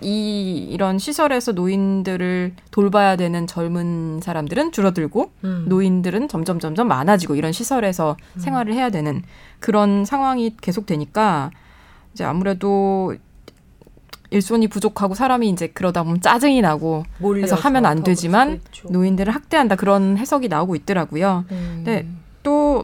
이 0.01 0.67
이런 0.69 0.99
시설에서 0.99 1.53
노인들을 1.53 2.53
돌봐야 2.71 3.15
되는 3.15 3.47
젊은 3.47 4.19
사람들은 4.21 4.71
줄어들고 4.71 5.31
음. 5.43 5.65
노인들은 5.67 6.27
점점 6.27 6.59
점점 6.59 6.87
많아지고 6.87 7.35
이런 7.35 7.51
시설에서 7.51 8.17
음. 8.35 8.39
생활을 8.39 8.73
해야 8.73 8.89
되는 8.89 9.23
그런 9.59 10.03
상황이 10.03 10.55
계속 10.61 10.85
되니까 10.85 11.51
이제 12.13 12.23
아무래도 12.23 13.15
일손이 14.31 14.67
부족하고 14.67 15.13
사람이 15.13 15.47
이제 15.49 15.67
그러다 15.67 16.03
보면 16.03 16.19
짜증이 16.19 16.61
나고 16.61 17.05
몰려서 17.19 17.55
하면 17.55 17.85
안더 17.85 18.03
되지만 18.03 18.59
그렇겠죠. 18.59 18.89
노인들을 18.89 19.33
학대한다 19.33 19.75
그런 19.75 20.17
해석이 20.17 20.49
나오고 20.49 20.75
있더라고요. 20.75 21.45
음. 21.51 21.83
네. 21.85 22.05
또 22.43 22.83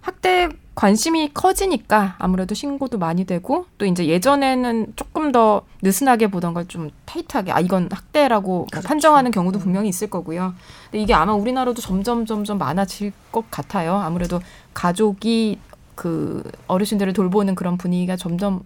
학대 0.00 0.48
관심이 0.74 1.32
커지니까 1.34 2.16
아무래도 2.18 2.54
신고도 2.54 2.98
많이 2.98 3.24
되고 3.26 3.66
또 3.76 3.84
이제 3.84 4.06
예전에는 4.06 4.94
조금 4.96 5.30
더 5.32 5.62
느슨하게 5.82 6.28
보던 6.28 6.54
걸 6.54 6.66
좀 6.68 6.90
타이트하게 7.04 7.52
아 7.52 7.60
이건 7.60 7.88
학대라고 7.92 8.48
뭐 8.50 8.66
그렇죠. 8.70 8.88
판정하는 8.88 9.30
경우도 9.30 9.58
음. 9.58 9.60
분명히 9.60 9.88
있을 9.90 10.08
거고요. 10.08 10.54
근데 10.90 11.02
이게 11.02 11.12
아마 11.12 11.34
우리나라도 11.34 11.82
점점 11.82 12.24
점점 12.24 12.56
많아질 12.58 13.12
것 13.30 13.50
같아요. 13.50 13.96
아무래도 13.96 14.40
가족이 14.72 15.58
그 15.94 16.42
어르신들을 16.68 17.12
돌보는 17.12 17.54
그런 17.54 17.76
분위기가 17.76 18.16
점점 18.16 18.62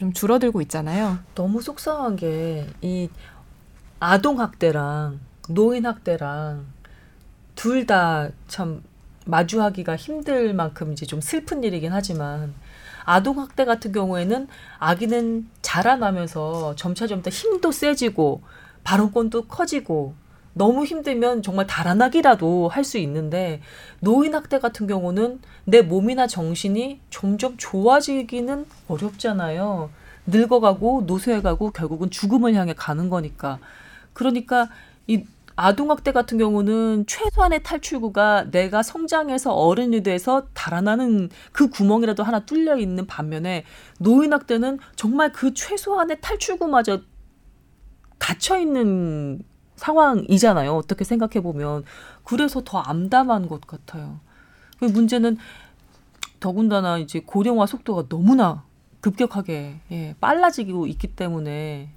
좀 0.00 0.12
줄어들고 0.12 0.60
있잖아요. 0.62 1.18
너무 1.36 1.62
속상한 1.62 2.16
게 2.16 2.66
이 2.82 3.08
아동 4.00 4.40
학대랑 4.40 5.20
노인 5.48 5.86
학대랑 5.86 6.66
둘 7.54 7.86
다 7.86 8.30
참 8.48 8.82
마주하기가 9.24 9.96
힘들 9.96 10.54
만큼 10.54 10.92
이제 10.92 11.06
좀 11.06 11.20
슬픈 11.20 11.64
일이긴 11.64 11.92
하지만 11.92 12.54
아동 13.04 13.38
학대 13.38 13.64
같은 13.64 13.92
경우에는 13.92 14.48
아기는 14.78 15.48
자라나면서 15.62 16.74
점차점차 16.76 17.30
힘도 17.30 17.72
세지고 17.72 18.42
발언권도 18.84 19.46
커지고 19.46 20.14
너무 20.54 20.84
힘들면 20.84 21.42
정말 21.42 21.66
달아나기라도 21.66 22.68
할 22.68 22.84
수 22.84 22.98
있는데 22.98 23.60
노인 24.00 24.34
학대 24.34 24.58
같은 24.58 24.86
경우는 24.86 25.40
내 25.64 25.82
몸이나 25.82 26.26
정신이 26.26 27.00
점점 27.10 27.56
좋아지기는 27.56 28.66
어렵잖아요. 28.88 29.90
늙어가고 30.26 31.02
노쇠해가고 31.06 31.70
결국은 31.72 32.10
죽음을 32.10 32.54
향해 32.54 32.72
가는 32.74 33.10
거니까. 33.10 33.58
그러니까 34.12 34.68
이 35.06 35.24
아동학대 35.56 36.12
같은 36.12 36.38
경우는 36.38 37.04
최소한의 37.06 37.62
탈출구가 37.62 38.50
내가 38.50 38.82
성장해서 38.82 39.52
어른이 39.54 40.02
돼서 40.02 40.48
달아나는 40.52 41.30
그 41.52 41.70
구멍이라도 41.70 42.22
하나 42.22 42.44
뚫려 42.44 42.76
있는 42.76 43.06
반면에 43.06 43.64
노인학대는 44.00 44.78
정말 44.96 45.32
그 45.32 45.54
최소한의 45.54 46.20
탈출구마저 46.20 47.02
닫혀 48.18 48.58
있는 48.58 49.42
상황이잖아요. 49.76 50.74
어떻게 50.74 51.04
생각해 51.04 51.40
보면 51.42 51.84
그래서 52.24 52.62
더 52.64 52.78
암담한 52.78 53.48
것 53.48 53.60
같아요. 53.66 54.20
그 54.78 54.86
문제는 54.86 55.36
더군다나 56.40 56.98
이제 56.98 57.20
고령화 57.20 57.66
속도가 57.66 58.08
너무나 58.08 58.64
급격하게 59.00 59.80
예, 59.92 60.14
빨라지고 60.20 60.86
있기 60.86 61.08
때문에 61.08 61.90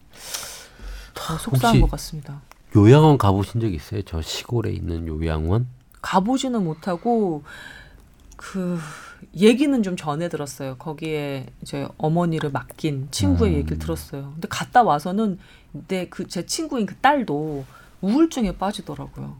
더 1.14 1.38
속상한 1.38 1.82
것 1.82 1.92
같습니다. 1.92 2.42
요양원 2.76 3.18
가보신 3.18 3.62
적 3.62 3.74
있어요? 3.74 4.02
저 4.04 4.22
시골에 4.22 4.72
있는 4.72 5.08
요양원? 5.08 5.68
가보지는 6.02 6.64
못하고 6.64 7.44
그 8.36 8.78
얘기는 9.36 9.82
좀 9.84 9.96
전해 9.96 10.30
들었어요. 10.30 10.76
거기에 10.78 11.48
이제 11.62 11.88
어머니를 11.98 12.52
맡긴 12.52 13.08
친구의 13.12 13.54
음. 13.54 13.58
얘기를 13.58 13.80
들었어요. 13.80 14.32
근데 14.34 14.48
갔다 14.48 14.84
와서는 14.84 15.40
내 15.88 16.08
그 16.10 16.28
제 16.28 16.46
친구인 16.46 16.86
그 16.86 16.96
딸도 16.98 17.66
우울증에 18.02 18.58
빠지더라고요. 18.58 19.36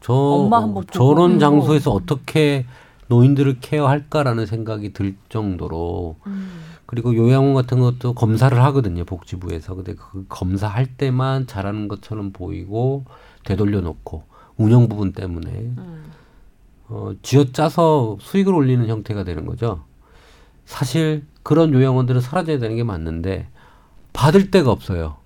저 0.00 0.12
엄마 0.12 0.62
한번 0.62 0.84
저런. 0.92 1.38
장소에서 1.38 1.90
어떻게 1.90 2.66
노인들을 3.08 3.58
케어할까라는 3.60 4.46
생각이 4.46 4.92
들 4.92 5.16
정도로 5.28 6.16
음. 6.26 6.50
그리고 6.94 7.16
요양원 7.16 7.54
같은 7.54 7.80
것도 7.80 8.14
검사를 8.14 8.56
하거든요 8.62 9.04
복지부에서 9.04 9.74
근데 9.74 9.94
그 9.96 10.24
검사할 10.28 10.86
때만 10.86 11.48
잘하는 11.48 11.88
것처럼 11.88 12.30
보이고 12.32 13.04
되돌려 13.44 13.80
놓고 13.80 14.22
운영 14.56 14.88
부분 14.88 15.10
때문에 15.12 15.50
음. 15.50 16.04
어, 16.86 17.10
쥐어짜서 17.22 18.18
수익을 18.20 18.54
올리는 18.54 18.86
형태가 18.86 19.24
되는 19.24 19.44
거죠. 19.44 19.82
사실 20.66 21.24
그런 21.42 21.72
요양원들은 21.74 22.20
사라져야 22.20 22.60
되는 22.60 22.76
게 22.76 22.84
맞는데 22.84 23.48
받을 24.12 24.52
데가 24.52 24.70
없어요. 24.70 25.16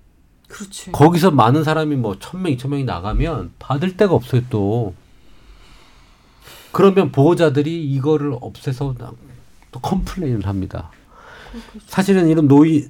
그렇지. 0.47 0.91
거기서 0.91 1.29
많은 1.29 1.63
사람이 1.63 1.97
뭐 1.97 2.15
천 2.19 2.41
명, 2.41 2.51
이천 2.51 2.71
명이 2.71 2.83
나가면 2.85 3.51
받을 3.59 3.95
데가 3.95 4.15
없어요 4.15 4.41
또. 4.49 4.95
그러면 6.71 7.11
보호자들이 7.11 7.85
이거를 7.91 8.35
없애서 8.41 8.95
나- 8.97 9.11
또 9.71 9.79
complain을 9.79 10.47
합니다. 10.47 10.89
사실은 11.87 12.27
이런 12.27 12.47
노인 12.47 12.89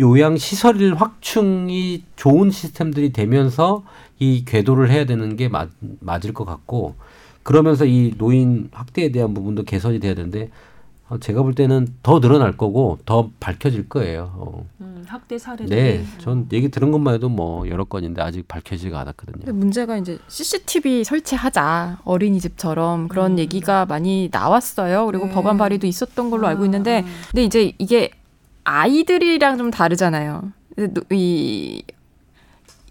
요양 0.00 0.36
시설 0.36 0.94
확충이 0.94 2.04
좋은 2.16 2.50
시스템들이 2.50 3.12
되면서 3.12 3.84
이 4.18 4.44
궤도를 4.44 4.90
해야 4.90 5.04
되는 5.04 5.36
게 5.36 5.48
맞, 5.48 5.70
맞을 6.00 6.32
것 6.32 6.44
같고 6.44 6.94
그러면서 7.42 7.84
이 7.84 8.14
노인 8.16 8.68
학대에 8.72 9.10
대한 9.12 9.34
부분도 9.34 9.64
개선이 9.64 10.00
돼야 10.00 10.14
되는데 10.14 10.50
어, 11.08 11.18
제가 11.18 11.42
볼 11.42 11.54
때는 11.54 11.88
더 12.02 12.20
늘어날 12.20 12.56
거고 12.56 12.98
더 13.04 13.30
밝혀질 13.40 13.88
거예요. 13.88 14.32
어. 14.36 14.66
음, 14.80 14.93
학대 15.06 15.38
사례들이 15.38 15.68
네, 15.70 16.04
전 16.18 16.48
얘기 16.52 16.68
들은 16.68 16.90
것만 16.90 17.14
해도 17.14 17.28
뭐 17.28 17.68
여러 17.68 17.84
건인데 17.84 18.22
아직 18.22 18.46
밝혀지지가 18.48 18.98
않았거든요. 19.00 19.36
근데 19.38 19.52
문제가 19.52 19.96
이제 19.96 20.18
CCTV 20.28 21.04
설치하자 21.04 22.00
어린이집처럼 22.04 23.08
그런 23.08 23.32
음. 23.32 23.38
얘기가 23.38 23.86
많이 23.86 24.28
나왔어요. 24.32 25.06
그리고 25.06 25.26
네. 25.26 25.32
법안 25.32 25.56
발의도 25.58 25.86
있었던 25.86 26.30
걸로 26.30 26.46
알고 26.46 26.64
있는데 26.64 27.00
아, 27.00 27.30
근데 27.30 27.44
이제 27.44 27.72
이게 27.78 28.10
아이들이랑 28.64 29.58
좀 29.58 29.70
다르잖아요. 29.70 30.52
이, 31.12 31.82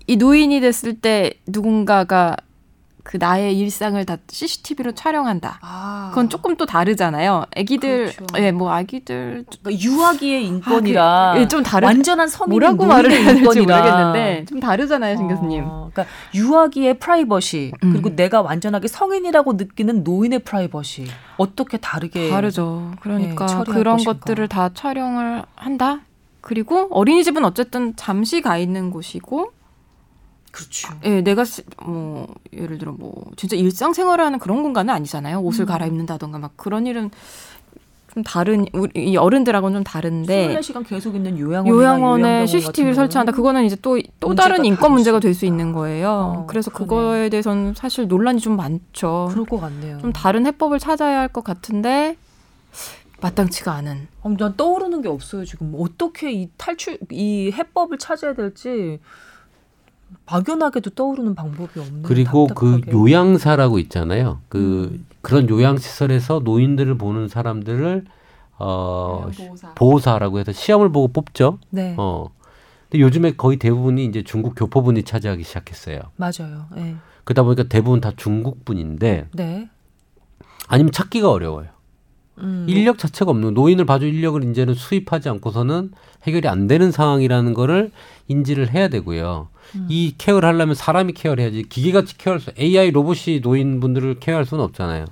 이 0.08 0.16
노인이 0.16 0.60
됐을 0.62 1.00
때 1.00 1.34
누군가가 1.48 2.38
그 3.04 3.18
나의 3.18 3.60
일상을 3.60 4.04
다 4.06 4.16
CCTV로 4.30 4.94
촬영한다. 4.94 5.60
아. 5.62 6.08
그건 6.10 6.30
조금 6.30 6.56
또 6.56 6.66
다르잖아요. 6.66 7.46
아기들, 7.56 8.14
그렇죠. 8.14 8.26
예, 8.38 8.52
뭐 8.52 8.72
아기들 8.72 9.46
그러니까 9.62 9.86
유아기의 9.86 10.46
인권이라 10.48 11.04
아, 11.04 11.34
그, 11.34 11.42
예, 11.42 11.48
좀 11.50 11.64
다른 11.64 11.86
완전한 11.88 12.30
뭐라고 12.48 12.86
말을 12.86 13.12
해야 13.12 13.26
될지 13.26 13.40
인권이라. 13.42 13.78
모르겠는데 13.78 14.46
좀 14.46 14.60
다르잖아요, 14.62 15.18
신 15.18 15.28
교수님. 15.28 15.66
어, 15.66 15.90
그러니까 15.94 16.16
유아기의 16.34 17.00
프라이버시 17.00 17.74
음. 17.84 17.92
그리고 17.92 18.16
내가 18.16 18.42
완전하게 18.42 18.88
성인이라고 18.88 19.54
느끼는 19.54 20.04
노인의 20.06 20.40
프라이버시 20.40 21.06
어떻게 21.38 21.78
다르게 21.78 22.30
다르죠. 22.30 22.92
그러니까 23.02 23.44
예, 23.44 23.48
처리할 23.48 23.66
그런 23.66 23.98
것인가. 23.98 24.14
것들을 24.14 24.48
다 24.48 24.70
촬영을 24.74 25.44
한다. 25.56 26.00
그리고 26.40 26.88
어린이집은 26.92 27.44
어쨌든 27.46 27.96
잠시 27.96 28.42
가 28.42 28.58
있는 28.58 28.92
곳이고, 28.92 29.52
그렇죠. 30.54 30.94
예, 31.04 31.22
내가 31.22 31.44
쓰- 31.46 31.64
뭐 31.84 32.28
예를 32.54 32.78
들어 32.78 32.92
뭐 32.94 33.26
진짜 33.38 33.56
일상생활을 33.58 34.24
하는 34.24 34.38
그런 34.40 34.62
공간은 34.64 34.94
아니잖아요. 34.94 35.40
옷을 35.42 35.64
음. 35.64 35.66
갈아입는다던가 35.66 36.38
막 36.38 36.52
그런 36.56 36.86
일은 36.86 37.10
좀 38.14 38.22
다른 38.22 38.68
우리 38.74 38.92
이 39.12 39.18
어른들하고는 39.18 39.78
좀 39.80 39.84
다른데 39.84 40.56
24시간 40.60 40.88
계속 40.88 41.16
있는 41.16 41.40
요양원이나 41.40 41.76
요양원에 41.76 42.22
요양병원 42.22 42.48
CCTV 42.48 42.84
같은 42.92 42.94
설치한다. 42.94 43.32
그거는 43.32 43.66
이제 43.66 43.76
또또 43.78 44.36
다른 44.36 44.64
인권. 44.66 44.92
문제가 44.94 45.20
될 45.20 45.34
수 45.34 45.48
있는 45.48 45.74
거예요. 45.74 46.10
어, 46.42 46.46
그래서 46.48 46.70
그러네. 46.70 46.88
그거에 46.88 47.30
대해서는 47.30 47.74
사실 47.74 48.08
논란이 48.08 48.40
좀 48.40 48.56
많죠. 48.56 49.30
그럴 49.32 49.46
것 49.46 49.60
같네요. 49.60 49.98
좀 50.00 50.14
다른 50.14 50.46
해법을 50.46 50.78
찾아야 50.78 51.20
할 51.22 51.30
것 51.30 51.44
같은데 51.44 52.16
마땅치가 53.22 53.72
않은. 53.74 54.08
어, 54.22 54.30
난 54.38 54.56
떠오르는 54.56 55.02
게 55.02 55.08
없어요 55.10 55.46
지금 55.46 55.74
어떻게 55.80 56.32
이 56.32 56.50
탈출 56.58 57.00
이 57.10 57.52
해법을 57.52 57.98
찾아야 57.98 58.34
될지 58.36 59.00
막연하게도 60.26 60.92
떠오르는 60.92 61.36
방법이 61.36 61.80
없는 61.80 62.04
그리고 62.04 62.48
그 62.48 62.72
답답하게. 62.80 62.92
요양사라고 62.92 63.80
있잖아요. 63.80 64.40
그 64.50 64.90
음. 64.92 65.06
그런 65.22 65.50
요양 65.50 65.78
시설에서 65.78 66.42
노인들을 66.44 66.98
보는 66.98 67.28
사람들을 67.28 68.06
어 68.60 69.30
보호사 69.76 70.20
라고 70.20 70.40
해서 70.40 70.52
시험을 70.52 70.92
보고 70.92 71.10
뽑죠. 71.10 71.60
네 71.70 71.96
어. 71.98 72.30
근데 72.90 73.02
요즘에 73.04 73.32
거의 73.32 73.58
대부분이 73.58 74.06
이제 74.06 74.24
중국 74.24 74.54
교포분이 74.56 75.04
차지하기 75.04 75.44
시작했어요. 75.44 76.00
맞아요 76.16 76.68
네. 76.76 76.96
그러다 77.24 77.44
보니까 77.44 77.64
대부분 77.64 78.00
다 78.00 78.12
중국 78.16 78.64
분인데 78.66 79.28
네 79.34 79.70
아니면 80.68 80.92
찾기가 80.92 81.30
어려워요. 81.30 81.68
음. 82.40 82.66
인력 82.68 82.98
자체가 82.98 83.32
없는 83.32 83.54
노인을 83.54 83.86
봐줄 83.86 84.10
인력을 84.14 84.44
이제는 84.44 84.74
수입하지 84.74 85.30
않고서는 85.30 85.92
해결이 86.24 86.48
안 86.48 86.68
되는 86.68 86.92
상황이라는 86.92 87.54
거를 87.54 87.92
인지를 88.28 88.74
해야 88.74 88.88
되고요. 88.88 89.50
음. 89.76 89.88
이 89.90 90.16
케어를 90.18 90.48
하려면 90.48 90.76
사람이 90.76 91.14
케어를 91.14 91.44
해야지 91.44 91.64
기계같이 91.64 92.18
케어할 92.18 92.40
수 92.40 92.52
AI 92.60 92.92
로봇이 92.92 93.40
노인분들을 93.42 94.20
케어할 94.20 94.46
수는 94.46 94.64
없잖아요. 94.64 95.06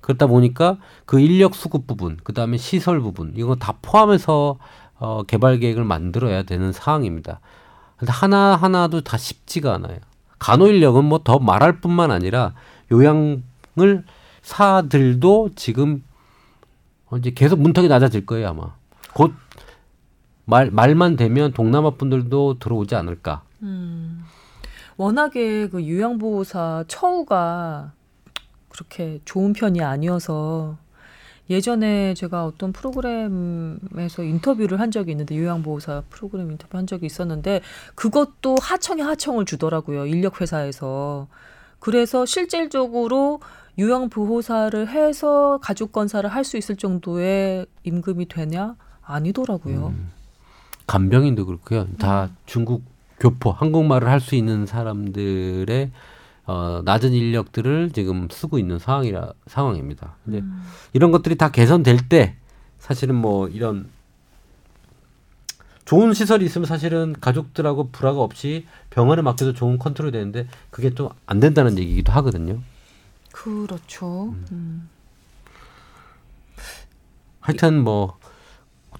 그렇다 0.00 0.26
보니까 0.26 0.78
그 1.06 1.18
인력 1.20 1.54
수급 1.54 1.86
부분, 1.86 2.18
그 2.24 2.34
다음에 2.34 2.56
시설 2.58 3.00
부분 3.00 3.32
이거 3.36 3.56
다 3.56 3.74
포함해서 3.80 4.58
어, 4.96 5.22
개발 5.24 5.58
계획을 5.58 5.84
만들어야 5.84 6.42
되는 6.42 6.72
상황입니다. 6.72 7.40
근데 7.96 8.12
하나 8.12 8.54
하나도 8.56 9.00
다 9.02 9.16
쉽지가 9.16 9.74
않아요. 9.74 9.98
간호 10.38 10.66
인력은 10.68 11.04
뭐 11.06 11.18
더 11.24 11.38
말할 11.38 11.80
뿐만 11.80 12.10
아니라 12.10 12.52
요양을 12.92 14.04
사들도 14.42 15.50
지금 15.56 16.02
어, 17.06 17.16
이제 17.16 17.30
계속 17.30 17.60
문턱이 17.60 17.88
낮아질 17.88 18.26
거예요 18.26 18.48
아마. 18.48 18.74
곧 19.14 19.32
말 20.44 20.70
말만 20.70 21.16
되면 21.16 21.52
동남아 21.52 21.90
분들도 21.90 22.58
들어오지 22.58 22.94
않을까. 22.94 23.42
음. 23.62 24.22
워낙에 24.96 25.68
그 25.68 25.88
요양보호사 25.88 26.84
처우가 26.86 27.92
그렇게 28.68 29.20
좋은 29.24 29.52
편이 29.52 29.82
아니어서 29.82 30.76
예전에 31.50 32.14
제가 32.14 32.46
어떤 32.46 32.72
프로그램에서 32.72 34.22
인터뷰를 34.22 34.80
한 34.80 34.90
적이 34.90 35.12
있는데 35.12 35.36
요양보호사 35.36 36.04
프로그램 36.10 36.50
인터뷰 36.50 36.76
한 36.78 36.86
적이 36.86 37.06
있었는데 37.06 37.60
그것도 37.94 38.56
하청에 38.60 39.02
하청을 39.02 39.44
주더라고요 39.44 40.06
인력 40.06 40.40
회사에서 40.40 41.28
그래서 41.80 42.24
실질적으로 42.24 43.40
요양보호사를 43.78 44.88
해서 44.88 45.58
가족 45.60 45.92
건사를 45.92 46.28
할 46.30 46.44
수 46.44 46.56
있을 46.56 46.76
정도의 46.76 47.66
임금이 47.82 48.28
되냐 48.28 48.76
아니더라고요. 49.02 49.88
음. 49.88 50.10
간병인도 50.86 51.46
그렇고요. 51.46 51.86
다 51.98 52.30
중국 52.46 52.84
교포 53.20 53.50
한국말을 53.52 54.08
할 54.08 54.20
수 54.20 54.34
있는 54.34 54.66
사람들의 54.66 55.90
어, 56.46 56.82
낮은 56.84 57.12
인력들을 57.12 57.90
지금 57.92 58.28
쓰고 58.30 58.58
있는 58.58 58.78
상황이라 58.78 59.32
상황입니다. 59.46 60.16
이제 60.28 60.42
이런 60.92 61.10
것들이 61.10 61.36
다 61.36 61.50
개선될 61.50 62.08
때 62.08 62.36
사실은 62.78 63.14
뭐 63.14 63.48
이런 63.48 63.88
좋은 65.86 66.12
시설이 66.14 66.44
있으면 66.46 66.66
사실은 66.66 67.14
가족들하고 67.20 67.88
불화가 67.90 68.20
없이 68.20 68.66
병원에 68.90 69.22
맡겨도 69.22 69.52
좋은 69.54 69.78
컨트롤이 69.78 70.12
되는데 70.12 70.46
그게 70.70 70.94
좀 70.94 71.10
안 71.26 71.40
된다는 71.40 71.78
얘기기도 71.78 72.12
하거든요. 72.12 72.60
그렇죠. 73.32 74.34
음. 74.52 74.88
하여튼 77.40 77.82
뭐 77.82 78.18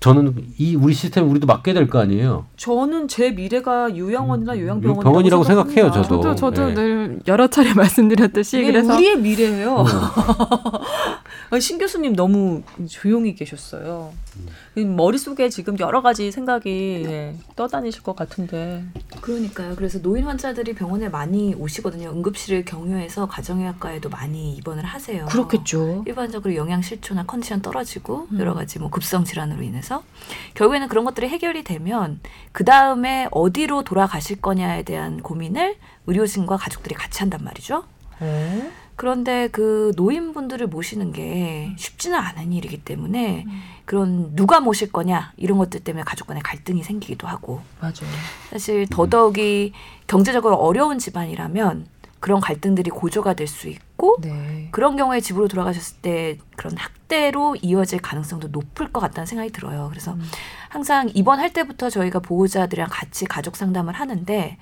저는 0.04 0.34
이 0.58 0.76
우리 0.76 0.92
시스템 0.92 1.30
우리도 1.30 1.46
맡게 1.46 1.72
될 1.72 1.88
거 1.88 1.98
아니에요. 1.98 2.44
저는 2.58 3.08
제 3.08 3.30
미래가 3.30 3.96
요양원이나 3.96 4.58
요양병원이라고 4.58 5.00
병원이라고 5.00 5.44
생각해요. 5.44 5.90
저도. 5.92 6.20
저도 6.20 6.34
저도 6.34 6.66
네. 6.66 6.74
늘 6.74 7.20
여러 7.26 7.46
차례 7.46 7.72
말씀드렸듯이 7.74 8.62
그래서 8.64 8.94
우리의 8.96 9.16
미래예요. 9.18 9.86
음. 11.50 11.54
아니, 11.54 11.60
신 11.60 11.78
교수님 11.78 12.14
너무 12.16 12.62
조용히 12.88 13.34
계셨어요. 13.34 14.12
머릿속에 14.74 15.48
지금 15.48 15.78
여러 15.78 16.02
가지 16.02 16.30
생각이 16.32 17.04
예, 17.06 17.36
떠다니실 17.54 18.02
것 18.02 18.16
같은데. 18.16 18.84
그러니까요. 19.20 19.76
그래서 19.76 20.00
노인 20.00 20.24
환자들이 20.24 20.74
병원에 20.74 21.08
많이 21.08 21.54
오시거든요. 21.54 22.10
응급실을 22.10 22.64
경유해서 22.64 23.26
가정의학과에도 23.26 24.08
많이 24.08 24.54
입원을 24.56 24.84
하세요. 24.84 25.26
그렇겠죠. 25.26 26.02
일반적으로 26.06 26.56
영양 26.56 26.82
실조나 26.82 27.24
컨디션 27.26 27.62
떨어지고 27.62 28.28
음. 28.32 28.40
여러 28.40 28.54
가지 28.54 28.78
뭐 28.78 28.90
급성 28.90 29.24
질환으로 29.24 29.62
인해서 29.62 30.02
결국에는 30.54 30.88
그런 30.88 31.04
것들이 31.04 31.28
해결이 31.28 31.62
되면 31.64 32.20
그 32.52 32.64
다음에 32.64 33.28
어디로 33.30 33.84
돌아가실 33.84 34.40
거냐에 34.40 34.82
대한 34.82 35.22
고민을 35.22 35.76
의료진과 36.06 36.56
가족들이 36.56 36.94
같이 36.94 37.20
한단 37.20 37.42
말이죠. 37.44 37.84
어? 38.20 38.72
그런데 38.96 39.48
그 39.48 39.92
노인분들을 39.96 40.66
모시는 40.68 41.12
게 41.12 41.74
쉽지는 41.76 42.18
않은 42.18 42.52
일이기 42.52 42.78
때문에 42.78 43.44
그런 43.84 44.34
누가 44.36 44.60
모실 44.60 44.92
거냐 44.92 45.32
이런 45.36 45.58
것들 45.58 45.80
때문에 45.80 46.04
가족 46.04 46.28
간에 46.28 46.40
갈등이 46.40 46.82
생기기도 46.82 47.26
하고 47.26 47.60
맞아요. 47.80 47.94
사실 48.50 48.86
더더욱이 48.88 49.72
경제적으로 50.06 50.54
어려운 50.56 50.98
집안이라면 50.98 51.86
그런 52.20 52.40
갈등들이 52.40 52.90
고조가 52.90 53.34
될 53.34 53.46
수 53.46 53.68
있고 53.68 54.16
네. 54.22 54.68
그런 54.70 54.96
경우에 54.96 55.20
집으로 55.20 55.46
돌아가셨을 55.46 55.98
때 56.00 56.38
그런 56.56 56.74
학대로 56.78 57.54
이어질 57.56 58.00
가능성도 58.00 58.48
높을 58.48 58.90
것 58.90 59.00
같다는 59.00 59.26
생각이 59.26 59.50
들어요. 59.50 59.88
그래서 59.90 60.14
음. 60.14 60.22
항상 60.70 61.10
입원할 61.12 61.52
때부터 61.52 61.90
저희가 61.90 62.20
보호자들이랑 62.20 62.88
같이 62.90 63.26
가족 63.26 63.56
상담을 63.56 63.92
하는데 63.92 64.56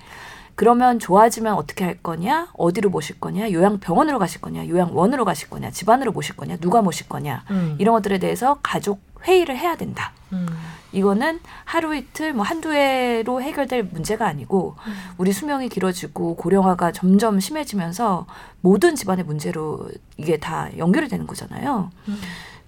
그러면 0.55 0.99
좋아지면 0.99 1.55
어떻게 1.55 1.83
할 1.83 1.97
거냐, 2.01 2.49
어디로 2.53 2.89
모실 2.89 3.19
거냐, 3.19 3.51
요양병원으로 3.51 4.19
가실 4.19 4.39
거냐, 4.39 4.67
요양원으로 4.67 5.25
가실 5.25 5.49
거냐, 5.49 5.71
집안으로 5.71 6.11
모실 6.11 6.35
거냐, 6.35 6.57
누가 6.57 6.81
모실 6.81 7.09
거냐 7.09 7.43
음. 7.49 7.75
이런 7.79 7.95
것들에 7.95 8.19
대해서 8.19 8.59
가족 8.61 9.01
회의를 9.25 9.57
해야 9.57 9.75
된다. 9.75 10.13
음. 10.31 10.47
이거는 10.91 11.39
하루 11.65 11.95
이틀 11.95 12.33
뭐 12.33 12.45
한두 12.45 12.71
해로 12.71 13.41
해결될 13.41 13.83
문제가 13.91 14.27
아니고 14.27 14.75
우리 15.17 15.31
수명이 15.31 15.69
길어지고 15.69 16.35
고령화가 16.35 16.91
점점 16.91 17.39
심해지면서 17.39 18.27
모든 18.61 18.95
집안의 18.95 19.25
문제로 19.25 19.89
이게 20.17 20.37
다 20.37 20.69
연결이 20.77 21.07
되는 21.07 21.25
거잖아요. 21.25 21.89
음. 22.07 22.19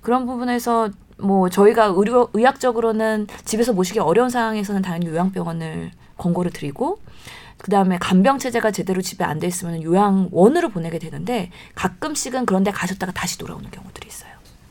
그런 0.02 0.26
부분에서 0.26 0.90
뭐 1.18 1.50
저희가 1.50 1.94
의료 1.96 2.30
의학적으로는 2.34 3.28
집에서 3.46 3.74
모시기 3.74 4.00
어려운 4.00 4.30
상황에서는 4.30 4.82
당연히 4.82 5.08
요양병원을 5.08 5.92
권고를 6.18 6.52
드리고 6.52 7.00
그다음에 7.66 7.98
간병 8.00 8.38
체제가 8.38 8.70
제대로 8.70 9.02
집에 9.02 9.26
안 9.26 9.40
돼 9.40 9.48
있으면 9.48 9.82
요양원으로 9.82 10.70
보내게 10.70 11.00
되는데 11.00 11.50
가끔씩은 11.74 12.46
그런데 12.46 12.70
가셨다가 12.72 13.12
다시 13.12 13.40
돌아오는 13.40 13.70
경우들이 13.72 14.08
있어요. 14.08 14.30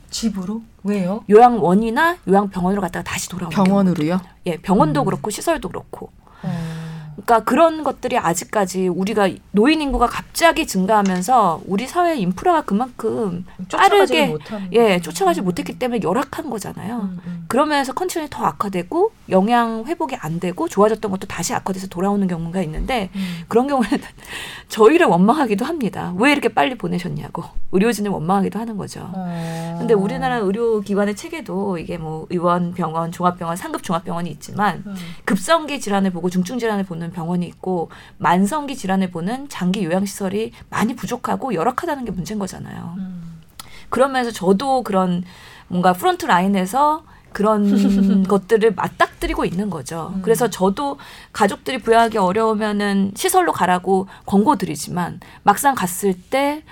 집으로? 0.09 0.61
왜요? 0.85 1.23
요양원이나 1.29 2.17
요양병원으로 2.25 2.81
갔다가 2.81 3.03
다시 3.03 3.27
돌아오는 3.27 3.53
병원으로요? 3.53 4.13
있거든요. 4.15 4.33
예, 4.47 4.55
병원도 4.57 5.01
음. 5.01 5.05
그렇고 5.05 5.29
시설도 5.29 5.67
그렇고. 5.67 6.09
어. 6.41 6.84
그러니까 7.15 7.43
그런 7.45 7.83
것들이 7.83 8.17
아직까지 8.17 8.89
우리가 8.89 9.29
노인 9.51 9.81
인구가 9.81 10.05
갑자기 10.07 10.67
증가하면서 10.67 11.61
우리 11.65 11.87
사회 11.87 12.15
인프라가 12.17 12.61
그만큼 12.61 13.45
빠르게 13.71 14.35
예. 14.73 14.99
쫓아가지 14.99 15.41
못했기 15.41 15.79
때문에 15.79 16.01
열악한 16.03 16.49
거잖아요. 16.49 16.97
음, 16.97 17.19
음. 17.25 17.45
그러면서 17.47 17.93
컨디션이 17.93 18.27
더 18.29 18.43
악화되고 18.43 19.11
영양 19.29 19.85
회복이 19.85 20.15
안 20.19 20.39
되고 20.39 20.67
좋아졌던 20.67 21.09
것도 21.09 21.27
다시 21.27 21.53
악화돼서 21.53 21.87
돌아오는 21.87 22.27
경우가 22.27 22.61
있는데 22.63 23.09
음. 23.15 23.43
그런 23.47 23.67
경우에는 23.67 23.99
저희를 24.67 25.07
원망하기도 25.07 25.63
합니다. 25.63 26.13
왜 26.17 26.31
이렇게 26.31 26.49
빨리 26.49 26.75
보내셨냐고 26.75 27.43
의료진을 27.71 28.11
원망하기도 28.11 28.59
하는 28.59 28.77
거죠. 28.77 29.09
어. 29.13 29.75
근데 29.79 29.93
우리나라 29.93 30.37
의료기관의 30.37 31.15
체계도 31.15 31.77
이게 31.77 31.97
뭐 31.97 32.27
의원, 32.29 32.73
병원, 32.73 33.11
종합병원, 33.11 33.55
상급 33.55 33.83
종합병원이 33.83 34.29
있지만 34.31 34.83
음. 34.85 34.95
급성기 35.23 35.79
질환을 35.79 36.11
보고 36.11 36.29
중증 36.29 36.59
질환을 36.59 36.83
보는 36.83 37.04
병원이 37.11 37.45
있고 37.47 37.89
만성기 38.17 38.75
질환을 38.75 39.11
보는 39.11 39.49
장기 39.49 39.83
요양시설이 39.83 40.51
많이 40.69 40.95
부족하고 40.95 41.53
열악하다는 41.53 42.05
게 42.05 42.11
문제인 42.11 42.39
거잖아요. 42.39 42.95
음. 42.97 43.41
그러면서 43.89 44.31
저도 44.31 44.83
그런 44.83 45.23
뭔가 45.67 45.93
front 45.93 46.25
line에서 46.25 47.03
그런 47.33 48.23
것들을 48.23 48.75
맞닥뜨리고 48.75 49.43
있는 49.43 49.69
거죠. 49.69 50.13
음. 50.15 50.21
그래서 50.21 50.49
저도 50.49 50.97
가족들이 51.33 51.79
부양하기 51.79 52.17
어려우면은 52.17 53.11
시설로 53.15 53.51
가라고 53.51 54.07
권고 54.25 54.55
드리지만 54.55 55.19
막상 55.43 55.75
갔을 55.75 56.13
때 56.13 56.63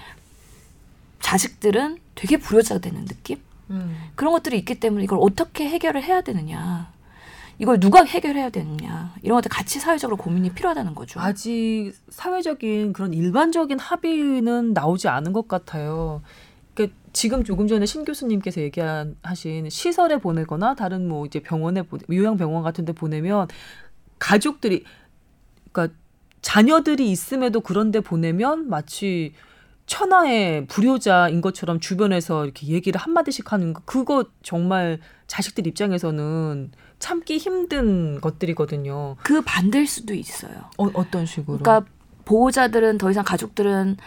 자식들은 1.20 1.98
되게 2.16 2.38
불효자가 2.38 2.80
되는 2.80 3.06
느낌? 3.06 3.40
음. 3.72 3.98
그런 4.16 4.34
것들이 4.34 4.58
있기 4.60 4.80
때문에 4.80 5.04
이걸 5.04 5.20
어떻게 5.22 5.68
해결을 5.68 6.02
해야 6.02 6.22
되느냐. 6.22 6.93
이걸 7.60 7.80
누가 7.80 8.04
해결해야 8.04 8.50
되느냐. 8.50 9.14
이런 9.22 9.38
것들 9.38 9.50
같이 9.50 9.80
사회적으로 9.80 10.18
고민이 10.18 10.54
필요하다는 10.54 10.96
거죠. 10.96 11.20
아직 11.20 11.94
사회적인 12.10 12.94
그런 12.94 13.14
일반적인 13.14 13.80
합의는 13.80 14.74
나오지 14.74 15.08
않은 15.08 15.34
것 15.34 15.48
같아요. 15.48 16.22
그러니까 16.74 16.98
지금 17.14 17.44
조금 17.44 17.68
전에 17.68 17.86
신 17.86 18.04
교수님께서 18.04 18.62
얘기하신 18.62 19.70
시설에 19.70 20.18
보내거나 20.18 20.76
다른 20.76 21.08
뭐 21.08 21.26
이제 21.26 21.40
병원에 21.40 21.84
요양병원 22.12 22.64
같은 22.64 22.86
데 22.86 22.94
보내면 22.94 23.48
가족들이 24.18 24.84
그러니까 25.72 25.96
자녀들이 26.42 27.10
있음에도 27.12 27.62
그런 27.62 27.92
데 27.92 28.00
보내면 28.00 28.70
마치 28.70 29.34
천하의 29.86 30.66
불효자인 30.68 31.42
것처럼 31.42 31.80
주변에서 31.80 32.46
이렇게 32.46 32.68
얘기를 32.68 33.00
한마디씩 33.00 33.52
하는 33.52 33.74
거 33.74 33.82
그거 33.86 34.26
정말 34.42 35.00
자식들 35.28 35.68
입장에서는 35.68 36.72
참기 37.04 37.38
힘든 37.38 38.22
것들이거든요. 38.22 39.18
그 39.24 39.42
반대일 39.42 39.86
수도 39.88 40.14
있어요. 40.14 40.54
어, 40.78 40.88
어떤 40.94 41.26
식으로? 41.26 41.58
그러니까 41.60 41.86
보호자들은 42.24 42.98
더 42.98 43.12
이상 43.12 43.26
가족들은 43.26 43.98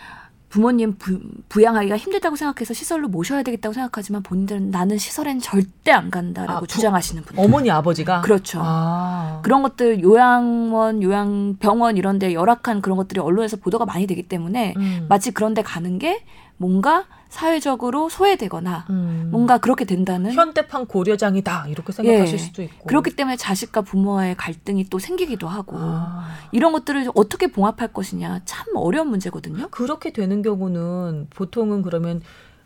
부모님 0.49 0.94
부, 0.97 1.20
부양하기가 1.51 1.99
힘들다고 1.99 2.36
생각해서 2.36 2.72
시설로 2.72 3.09
모셔야 3.09 3.42
되겠다고 3.42 3.74
생각하지만 3.74 4.22
본인들은 4.22 4.70
나는 4.70 4.97
시설엔 4.97 5.40
절대 5.40 5.90
안 5.90 6.11
간다라고 6.11 6.53
아, 6.57 6.61
부- 6.61 6.66
주장하시는 6.66 7.22
분들. 7.24 7.44
어머니 7.44 7.70
아버지가 7.70 8.22
그렇죠. 8.22 8.61
아. 8.62 9.40
그런 9.44 9.62
것들 9.62 10.03
요양원, 10.03 11.03
요양병원 11.03 11.99
이런 11.99 12.18
데 12.18 12.32
열악한 12.32 12.80
그런 12.80 12.97
것들이 12.97 13.20
언론에서 13.20 13.59
보도가 13.59 13.84
많이 13.84 14.07
되기 14.07 14.22
때문에 14.22 14.72
음. 14.78 15.05
마치 15.11 15.32
그런 15.32 15.53
데 15.53 15.61
가는 15.61 15.99
게 15.99 16.24
뭔가 16.57 17.05
사회적으로 17.37 18.09
소외되거나 18.09 18.87
음. 18.89 19.28
뭔가 19.30 19.59
그렇게 19.59 19.84
된다는 19.84 20.32
현대판 20.32 20.87
고려장이다 20.87 21.66
이렇게 21.68 21.93
생각하실 21.93 22.34
예. 22.34 22.39
수도 22.39 22.62
있고 22.62 22.87
그렇기 22.87 23.14
때문에 23.14 23.37
자식과 23.37 23.82
부모와의 23.82 24.37
갈등이 24.37 24.84
또 24.84 24.99
생기기도 24.99 25.47
하고 25.47 25.76
아. 25.78 26.30
이런 26.53 26.72
것들을 26.72 27.11
어떻게 27.14 27.49
봉합할 27.49 27.93
것이냐 27.93 28.41
참 28.47 28.74
어려운 28.74 29.09
문제거든요. 29.09 29.68
그렇게 29.68 30.14
되는 30.14 30.41
경우는 30.41 31.26
보통은 31.28 31.82
그러면 31.82 32.22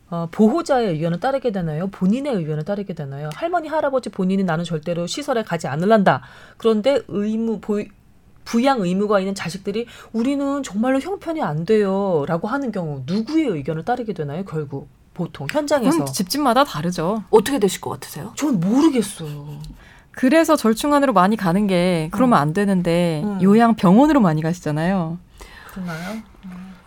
어, 0.09 0.29
보호자의 0.31 0.91
의견을 0.91 1.19
따르게 1.19 1.51
되나요? 1.51 1.89
본인의 1.89 2.35
의견을 2.35 2.65
따르게 2.65 2.95
되나요? 2.95 3.31
할머니 3.35 3.69
할아버지 3.69 4.09
본인이 4.09 4.45
나는 4.45 4.65
절대로 4.65 5.07
시설에 5.07 5.43
가지 5.43 5.67
않을란다. 5.67 6.23
그런데 6.57 7.01
의무 7.09 7.61
보, 7.61 7.83
부양 8.51 8.81
의무가 8.81 9.21
있는 9.21 9.33
자식들이 9.33 9.87
우리는 10.13 10.65
정말로 10.65 10.99
형편이 10.99 11.41
안 11.41 11.65
돼요 11.65 12.25
라고 12.27 12.49
하는 12.49 12.73
경우 12.73 13.05
누구의 13.07 13.47
의견을 13.47 13.85
따르게 13.85 14.13
되나요? 14.13 14.45
결국 14.45 14.89
보통 15.15 15.47
현장에서 15.49 16.05
집집마다 16.07 16.65
다르죠. 16.65 17.23
어떻게 17.31 17.61
되실 17.61 17.81
것 17.81 17.91
같으세요? 17.91 18.33
전 18.35 18.59
모르겠어요. 18.59 19.61
그래서 20.11 20.57
절충안으로 20.57 21.13
많이 21.13 21.37
가는 21.37 21.69
게 21.69 22.09
그러면 22.11 22.41
안 22.41 22.53
되는데 22.53 23.23
음. 23.25 23.39
요양 23.41 23.77
병원으로 23.77 24.19
많이 24.19 24.43
가시잖아요. 24.43 25.19
그러나요? 25.71 26.17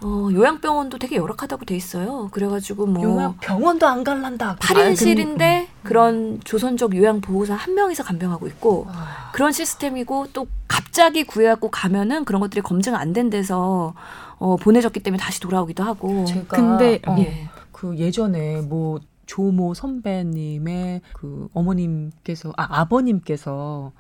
어, 0.04 0.30
요양병원도 0.32 0.98
되게 0.98 1.16
열악하다고 1.16 1.66
돼 1.66 1.76
있어요. 1.76 2.30
그래가지고 2.32 2.86
뭐 2.88 3.04
요양 3.04 3.38
병원도 3.40 3.88
안 3.88 4.04
갈란다. 4.04 4.58
8인실인데 4.58 5.68
그런 5.84 6.40
조선족 6.44 6.96
요양 6.96 7.22
보호사 7.22 7.54
한 7.56 7.74
명이서 7.76 8.04
간병하고 8.04 8.48
있고 8.48 8.88
아, 8.90 9.32
그런 9.34 9.52
시스템이고 9.52 10.28
또 10.34 10.48
갑자기 10.68 11.24
구해갖고 11.24 11.70
가면은 11.72 12.26
그런 12.26 12.42
것들이 12.42 12.62
검증 12.62 12.96
안 12.96 13.14
된 13.14 13.30
데서 13.30 13.94
어, 14.40 14.56
보내졌기 14.58 15.00
때문에 15.02 15.22
다시 15.22 15.40
돌아오기도 15.40 15.84
하고. 15.84 16.26
제가 16.26 16.56
근데, 16.58 17.00
어, 17.08 17.16
예. 17.20 17.48
그 17.72 17.96
예전에 17.98 18.62
뭐 18.62 19.00
조모 19.26 19.74
선배님의 19.74 21.02
그 21.14 21.48
어머님께서 21.54 22.52
아 22.58 22.82
아버님께서 22.82 23.92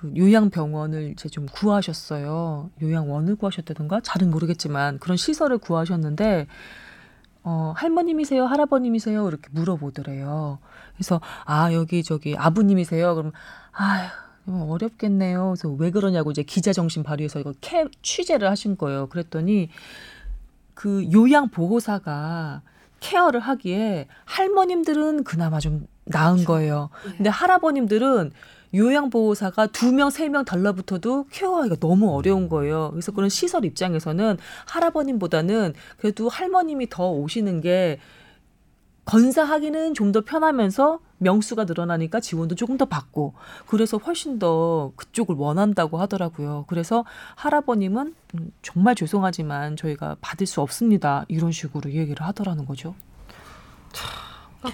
그 0.00 0.12
요양병원을 0.16 1.10
이제 1.10 1.28
좀 1.28 1.46
구하셨어요. 1.46 2.70
요양원을 2.80 3.36
구하셨다던가 3.36 4.00
잘은 4.00 4.30
모르겠지만 4.30 4.98
그런 4.98 5.16
시설을 5.16 5.58
구하셨는데 5.58 6.46
어 7.42 7.72
할머님이세요, 7.76 8.44
할아버님이세요 8.44 9.26
이렇게 9.28 9.48
물어보더래요. 9.50 10.58
그래서 10.94 11.20
아 11.44 11.72
여기 11.72 12.02
저기 12.02 12.36
아부님이세요. 12.36 13.14
그럼 13.14 13.32
아휴 13.72 14.08
좀 14.44 14.62
어렵겠네요. 14.62 15.54
그래서 15.56 15.68
왜 15.70 15.90
그러냐고 15.90 16.30
이제 16.30 16.42
기자 16.42 16.72
정신 16.72 17.02
발휘해서 17.02 17.40
이거 17.40 17.52
캐 17.60 17.86
취재를 18.02 18.48
하신 18.50 18.76
거예요. 18.76 19.08
그랬더니 19.08 19.68
그 20.74 21.10
요양 21.12 21.48
보호사가 21.48 22.62
케어를 23.00 23.40
하기에 23.40 24.06
할머님들은 24.24 25.24
그나마 25.24 25.58
좀 25.58 25.86
나은 26.04 26.44
거예요. 26.44 26.90
예. 27.06 27.16
근데 27.16 27.30
할아버님들은 27.30 28.32
요양 28.74 29.10
보호사가 29.10 29.68
두 29.68 29.92
명, 29.92 30.10
세 30.10 30.28
명 30.28 30.44
달라붙어도 30.44 31.26
케어하기가 31.30 31.76
너무 31.76 32.14
어려운 32.14 32.48
거예요. 32.48 32.90
그래서 32.92 33.12
그런 33.12 33.28
시설 33.28 33.64
입장에서는 33.64 34.36
할아버님보다는 34.66 35.74
그래도 35.98 36.28
할머님이 36.28 36.88
더 36.90 37.10
오시는 37.10 37.60
게 37.60 37.98
건사하기는 39.06 39.94
좀 39.94 40.12
더 40.12 40.20
편하면서 40.20 41.00
명수가 41.16 41.64
늘어나니까 41.64 42.20
지원도 42.20 42.54
조금 42.56 42.76
더 42.76 42.84
받고 42.84 43.32
그래서 43.66 43.96
훨씬 43.96 44.38
더 44.38 44.92
그쪽을 44.96 45.34
원한다고 45.34 45.96
하더라고요. 45.98 46.66
그래서 46.68 47.04
할아버님은 47.36 48.14
음, 48.34 48.52
정말 48.62 48.94
죄송하지만 48.94 49.76
저희가 49.76 50.16
받을 50.20 50.46
수 50.46 50.60
없습니다. 50.60 51.24
이런 51.28 51.52
식으로 51.52 51.90
얘기를 51.92 52.24
하더라는 52.26 52.66
거죠. 52.66 52.94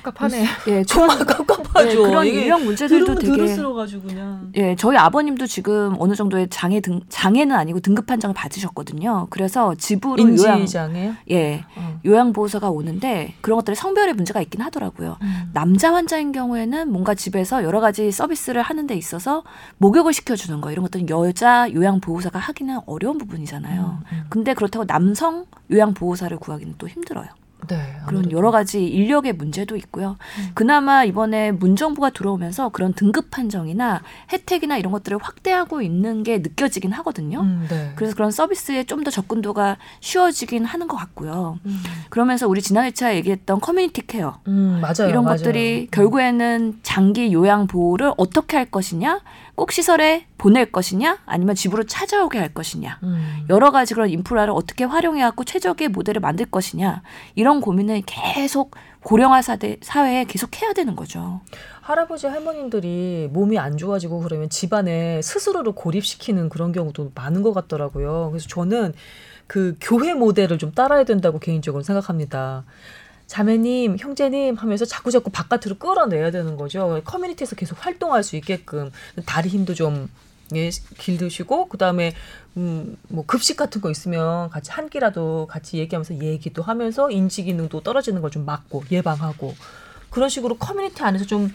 깝깝하네. 0.03 0.47
예, 0.69 0.85
정말 0.85 1.19
깝깝하죠. 1.19 1.91
예, 1.91 1.95
그런 1.95 2.27
유형 2.27 2.65
문제들도 2.65 3.05
들으면 3.05 3.19
되게 3.21 3.33
들을수록가지고 3.33 4.09
그냥 4.09 4.51
예, 4.57 4.77
저희 4.77 4.97
아버님도 4.97 5.47
지금 5.47 5.95
어느 5.99 6.15
정도의 6.15 6.49
장애 6.51 6.81
등 6.81 7.01
장애는 7.09 7.55
아니고 7.55 7.81
등급 7.81 8.07
판정을 8.07 8.35
받으셨거든요. 8.35 9.29
그래서 9.31 9.75
집으로 9.75 10.23
요양 10.37 10.61
인지장애요. 10.61 11.15
예 11.31 11.65
어. 11.77 12.01
요양 12.05 12.33
보호사가 12.33 12.71
오는데 12.71 13.35
그런 13.41 13.57
것들이 13.59 13.75
성별의 13.75 14.15
문제가 14.15 14.41
있긴 14.41 14.61
하더라고요. 14.61 15.17
음. 15.23 15.51
남자 15.53 15.93
환자인 15.95 16.33
경우에는 16.33 16.91
뭔가 16.91 17.15
집에서 17.15 17.65
여러 17.65 17.81
가지 17.81 18.11
서비스를 18.11 18.63
하는 18.63 18.87
데 18.87 18.95
있어서 18.95 19.43
목욕을 19.79 20.13
시켜주는 20.13 20.61
거 20.61 20.71
이런 20.71 20.83
것들은 20.83 21.09
여자 21.09 21.73
요양 21.73 22.01
보호사가 22.01 22.39
하기는 22.39 22.81
어려운 22.87 23.19
부분이잖아요. 23.19 23.99
음, 24.03 24.05
음. 24.13 24.25
근데 24.29 24.55
그렇다고 24.55 24.87
남성 24.87 25.47
요양 25.71 25.95
보호사를 25.95 26.37
구하기는 26.39 26.75
또 26.79 26.89
힘들어요. 26.89 27.27
네, 27.69 27.97
그런. 28.07 28.31
여러 28.33 28.51
가지 28.51 28.85
인력의 28.87 29.35
문제도 29.35 29.77
있고요. 29.77 30.17
음. 30.39 30.51
그나마 30.55 31.05
이번에 31.05 31.53
문정부가 31.53 32.11
들어오면서 32.11 32.71
그런 32.71 32.93
등급 32.95 33.31
판정이나 33.31 34.03
혜택이나 34.33 34.77
이런 34.77 34.93
것들을 34.93 35.19
확대하고 35.21 35.83
있는 35.83 36.23
게 36.23 36.39
느껴지긴 36.39 36.93
하거든요. 36.93 37.41
음, 37.43 37.67
네. 37.69 37.93
그래서 37.97 38.15
그런 38.15 38.31
서비스에 38.31 38.83
좀 38.85 39.05
더 39.05 39.11
접근도가 39.11 39.77
쉬워지긴 40.01 40.65
하는 40.65 40.89
것 40.89 40.97
같고요. 40.97 41.59
음, 41.67 41.83
그러면서 42.09 42.49
우리 42.49 42.63
지난 42.63 42.87
회차 42.87 43.15
얘기했던 43.17 43.61
community 43.61 44.07
care 44.07 44.39
음, 44.49 44.81
맞아요. 44.81 45.11
이런 45.11 45.25
맞아요. 45.25 45.37
것들이 45.37 45.89
결국에는 45.91 46.79
장기 46.83 47.33
요양 47.35 47.67
보호를 47.67 48.13
어떻게 48.17 48.57
할 48.57 48.65
것이냐, 48.67 49.21
꼭 49.55 49.73
시설에 49.73 50.27
보낼 50.37 50.71
것이냐, 50.73 51.19
아니면 51.27 51.55
집으로 51.55 51.85
찾아오게 51.85 52.39
할 52.39 52.53
것이냐. 52.53 52.99
음. 53.03 53.47
여러 53.51 53.71
가지 53.71 53.95
그런 53.95 54.11
인프라를 54.11 54.53
어떻게 54.53 54.85
활용해 54.85 55.23
갖고 55.23 55.45
최적의 55.45 55.89
모델을 55.89 56.21
만들 56.21 56.47
것이냐 56.47 57.03
이런 57.35 57.61
고민을 57.61 58.03
계속 58.07 58.75
고령화 59.03 59.43
사대, 59.43 59.77
사회에 59.83 60.25
계속 60.25 60.61
해야 60.61 60.73
되는 60.73 60.97
거죠. 60.97 61.41
할아버지 61.83 62.27
할머님들이 62.27 63.29
몸이 63.33 63.59
안 63.59 63.77
좋아지고 63.77 64.21
그러면 64.21 64.49
집안에 64.49 65.21
스스로를 65.23 65.73
고립시키는 65.73 66.49
그런 66.49 66.73
경우도 66.73 67.13
많은 67.15 67.43
것 67.43 67.53
같더라고요. 67.53 68.31
그래서 68.31 68.49
저는 68.49 68.95
그 69.47 69.77
교회 69.81 70.15
모델을 70.15 70.57
좀 70.57 70.73
따라야 70.73 71.05
된다고 71.05 71.39
개인적으로 71.39 71.83
생각합니다. 71.83 72.65
자매님, 73.27 73.97
형제님 73.99 74.57
하면서 74.57 74.85
자꾸 74.85 75.11
자꾸 75.11 75.31
바깥으로 75.31 75.79
끌어내야 75.79 76.31
되는 76.31 76.57
거죠. 76.57 77.01
커뮤니티에서 77.05 77.57
계속 77.57 77.85
활동할 77.85 78.23
수 78.23 78.37
있게끔 78.37 78.91
다리 79.27 79.49
힘도 79.49 79.75
좀 79.75 80.09
예, 80.55 80.69
길드시고 80.99 81.69
그다음에 81.69 82.13
음, 82.59 82.97
뭐 83.09 83.25
급식 83.27 83.57
같은 83.57 83.81
거 83.81 83.91
있으면 83.91 84.51
같이 84.51 84.71
한 84.71 84.89
끼라도 84.91 85.47
같이 85.51 85.79
얘기하면서 85.79 86.23
얘기도 86.23 86.63
하면서 86.63 87.11
인지 87.11 87.45
기능도 87.45 87.81
떨어지는 87.81 88.21
걸 88.21 88.31
좀 88.31 88.45
막고 88.45 88.85
예방하고. 88.91 89.55
그런 90.11 90.29
식으로 90.29 90.57
커뮤니티 90.59 91.03
안에서 91.03 91.25
좀 91.25 91.51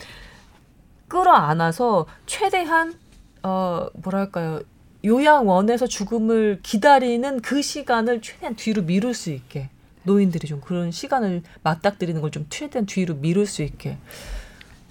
끌어안아서 1.07 2.05
최대한 2.26 2.95
어 3.43 3.88
뭐랄까요? 3.93 4.59
요양원에서 5.05 5.88
죽음을 5.88 6.59
기다리는 6.61 7.39
그 7.41 7.61
시간을 7.61 8.22
최대한 8.22 8.55
뒤로 8.55 8.82
미룰 8.82 9.13
수 9.13 9.30
있게 9.32 9.70
노인들이 10.03 10.47
좀 10.47 10.61
그런 10.61 10.91
시간을 10.91 11.43
맞닥뜨리는 11.63 12.19
걸 12.21 12.29
좀 12.31 12.45
최대한 12.49 12.85
뒤로 12.85 13.15
미룰 13.15 13.45
수 13.45 13.63
있게 13.63 13.97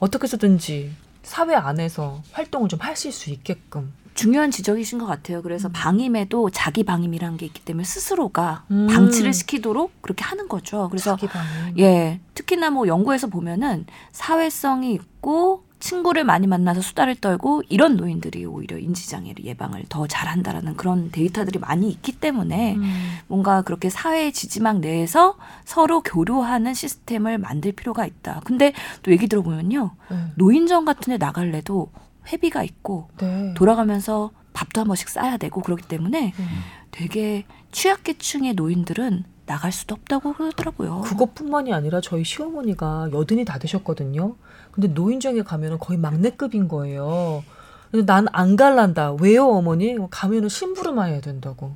어떻게 0.00 0.24
해서든지 0.24 0.92
사회 1.22 1.54
안에서 1.54 2.22
활동을 2.32 2.68
좀 2.68 2.78
하실 2.80 3.12
수 3.12 3.30
있게끔 3.30 3.92
중요한 4.14 4.50
지적이신 4.50 4.98
것 4.98 5.06
같아요. 5.06 5.42
그래서 5.42 5.68
음. 5.68 5.72
방임에도 5.72 6.50
자기 6.50 6.82
방임이라는 6.82 7.36
게 7.36 7.46
있기 7.46 7.64
때문에 7.64 7.84
스스로가 7.84 8.64
음. 8.72 8.88
방치를 8.88 9.32
시키도록 9.32 10.02
그렇게 10.02 10.24
하는 10.24 10.48
거죠. 10.48 10.88
그래서 10.90 11.16
자기 11.16 11.28
방임. 11.28 11.78
예, 11.78 12.18
특히나 12.34 12.70
뭐 12.70 12.88
연구에서 12.88 13.28
보면은 13.28 13.86
사회성이 14.10 14.92
있고 14.94 15.62
친구를 15.80 16.24
많이 16.24 16.46
만나서 16.46 16.80
수다를 16.80 17.14
떨고 17.14 17.62
이런 17.68 17.96
노인들이 17.96 18.44
오히려 18.44 18.78
인지장애를 18.78 19.44
예방을 19.44 19.84
더 19.88 20.06
잘한다라는 20.06 20.76
그런 20.76 21.10
데이터들이 21.10 21.58
많이 21.58 21.88
있기 21.90 22.12
때문에 22.12 22.74
음. 22.74 23.18
뭔가 23.28 23.62
그렇게 23.62 23.88
사회 23.88 24.30
지지막 24.30 24.80
내에서 24.80 25.36
서로 25.64 26.02
교류하는 26.02 26.74
시스템을 26.74 27.38
만들 27.38 27.72
필요가 27.72 28.06
있다. 28.06 28.40
근데 28.44 28.72
또 29.02 29.12
얘기 29.12 29.28
들어보면요. 29.28 29.90
네. 30.10 30.16
노인정 30.34 30.84
같은 30.84 31.12
데 31.12 31.16
나갈래도 31.16 31.90
회비가 32.32 32.62
있고 32.64 33.08
네. 33.18 33.54
돌아가면서 33.54 34.30
밥도 34.52 34.80
한 34.80 34.88
번씩 34.88 35.08
싸야 35.08 35.36
되고 35.36 35.62
그렇기 35.62 35.86
때문에 35.86 36.32
음. 36.38 36.46
되게 36.90 37.44
취약계층의 37.70 38.54
노인들은 38.54 39.24
나갈 39.46 39.72
수도 39.72 39.94
없다고 39.94 40.34
그러더라고요. 40.34 41.02
그것뿐만이 41.02 41.72
아니라 41.72 42.00
저희 42.00 42.22
시어머니가 42.24 43.10
여든이 43.12 43.44
다 43.44 43.58
되셨거든요. 43.58 44.36
근데 44.72 44.88
노인정에 44.88 45.42
가면은 45.42 45.78
거의 45.78 45.98
막내급인 45.98 46.68
거예요. 46.68 47.42
근데 47.90 48.04
난 48.06 48.26
안 48.32 48.56
갈란다. 48.56 49.14
왜요, 49.20 49.46
어머니? 49.48 49.96
가면은 50.10 50.48
심부름 50.48 50.98
해야 51.00 51.20
된다고. 51.20 51.74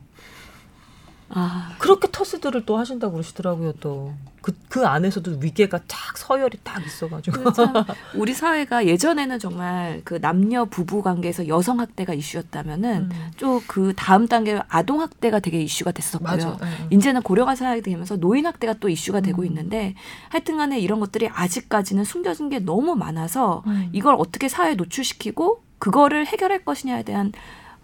아, 1.34 1.74
그렇게 1.78 2.08
터스들을 2.10 2.66
또 2.66 2.76
하신다고 2.78 3.14
그러시더라고요, 3.14 3.72
또. 3.80 4.12
그, 4.42 4.52
그 4.68 4.84
안에서도 4.86 5.38
위계가 5.40 5.78
딱 5.86 6.18
서열이 6.18 6.58
딱 6.64 6.84
있어가지고. 6.84 7.42
우리 8.16 8.34
사회가 8.34 8.86
예전에는 8.86 9.38
정말 9.38 10.02
그 10.04 10.20
남녀 10.20 10.64
부부 10.64 11.00
관계에서 11.02 11.46
여성 11.46 11.78
학대가 11.80 12.12
이슈였다면은 12.12 13.08
음. 13.10 13.30
좀그 13.36 13.94
다음 13.96 14.26
단계 14.26 14.60
아동 14.68 15.00
학대가 15.00 15.38
되게 15.38 15.62
이슈가 15.62 15.92
됐었고요. 15.92 16.28
맞아. 16.28 16.56
네. 16.60 16.88
이제는 16.90 17.22
고령화 17.22 17.54
사회가 17.54 17.82
되면서 17.82 18.16
노인 18.16 18.44
학대가 18.44 18.74
또 18.74 18.88
이슈가 18.88 19.20
되고 19.20 19.42
음. 19.42 19.46
있는데 19.46 19.94
하여튼 20.28 20.56
간에 20.56 20.80
이런 20.80 20.98
것들이 20.98 21.28
아직까지는 21.28 22.02
숨겨진 22.04 22.48
게 22.48 22.58
너무 22.58 22.96
많아서 22.96 23.62
음. 23.68 23.90
이걸 23.92 24.16
어떻게 24.18 24.48
사회에 24.48 24.74
노출시키고 24.74 25.62
그거를 25.78 26.26
해결할 26.26 26.64
것이냐에 26.64 27.04
대한 27.04 27.32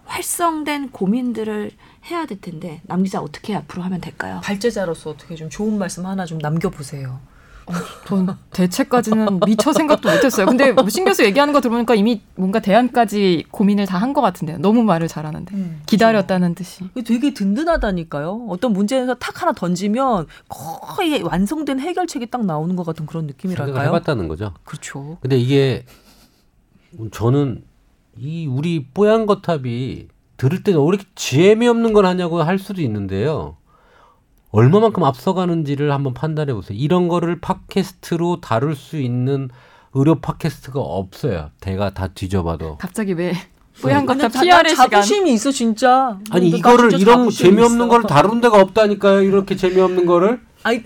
활성된 0.07 0.91
고민들을 0.91 1.71
해야 2.07 2.27
될 2.27 2.41
텐데 2.41 2.81
남 2.85 3.03
기자 3.03 3.21
어떻게 3.21 3.55
앞으로 3.55 3.83
하면 3.83 4.01
될까요? 4.01 4.41
발제자로서 4.45 5.11
어떻게 5.11 5.35
좀 5.35 5.51
좋은 5.51 5.79
말씀 5.79 6.07
하나 6.07 6.25
좀 6.25 6.39
남겨보세요. 6.39 7.21
전 8.07 8.35
대책까지는 8.51 9.41
미처 9.45 9.75
생각도 9.75 10.11
못했어요. 10.11 10.47
근데 10.47 10.73
뭐 10.73 10.89
신교수 10.89 11.23
얘기하는 11.27 11.53
거 11.53 11.61
들어보니까 11.61 11.95
이미 11.97 12.23
뭔가 12.35 12.61
대안까지 12.61 13.45
고민을 13.51 13.85
다 13.85 13.99
한 13.99 14.15
것 14.15 14.23
같은데요. 14.23 14.57
너무 14.57 14.83
말을 14.85 15.07
잘하는데 15.07 15.55
음. 15.55 15.83
기다렸다는 15.85 16.55
듯이. 16.55 16.89
되게 17.05 17.35
든든하다니까요. 17.35 18.47
어떤 18.49 18.73
문제에서 18.73 19.15
탁 19.17 19.43
하나 19.43 19.53
던지면 19.53 20.27
거의 20.49 21.21
완성된 21.23 21.79
해결책이 21.81 22.31
딱 22.31 22.47
나오는 22.47 22.75
것 22.75 22.87
같은 22.87 23.05
그런 23.05 23.25
생각을 23.25 23.35
느낌이랄까요? 23.35 23.89
해봤다는 23.89 24.29
거죠. 24.29 24.55
그렇죠. 24.65 25.19
근데 25.21 25.37
이게 25.37 25.85
저는 27.13 27.65
이 28.17 28.47
우리 28.47 28.87
뽀얀 28.95 29.27
거탑이 29.27 30.09
들을 30.39 30.63
때는 30.63 30.81
왜 30.81 30.87
이렇게 30.89 31.05
지혜미 31.15 31.69
없는 31.69 31.93
걸 31.93 32.07
하냐고 32.07 32.43
할 32.43 32.59
수도 32.59 32.81
있는데요. 32.81 33.57
얼마만큼 34.51 35.05
앞서가는지를 35.05 35.93
한번 35.93 36.15
판단해 36.15 36.55
보세요. 36.55 36.79
이런 36.81 37.09
거를 37.09 37.39
팟캐스트로 37.41 38.41
다룰 38.41 38.75
수 38.75 38.97
있는 38.97 39.51
의료 39.93 40.15
팟캐스트가 40.15 40.81
없어요. 40.81 41.51
대가 41.61 41.91
다 41.91 42.09
뒤져봐도. 42.09 42.79
갑자기 42.79 43.13
왜 43.13 43.33
거탑 43.83 44.33
자- 44.33 44.41
PR의 44.41 44.71
시간. 44.71 44.91
자부심이 44.91 45.33
있어 45.35 45.51
진짜. 45.51 46.19
아니 46.31 46.51
나 46.51 46.57
이거를 46.57 46.91
진짜 46.91 47.03
이런 47.03 47.31
재미없는 47.31 47.87
있어. 47.87 47.89
걸 47.89 48.03
다룬 48.05 48.41
데가 48.41 48.61
없다니까요. 48.61 49.23
이렇게 49.23 49.55
재미없는 49.55 50.07
거를. 50.07 50.41
아니 50.63 50.83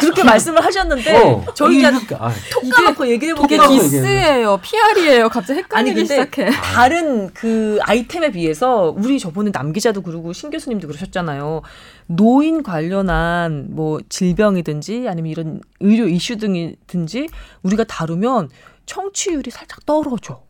그렇게 0.00 0.24
말씀을 0.24 0.64
하셨는데 0.64 1.22
어, 1.22 1.44
저희 1.54 1.78
이제 1.78 1.88
이렇게- 1.88 2.14
아, 2.18 2.32
톡 2.50 2.68
까놓고 2.70 3.08
얘기해 3.08 3.34
볼게요. 3.34 3.68
디스예요, 3.68 4.58
PR이에요. 4.62 5.28
갑자기 5.28 5.60
아니 5.70 5.90
헷갈리기 5.90 5.94
근데 5.94 6.14
시작해. 6.14 6.50
다른 6.74 7.32
그 7.34 7.78
아이템에 7.82 8.30
비해서 8.30 8.94
우리 8.96 9.18
저번에 9.18 9.52
남 9.52 9.72
기자도 9.72 10.02
그러고 10.02 10.32
신 10.32 10.50
교수님도 10.50 10.86
그러셨잖아요. 10.88 11.60
노인 12.06 12.62
관련한 12.62 13.66
뭐 13.70 14.00
질병이든지 14.08 15.06
아니면 15.08 15.30
이런 15.30 15.60
의료 15.80 16.06
이슈 16.08 16.36
등이든지 16.38 17.28
우리가 17.62 17.84
다루면 17.84 18.48
청취율이 18.86 19.50
살짝 19.50 19.84
떨어져. 19.84 20.42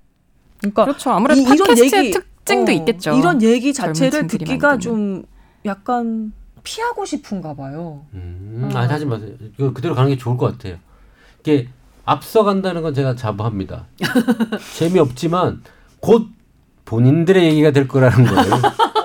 그러니까 0.60 0.84
그렇죠. 0.84 1.10
아무래도 1.10 1.40
이- 1.40 1.44
팟캐스트의 1.44 2.04
얘기- 2.06 2.10
특징도 2.12 2.70
어, 2.70 2.74
있겠죠. 2.76 3.12
이런 3.18 3.42
얘기 3.42 3.72
자체를 3.74 4.28
듣기가 4.28 4.68
만드는. 4.68 4.80
좀 4.80 5.22
약간 5.64 6.32
피하고 6.66 7.04
싶은가 7.04 7.54
봐요. 7.54 8.04
음, 8.12 8.68
아니 8.74 8.90
하지 8.90 9.06
마세요. 9.06 9.30
이거 9.56 9.72
그대로 9.72 9.94
가는 9.94 10.10
게 10.10 10.16
좋을 10.18 10.36
것 10.36 10.50
같아요. 10.50 10.76
이게 11.40 11.68
앞서간다는 12.04 12.82
건 12.82 12.92
제가 12.92 13.14
자부합니다. 13.14 13.86
재미없지만 14.74 15.62
곧 16.00 16.26
본인들의 16.84 17.44
얘기가 17.44 17.70
될 17.70 17.86
거라는 17.86 18.24
거예요. 18.26 18.54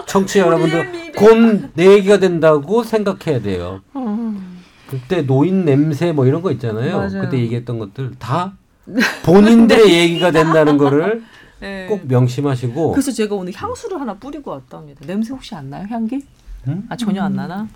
청취자 0.08 0.40
여러분들 0.46 1.14
곧 1.16 1.70
내 1.76 1.86
얘기가 1.94 2.18
된다고 2.18 2.84
생각해야 2.84 3.42
돼요. 3.42 3.82
그때 4.90 5.22
노인 5.22 5.64
냄새 5.64 6.12
뭐 6.12 6.26
이런 6.26 6.42
거 6.42 6.52
있잖아요. 6.52 6.98
맞아요. 6.98 7.22
그때 7.22 7.38
얘기했던 7.38 7.78
것들 7.80 8.14
다 8.18 8.54
본인들의 9.24 9.88
얘기가 9.94 10.32
된다는 10.32 10.78
거를 10.78 11.24
네. 11.60 11.86
꼭 11.88 12.02
명심하시고 12.08 12.92
그래서 12.92 13.12
제가 13.12 13.36
오늘 13.36 13.54
향수를 13.56 14.02
하나 14.02 14.16
뿌리고 14.16 14.50
왔답니다. 14.52 15.02
냄새 15.06 15.32
혹시 15.34 15.54
안 15.54 15.70
나요? 15.70 15.86
향기? 15.90 16.24
음? 16.68 16.86
아 16.90 16.96
전혀 16.96 17.24
안 17.24 17.34
나나? 17.34 17.68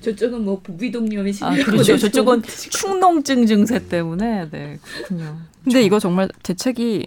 저쪽은 0.00 0.44
뭐 0.44 0.60
부비동염이 0.60 1.32
아 1.42 1.50
그렇죠. 1.54 1.96
저쪽은 1.96 2.42
축농증 2.72 3.46
증세 3.46 3.86
때문에 3.88 4.50
네 4.50 4.78
그렇군요. 4.82 5.38
근데 5.62 5.82
이거 5.82 6.00
정말 6.00 6.28
대책이 6.42 7.06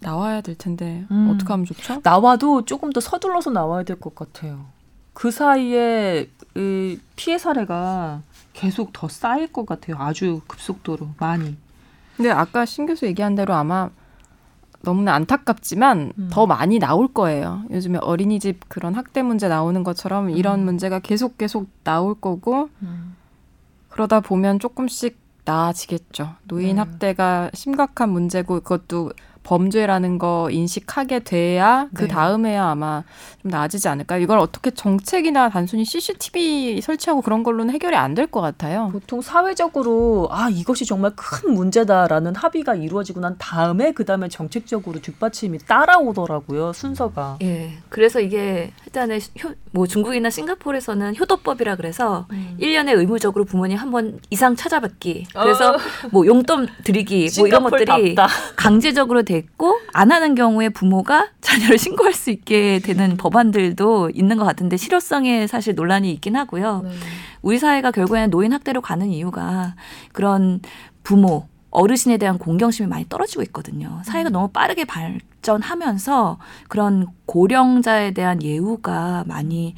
나와야 0.00 0.40
될 0.40 0.56
텐데 0.56 1.04
음. 1.10 1.30
어떻게 1.34 1.48
하면 1.52 1.66
좋죠? 1.66 2.00
나와도 2.04 2.64
조금 2.66 2.92
더 2.92 3.00
서둘러서 3.00 3.50
나와야 3.50 3.82
될 3.82 3.98
것 3.98 4.14
같아요. 4.14 4.66
그 5.12 5.32
사이에 5.32 6.28
이 6.56 6.98
피해 7.16 7.36
사례가 7.38 8.22
계속 8.52 8.92
더 8.92 9.08
쌓일 9.08 9.48
것 9.52 9.66
같아요. 9.66 9.96
아주 9.98 10.40
급속도로 10.46 11.10
많이. 11.18 11.56
근데 12.16 12.30
아까 12.30 12.64
신 12.64 12.86
교수 12.86 13.06
얘기한 13.06 13.34
대로 13.34 13.54
아마 13.54 13.90
너무나 14.82 15.14
안타깝지만 15.14 16.12
음. 16.16 16.28
더 16.30 16.46
많이 16.46 16.78
나올 16.78 17.12
거예요. 17.12 17.64
요즘에 17.70 17.98
어린이집 18.00 18.60
그런 18.68 18.94
학대 18.94 19.22
문제 19.22 19.48
나오는 19.48 19.82
것처럼 19.82 20.30
이런 20.30 20.60
음. 20.60 20.64
문제가 20.66 21.00
계속 21.00 21.36
계속 21.36 21.68
나올 21.84 22.14
거고 22.20 22.68
그러다 23.88 24.20
보면 24.20 24.60
조금씩 24.60 25.18
나아지겠죠. 25.44 26.34
노인 26.44 26.76
네. 26.76 26.80
학대가 26.82 27.50
심각한 27.54 28.10
문제고 28.10 28.60
그것도 28.60 29.12
범죄라는 29.48 30.18
거 30.18 30.48
인식하게 30.50 31.20
돼야 31.20 31.88
그 31.94 32.02
네. 32.02 32.08
다음에야 32.08 32.66
아마 32.66 33.02
좀 33.40 33.50
나아지지 33.50 33.88
않을까요? 33.88 34.20
이걸 34.20 34.38
어떻게 34.38 34.70
정책이나 34.70 35.48
단순히 35.48 35.86
CCTV 35.86 36.82
설치하고 36.82 37.22
그런 37.22 37.42
걸로는 37.42 37.72
해결이 37.72 37.96
안 37.96 38.14
될 38.14 38.26
것 38.30 38.40
같아요. 38.42 38.88
보통 38.92 39.20
사회적으로 39.22 40.28
아 40.30 40.48
이것이 40.50 40.84
정말 40.84 41.12
큰 41.16 41.54
문제다라는 41.54 42.34
합의가 42.34 42.74
이루어지고 42.74 43.20
난 43.20 43.36
다음에 43.38 43.92
그 43.92 44.04
다음에 44.04 44.28
정책적으로 44.28 45.00
뒷받침이 45.00 45.58
따라오더라고요 45.58 46.72
순서가. 46.74 47.38
예. 47.42 47.70
그래서 47.88 48.20
이게 48.20 48.72
일단은 48.86 49.20
효, 49.44 49.50
뭐 49.70 49.86
중국이나 49.86 50.28
싱가포르에서는 50.30 51.16
효도법이라 51.18 51.76
그래서 51.76 52.26
일 52.58 52.72
1년에 52.72 52.96
의무적으로 52.98 53.44
부모님 53.44 53.78
한 53.78 53.88
번 53.90 54.18
이상 54.30 54.54
찾아뵙기. 54.56 55.28
그래서 55.32 55.76
뭐 56.10 56.26
용돈 56.26 56.68
드리기 56.84 57.30
뭐 57.38 57.46
이런 57.46 57.62
것들이. 57.62 58.14
강제적으로 58.56 59.22
돼 59.22 59.37
있고 59.38 59.78
안 59.92 60.12
하는 60.12 60.34
경우에 60.34 60.68
부모가 60.68 61.28
자녀를 61.40 61.78
신고할 61.78 62.12
수 62.12 62.30
있게 62.30 62.80
되는 62.80 63.16
법안들도 63.16 64.10
있는 64.14 64.36
것 64.36 64.44
같은데 64.44 64.76
실효성에 64.76 65.46
사실 65.46 65.74
논란이 65.74 66.10
있긴 66.12 66.36
하고요. 66.36 66.82
네. 66.84 66.90
우리 67.42 67.58
사회가 67.58 67.90
결국에는 67.90 68.30
노인 68.30 68.52
학대로 68.52 68.80
가는 68.80 69.08
이유가 69.08 69.74
그런 70.12 70.60
부모 71.02 71.46
어르신에 71.70 72.16
대한 72.16 72.38
공경심이 72.38 72.88
많이 72.88 73.06
떨어지고 73.08 73.42
있거든요. 73.44 74.00
사회가 74.04 74.30
너무 74.30 74.48
빠르게 74.48 74.84
발전하면서 74.84 76.38
그런 76.68 77.06
고령자에 77.26 78.12
대한 78.12 78.42
예우가 78.42 79.24
많이 79.26 79.74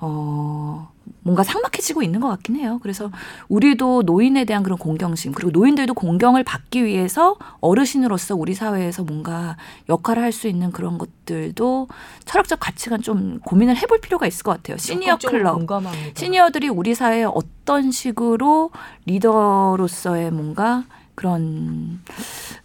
어 0.00 0.90
뭔가 1.22 1.42
삭막해지고 1.42 2.02
있는 2.02 2.20
것 2.20 2.28
같긴 2.28 2.56
해요. 2.56 2.78
그래서 2.82 3.10
우리도 3.48 4.02
노인에 4.02 4.44
대한 4.44 4.62
그런 4.62 4.78
공경심 4.78 5.32
그리고 5.32 5.50
노인들도 5.50 5.94
공경을 5.94 6.44
받기 6.44 6.84
위해서 6.84 7.36
어르신으로서 7.60 8.34
우리 8.36 8.54
사회에서 8.54 9.04
뭔가 9.04 9.56
역할을 9.88 10.22
할 10.22 10.32
수 10.38 10.46
있는 10.46 10.70
그런 10.70 10.98
것들도 10.98 11.88
철학적 12.24 12.60
가치관 12.60 13.02
좀 13.02 13.40
고민을 13.40 13.76
해볼 13.76 14.00
필요가 14.00 14.26
있을 14.26 14.44
것 14.44 14.52
같아요. 14.52 14.76
시니어 14.76 15.16
클럽 15.16 15.54
공감합니다. 15.56 16.20
시니어들이 16.20 16.68
우리 16.68 16.94
사회에 16.94 17.24
어떤 17.24 17.90
식으로 17.90 18.70
리더로서의 19.06 20.30
뭔가 20.30 20.84
그런 21.18 21.98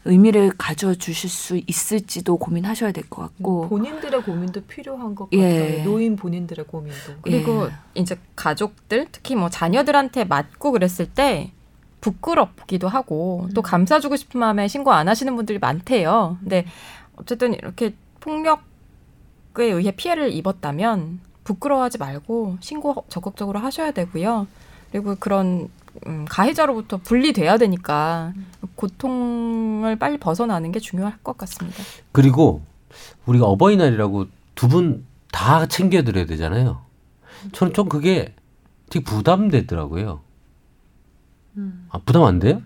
의미를 0.06 0.52
가져주실 0.56 1.28
수 1.28 1.60
있을지도 1.66 2.38
고민하셔야 2.38 2.92
될 2.92 3.04
것 3.10 3.24
같고 3.24 3.68
본인들의 3.68 4.22
고민도 4.22 4.62
필요한 4.68 5.16
것 5.16 5.28
예. 5.32 5.38
같아요. 5.60 5.84
노인 5.86 6.16
본인들의 6.16 6.68
고민도. 6.68 7.14
그리고 7.24 7.66
예. 7.66 7.72
이제 8.00 8.16
가족들 8.36 9.08
특히 9.12 9.36
뭐 9.36 9.50
자녀들한테 9.50 10.26
맞고 10.26 10.72
그랬을 10.72 11.08
때 11.08 11.52
부끄럽기도 12.00 12.88
하고 12.88 13.50
또 13.56 13.64
감싸주고 13.64 14.18
싶은 14.18 14.40
마음에 14.40 14.68
신고 14.68 14.92
안 14.92 15.10
하시는 15.10 15.36
분들이 15.36 15.58
많대요. 15.58 16.38
근데 16.42 16.68
어쨌든 17.16 17.56
이렇게 17.56 17.96
폭력에 18.20 18.62
의해 19.58 19.90
피해를 19.90 20.32
입었다면 20.32 21.22
부끄러워하지 21.44 21.98
말고 21.98 22.58
신고 22.60 23.04
적극적으로 23.10 23.58
하셔야 23.58 23.90
되고요. 23.90 24.46
그리고 24.92 25.16
그런 25.20 25.70
음, 26.08 26.26
가해자로부터 26.30 26.98
분리돼야 26.98 27.58
되니까 27.58 28.34
고통을 28.76 29.98
빨리 29.98 30.18
벗어나는 30.18 30.72
게 30.72 30.80
중요할 30.80 31.18
것 31.24 31.38
같습니다. 31.38 31.84
그리고 32.12 32.62
우리가 33.26 33.46
어버이날이라고 33.46 34.26
두 34.56 34.68
분 34.68 35.06
다 35.32 35.66
챙겨드려야 35.66 36.26
되잖아요. 36.28 36.82
저는 37.54 37.74
좀 37.74 37.90
그게 37.90 38.36
되게 38.92 39.04
부담되더라고요. 39.04 40.22
음. 41.58 41.88
아, 41.90 41.98
부담 42.06 42.24
안 42.24 42.38
돼요? 42.38 42.62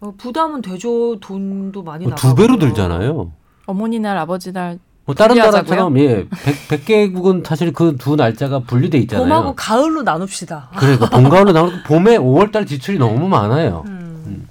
어, 0.00 0.12
부담은 0.18 0.60
되죠. 0.62 1.20
돈도 1.20 1.84
많이 1.84 2.06
나가. 2.06 2.16
두 2.16 2.34
배로 2.34 2.58
들잖아요. 2.58 3.30
어머니 3.66 4.00
날, 4.00 4.16
아버지 4.18 4.50
날 4.50 4.80
뭐 5.10 5.14
다른? 5.14 5.36
나라처럼 5.36 5.98
예, 5.98 6.26
백, 6.68 6.84
개국은 6.84 7.42
사실 7.44 7.72
그 7.72 7.96
두 7.98 8.14
날짜가 8.16 8.60
분리돼 8.60 8.98
있잖아요. 8.98 9.26
봄하고 9.26 9.54
가을로 9.56 10.02
나눕시다. 10.02 10.70
그러니까 10.76 11.08
봄 11.10 11.28
가을로 11.28 11.52
나오고 11.52 11.72
봄에 11.86 12.16
5월 12.18 12.52
달 12.52 12.64
지출이 12.66 12.98
너무 12.98 13.28
많아요. 13.28 13.82
음. 13.86 14.46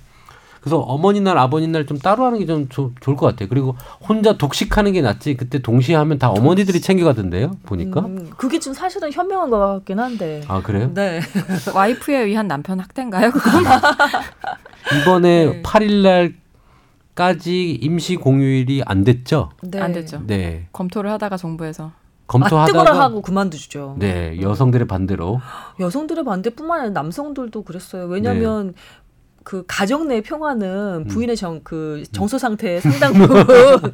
그래서 0.60 0.78
어머니 0.80 1.22
날 1.22 1.38
아버지날 1.38 1.86
좀 1.86 1.98
따로 1.98 2.26
하는 2.26 2.38
게 2.40 2.46
좀 2.46 2.68
좋을 2.70 3.16
것 3.16 3.26
같아요. 3.28 3.48
그리고 3.48 3.78
혼자 4.08 4.38
독식하는 4.38 4.92
게 4.92 5.02
낫지. 5.02 5.38
그때 5.38 5.60
동시에 5.60 5.96
하면 5.96 6.20
다 6.20 6.30
어머니들이 6.32 6.82
챙겨가던데요. 6.82 7.52
보니까. 7.66 8.02
음, 8.02 8.30
그게 8.36 8.60
좀 8.60 8.74
사실은 8.74 9.10
현명한 9.12 9.50
것 9.50 9.58
같긴 9.58 10.00
한데. 10.00 10.42
아 10.50 10.62
그래요? 10.62 10.92
네. 10.94 11.22
와이프에 11.74 12.20
의한 12.26 12.48
남편 12.50 12.80
학대인가요? 12.82 13.32
이번에 15.02 15.46
네. 15.46 15.62
8일 15.64 16.02
날 16.02 16.34
까지 17.20 17.72
임시 17.74 18.16
공휴일이 18.16 18.82
안 18.86 19.04
됐죠. 19.04 19.50
네. 19.62 19.82
안 19.82 19.92
됐죠. 19.92 20.24
네. 20.26 20.70
검토를 20.72 21.12
하다가 21.12 21.36
정부에서 21.36 21.88
아, 21.88 21.92
검토하다가 22.28 22.66
뜨거라 22.86 23.04
하고 23.04 23.22
그만두죠. 23.22 23.98
네 24.00 24.40
여성들의 24.40 24.88
반대로 24.88 25.42
여성들의 25.82 26.24
반대뿐만 26.24 26.80
아니라 26.80 26.94
남성들도 26.94 27.64
그랬어요. 27.64 28.06
왜냐하면 28.06 28.68
네. 28.68 28.74
그 29.44 29.66
가정 29.68 30.08
내 30.08 30.22
평화는 30.22 31.08
음. 31.08 31.08
부인의 31.10 31.36
정 31.36 31.60
그 31.66 32.04
정서 32.14 32.38
상태에 32.38 32.80
상당 32.80 33.12
부분 33.12 33.94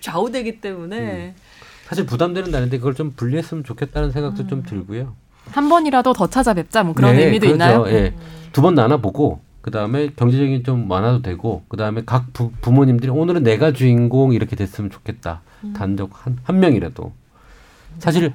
좌우되기 0.00 0.60
때문에 0.60 1.36
사실 1.84 2.04
부담되는 2.04 2.50
날인데 2.50 2.78
그걸 2.78 2.94
좀 2.96 3.12
분리했으면 3.12 3.62
좋겠다는 3.62 4.10
생각도 4.10 4.42
음. 4.42 4.48
좀 4.48 4.62
들고요. 4.64 5.14
한 5.52 5.68
번이라도 5.68 6.14
더 6.14 6.26
찾아뵙자 6.26 6.82
뭐 6.82 6.94
그런 6.94 7.14
네, 7.14 7.26
의미도 7.26 7.46
그렇죠. 7.46 7.54
있나요? 7.54 7.86
예. 7.90 8.12
두번 8.50 8.74
나눠 8.74 8.96
보고 8.96 9.38
그 9.66 9.72
다음에 9.72 10.10
경제적인 10.14 10.62
좀 10.62 10.86
많아도 10.86 11.22
되고 11.22 11.64
그 11.66 11.76
다음에 11.76 12.02
각 12.06 12.32
부, 12.32 12.52
부모님들이 12.60 13.10
오늘은 13.10 13.42
내가 13.42 13.72
주인공 13.72 14.32
이렇게 14.32 14.54
됐으면 14.54 14.92
좋겠다. 14.92 15.40
음. 15.64 15.72
단독 15.72 16.10
한, 16.24 16.38
한 16.44 16.60
명이라도. 16.60 17.12
사실 17.98 18.32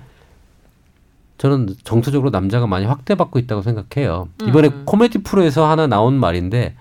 저는 1.37 1.69
정서적으로 1.85 2.31
남자가 2.31 2.67
많이 2.67 2.85
확대받고 2.85 3.39
있다고 3.39 3.61
생각해요. 3.61 4.27
이번에 4.45 4.67
음. 4.67 4.83
코미디 4.85 5.19
프로에서 5.19 5.69
하나 5.69 5.87
나온 5.87 6.15
말인데 6.15 6.75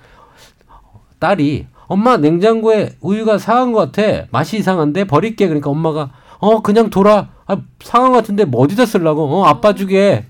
딸이 1.21 1.69
엄마 1.87 2.17
냉장고에 2.17 2.97
우유가 3.01 3.39
상한 3.39 3.71
것 3.71 3.93
같아 3.93 4.27
맛이 4.33 4.59
이상한데 4.59 5.05
버릴게 5.05 5.47
그러니까 5.47 5.71
엄마가 5.71 6.11
어 6.41 6.61
그냥 6.61 6.91
돌아 6.91 7.29
아, 7.47 7.57
상한 7.79 8.11
것 8.11 8.17
같은데 8.17 8.45
뭐 8.47 8.63
어디다 8.63 8.85
쓰려고 8.85 9.27
어 9.27 9.45
아빠 9.45 9.77
주게 9.77 10.27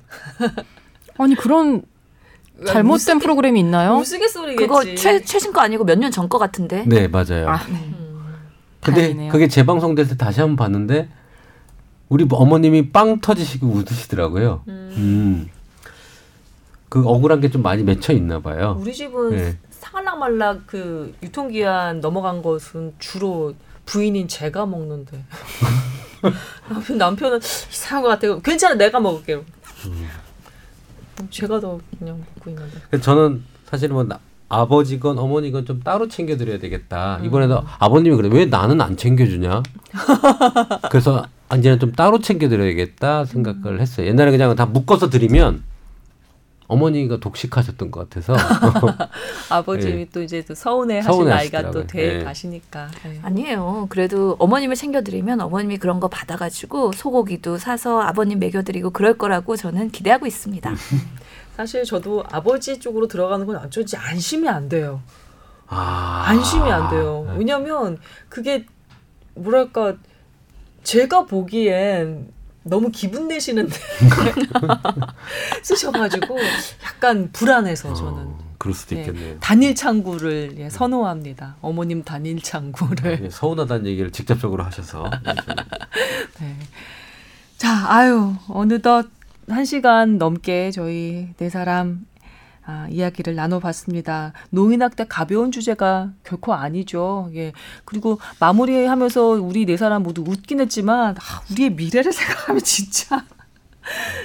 아니 1.16 1.34
그런 1.36 1.84
잘못된 2.66 3.18
프로그램이 3.18 3.58
있나요? 3.60 3.96
우스갯소리겠지. 3.98 4.66
그거 4.66 4.84
최, 4.94 5.22
최신 5.24 5.52
거 5.52 5.60
아니고 5.60 5.84
몇 5.84 5.98
년 5.98 6.10
전 6.10 6.28
거 6.28 6.38
같은데. 6.38 6.84
네 6.86 7.08
맞아요. 7.08 7.48
아, 7.48 7.56
음. 7.68 8.38
근데 8.82 9.00
다행이네요. 9.02 9.32
그게 9.32 9.48
재방송될 9.48 10.08
때 10.08 10.16
다시 10.16 10.40
한번 10.40 10.56
봤는데 10.56 11.08
우리 12.08 12.26
어머님이 12.30 12.90
빵 12.90 13.20
터지시고 13.20 13.66
웃으시더라고요. 13.68 14.62
음. 14.68 14.92
음. 14.96 15.50
그 16.88 17.06
억울한 17.06 17.40
게 17.40 17.48
좀 17.50 17.62
많이 17.62 17.82
맺혀 17.84 18.12
있나 18.12 18.40
봐요. 18.40 18.76
우리 18.80 18.92
집은 18.92 19.30
네. 19.30 19.58
사갈락말락 19.70 20.66
그 20.66 21.14
유통기한 21.22 22.00
넘어간 22.00 22.42
것은 22.42 22.94
주로 22.98 23.54
부인인 23.86 24.26
제가 24.28 24.66
먹는데 24.66 25.24
남편- 26.68 26.98
남편은 26.98 27.38
이상한 27.38 28.02
것 28.02 28.08
같아요. 28.08 28.40
괜찮아 28.40 28.74
내가 28.74 28.98
먹을게요. 29.00 29.44
음. 29.86 30.08
제가 31.30 31.60
더 31.60 31.78
그냥 31.98 32.18
먹고 32.36 32.50
있는데. 32.50 32.78
그래서 32.90 33.04
저는 33.04 33.42
사실 33.66 33.88
뭐 33.90 34.04
나- 34.04 34.18
아버지건 34.48 35.18
어머니건 35.18 35.64
좀 35.64 35.80
따로 35.80 36.08
챙겨드려야 36.08 36.58
되겠다. 36.58 37.18
음. 37.20 37.24
이번에도 37.26 37.62
아버님이 37.78 38.16
그래 38.16 38.28
왜 38.32 38.46
나는 38.46 38.80
안 38.80 38.96
챙겨주냐. 38.96 39.62
그래서 40.90 41.24
이제는 41.56 41.78
좀 41.78 41.92
따로 41.92 42.18
챙겨드려야겠다 42.20 43.24
생각을 43.26 43.80
했어요. 43.80 44.06
옛날에 44.06 44.30
그냥 44.30 44.54
다 44.56 44.66
묶어서 44.66 45.08
드리면 45.10 45.62
어머니가 46.70 47.18
독식하셨던 47.18 47.90
것 47.90 48.08
같아서 48.08 48.36
아버님이 49.50 50.00
예. 50.02 50.08
또 50.12 50.22
이제 50.22 50.44
또 50.44 50.54
서운해 50.54 50.98
하실 50.98 51.12
서운해 51.12 51.30
나이가 51.30 51.62
또 51.62 51.80
하시더라고요. 51.80 51.86
돼 51.88 52.20
예. 52.20 52.24
가시니까. 52.24 52.88
예. 53.06 53.18
아니에요. 53.22 53.86
그래도 53.90 54.36
어머님을 54.38 54.76
챙겨드리면 54.76 55.40
어머님이 55.40 55.78
그런 55.78 55.98
거 55.98 56.06
받아가지고 56.06 56.92
소고기도 56.92 57.58
사서 57.58 58.00
아버님 58.00 58.38
먹여드리고 58.38 58.90
그럴 58.90 59.18
거라고 59.18 59.56
저는 59.56 59.90
기대하고 59.90 60.26
있습니다. 60.26 60.72
사실 61.56 61.82
저도 61.82 62.22
아버지 62.30 62.78
쪽으로 62.78 63.08
들어가는 63.08 63.44
건 63.46 63.56
어쩐지 63.56 63.96
안심이 63.96 64.48
안 64.48 64.68
돼요. 64.68 65.02
아, 65.66 66.24
안심이 66.26 66.70
안 66.70 66.88
돼요. 66.88 67.24
네. 67.30 67.38
왜냐면 67.38 67.98
그게 68.28 68.64
뭐랄까 69.34 69.96
제가 70.84 71.26
보기엔 71.26 72.28
너무 72.62 72.90
기분 72.90 73.28
내시는데 73.28 73.74
쓰셔가지고 75.62 76.38
약간 76.84 77.30
불안해서 77.32 77.94
저는 77.94 78.12
어, 78.12 78.38
그럴 78.58 78.74
수도 78.74 78.96
예, 78.96 79.00
있겠네요. 79.00 79.38
단일 79.40 79.74
창구를 79.74 80.54
예, 80.58 80.68
선호합니다. 80.68 81.56
어머님 81.62 82.04
단일 82.04 82.42
창구를. 82.42 83.20
예, 83.24 83.30
서운하다는 83.30 83.86
얘기를 83.86 84.10
직접적으로 84.10 84.62
하셔서 84.62 85.08
네. 86.40 86.56
자, 87.56 87.86
아유 87.92 88.34
어느덧 88.48 89.06
한 89.48 89.64
시간 89.64 90.18
넘게 90.18 90.70
저희 90.70 91.28
네 91.38 91.48
사람 91.50 92.06
아, 92.70 92.86
이야기를 92.88 93.34
나눠봤습니다. 93.34 94.32
노인학대 94.50 95.06
가벼운 95.08 95.50
주제가 95.50 96.12
결코 96.22 96.54
아니죠. 96.54 97.28
예. 97.34 97.52
그리고 97.84 98.20
마무리하면서 98.38 99.22
우리 99.42 99.66
네 99.66 99.76
사람 99.76 100.04
모두 100.04 100.22
웃긴 100.24 100.60
했지만 100.60 101.16
아, 101.16 101.42
우리의 101.50 101.70
미래를 101.70 102.12
생각하면 102.14 102.62
진짜 102.62 103.24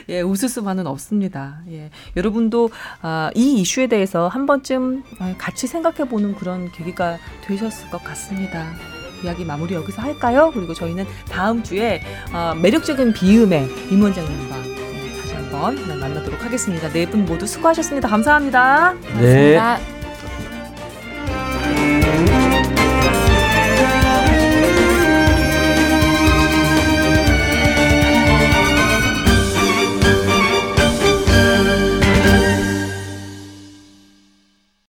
예, 0.09 0.21
웃을 0.21 0.47
수만은 0.47 0.85
없습니다. 0.85 1.61
예. 1.71 1.89
여러분도 2.15 2.69
아, 3.01 3.31
이 3.33 3.61
이슈에 3.61 3.87
대해서 3.87 4.27
한 4.27 4.45
번쯤 4.45 5.03
아, 5.17 5.33
같이 5.39 5.65
생각해 5.65 6.07
보는 6.07 6.35
그런 6.35 6.71
계기가 6.71 7.17
되셨을 7.45 7.89
것 7.89 8.03
같습니다. 8.03 8.73
이야기 9.23 9.43
마무리 9.43 9.73
여기서 9.73 10.03
할까요? 10.03 10.51
그리고 10.53 10.75
저희는 10.75 11.05
다음 11.29 11.63
주에 11.63 12.03
아, 12.31 12.53
매력적인 12.53 13.13
비음의 13.13 13.67
임 13.89 14.03
원장님과 14.03 14.55
예, 14.57 14.63
다시 14.65 14.84
한번 15.63 15.99
만나도록 15.99 16.43
하겠습니다. 16.43 16.89
네 16.89 17.05
분 17.05 17.25
모두 17.25 17.45
수고하셨습니다. 17.47 18.07
감사합니다. 18.07 18.93
네. 19.19 19.55
감사합니다. 19.55 19.95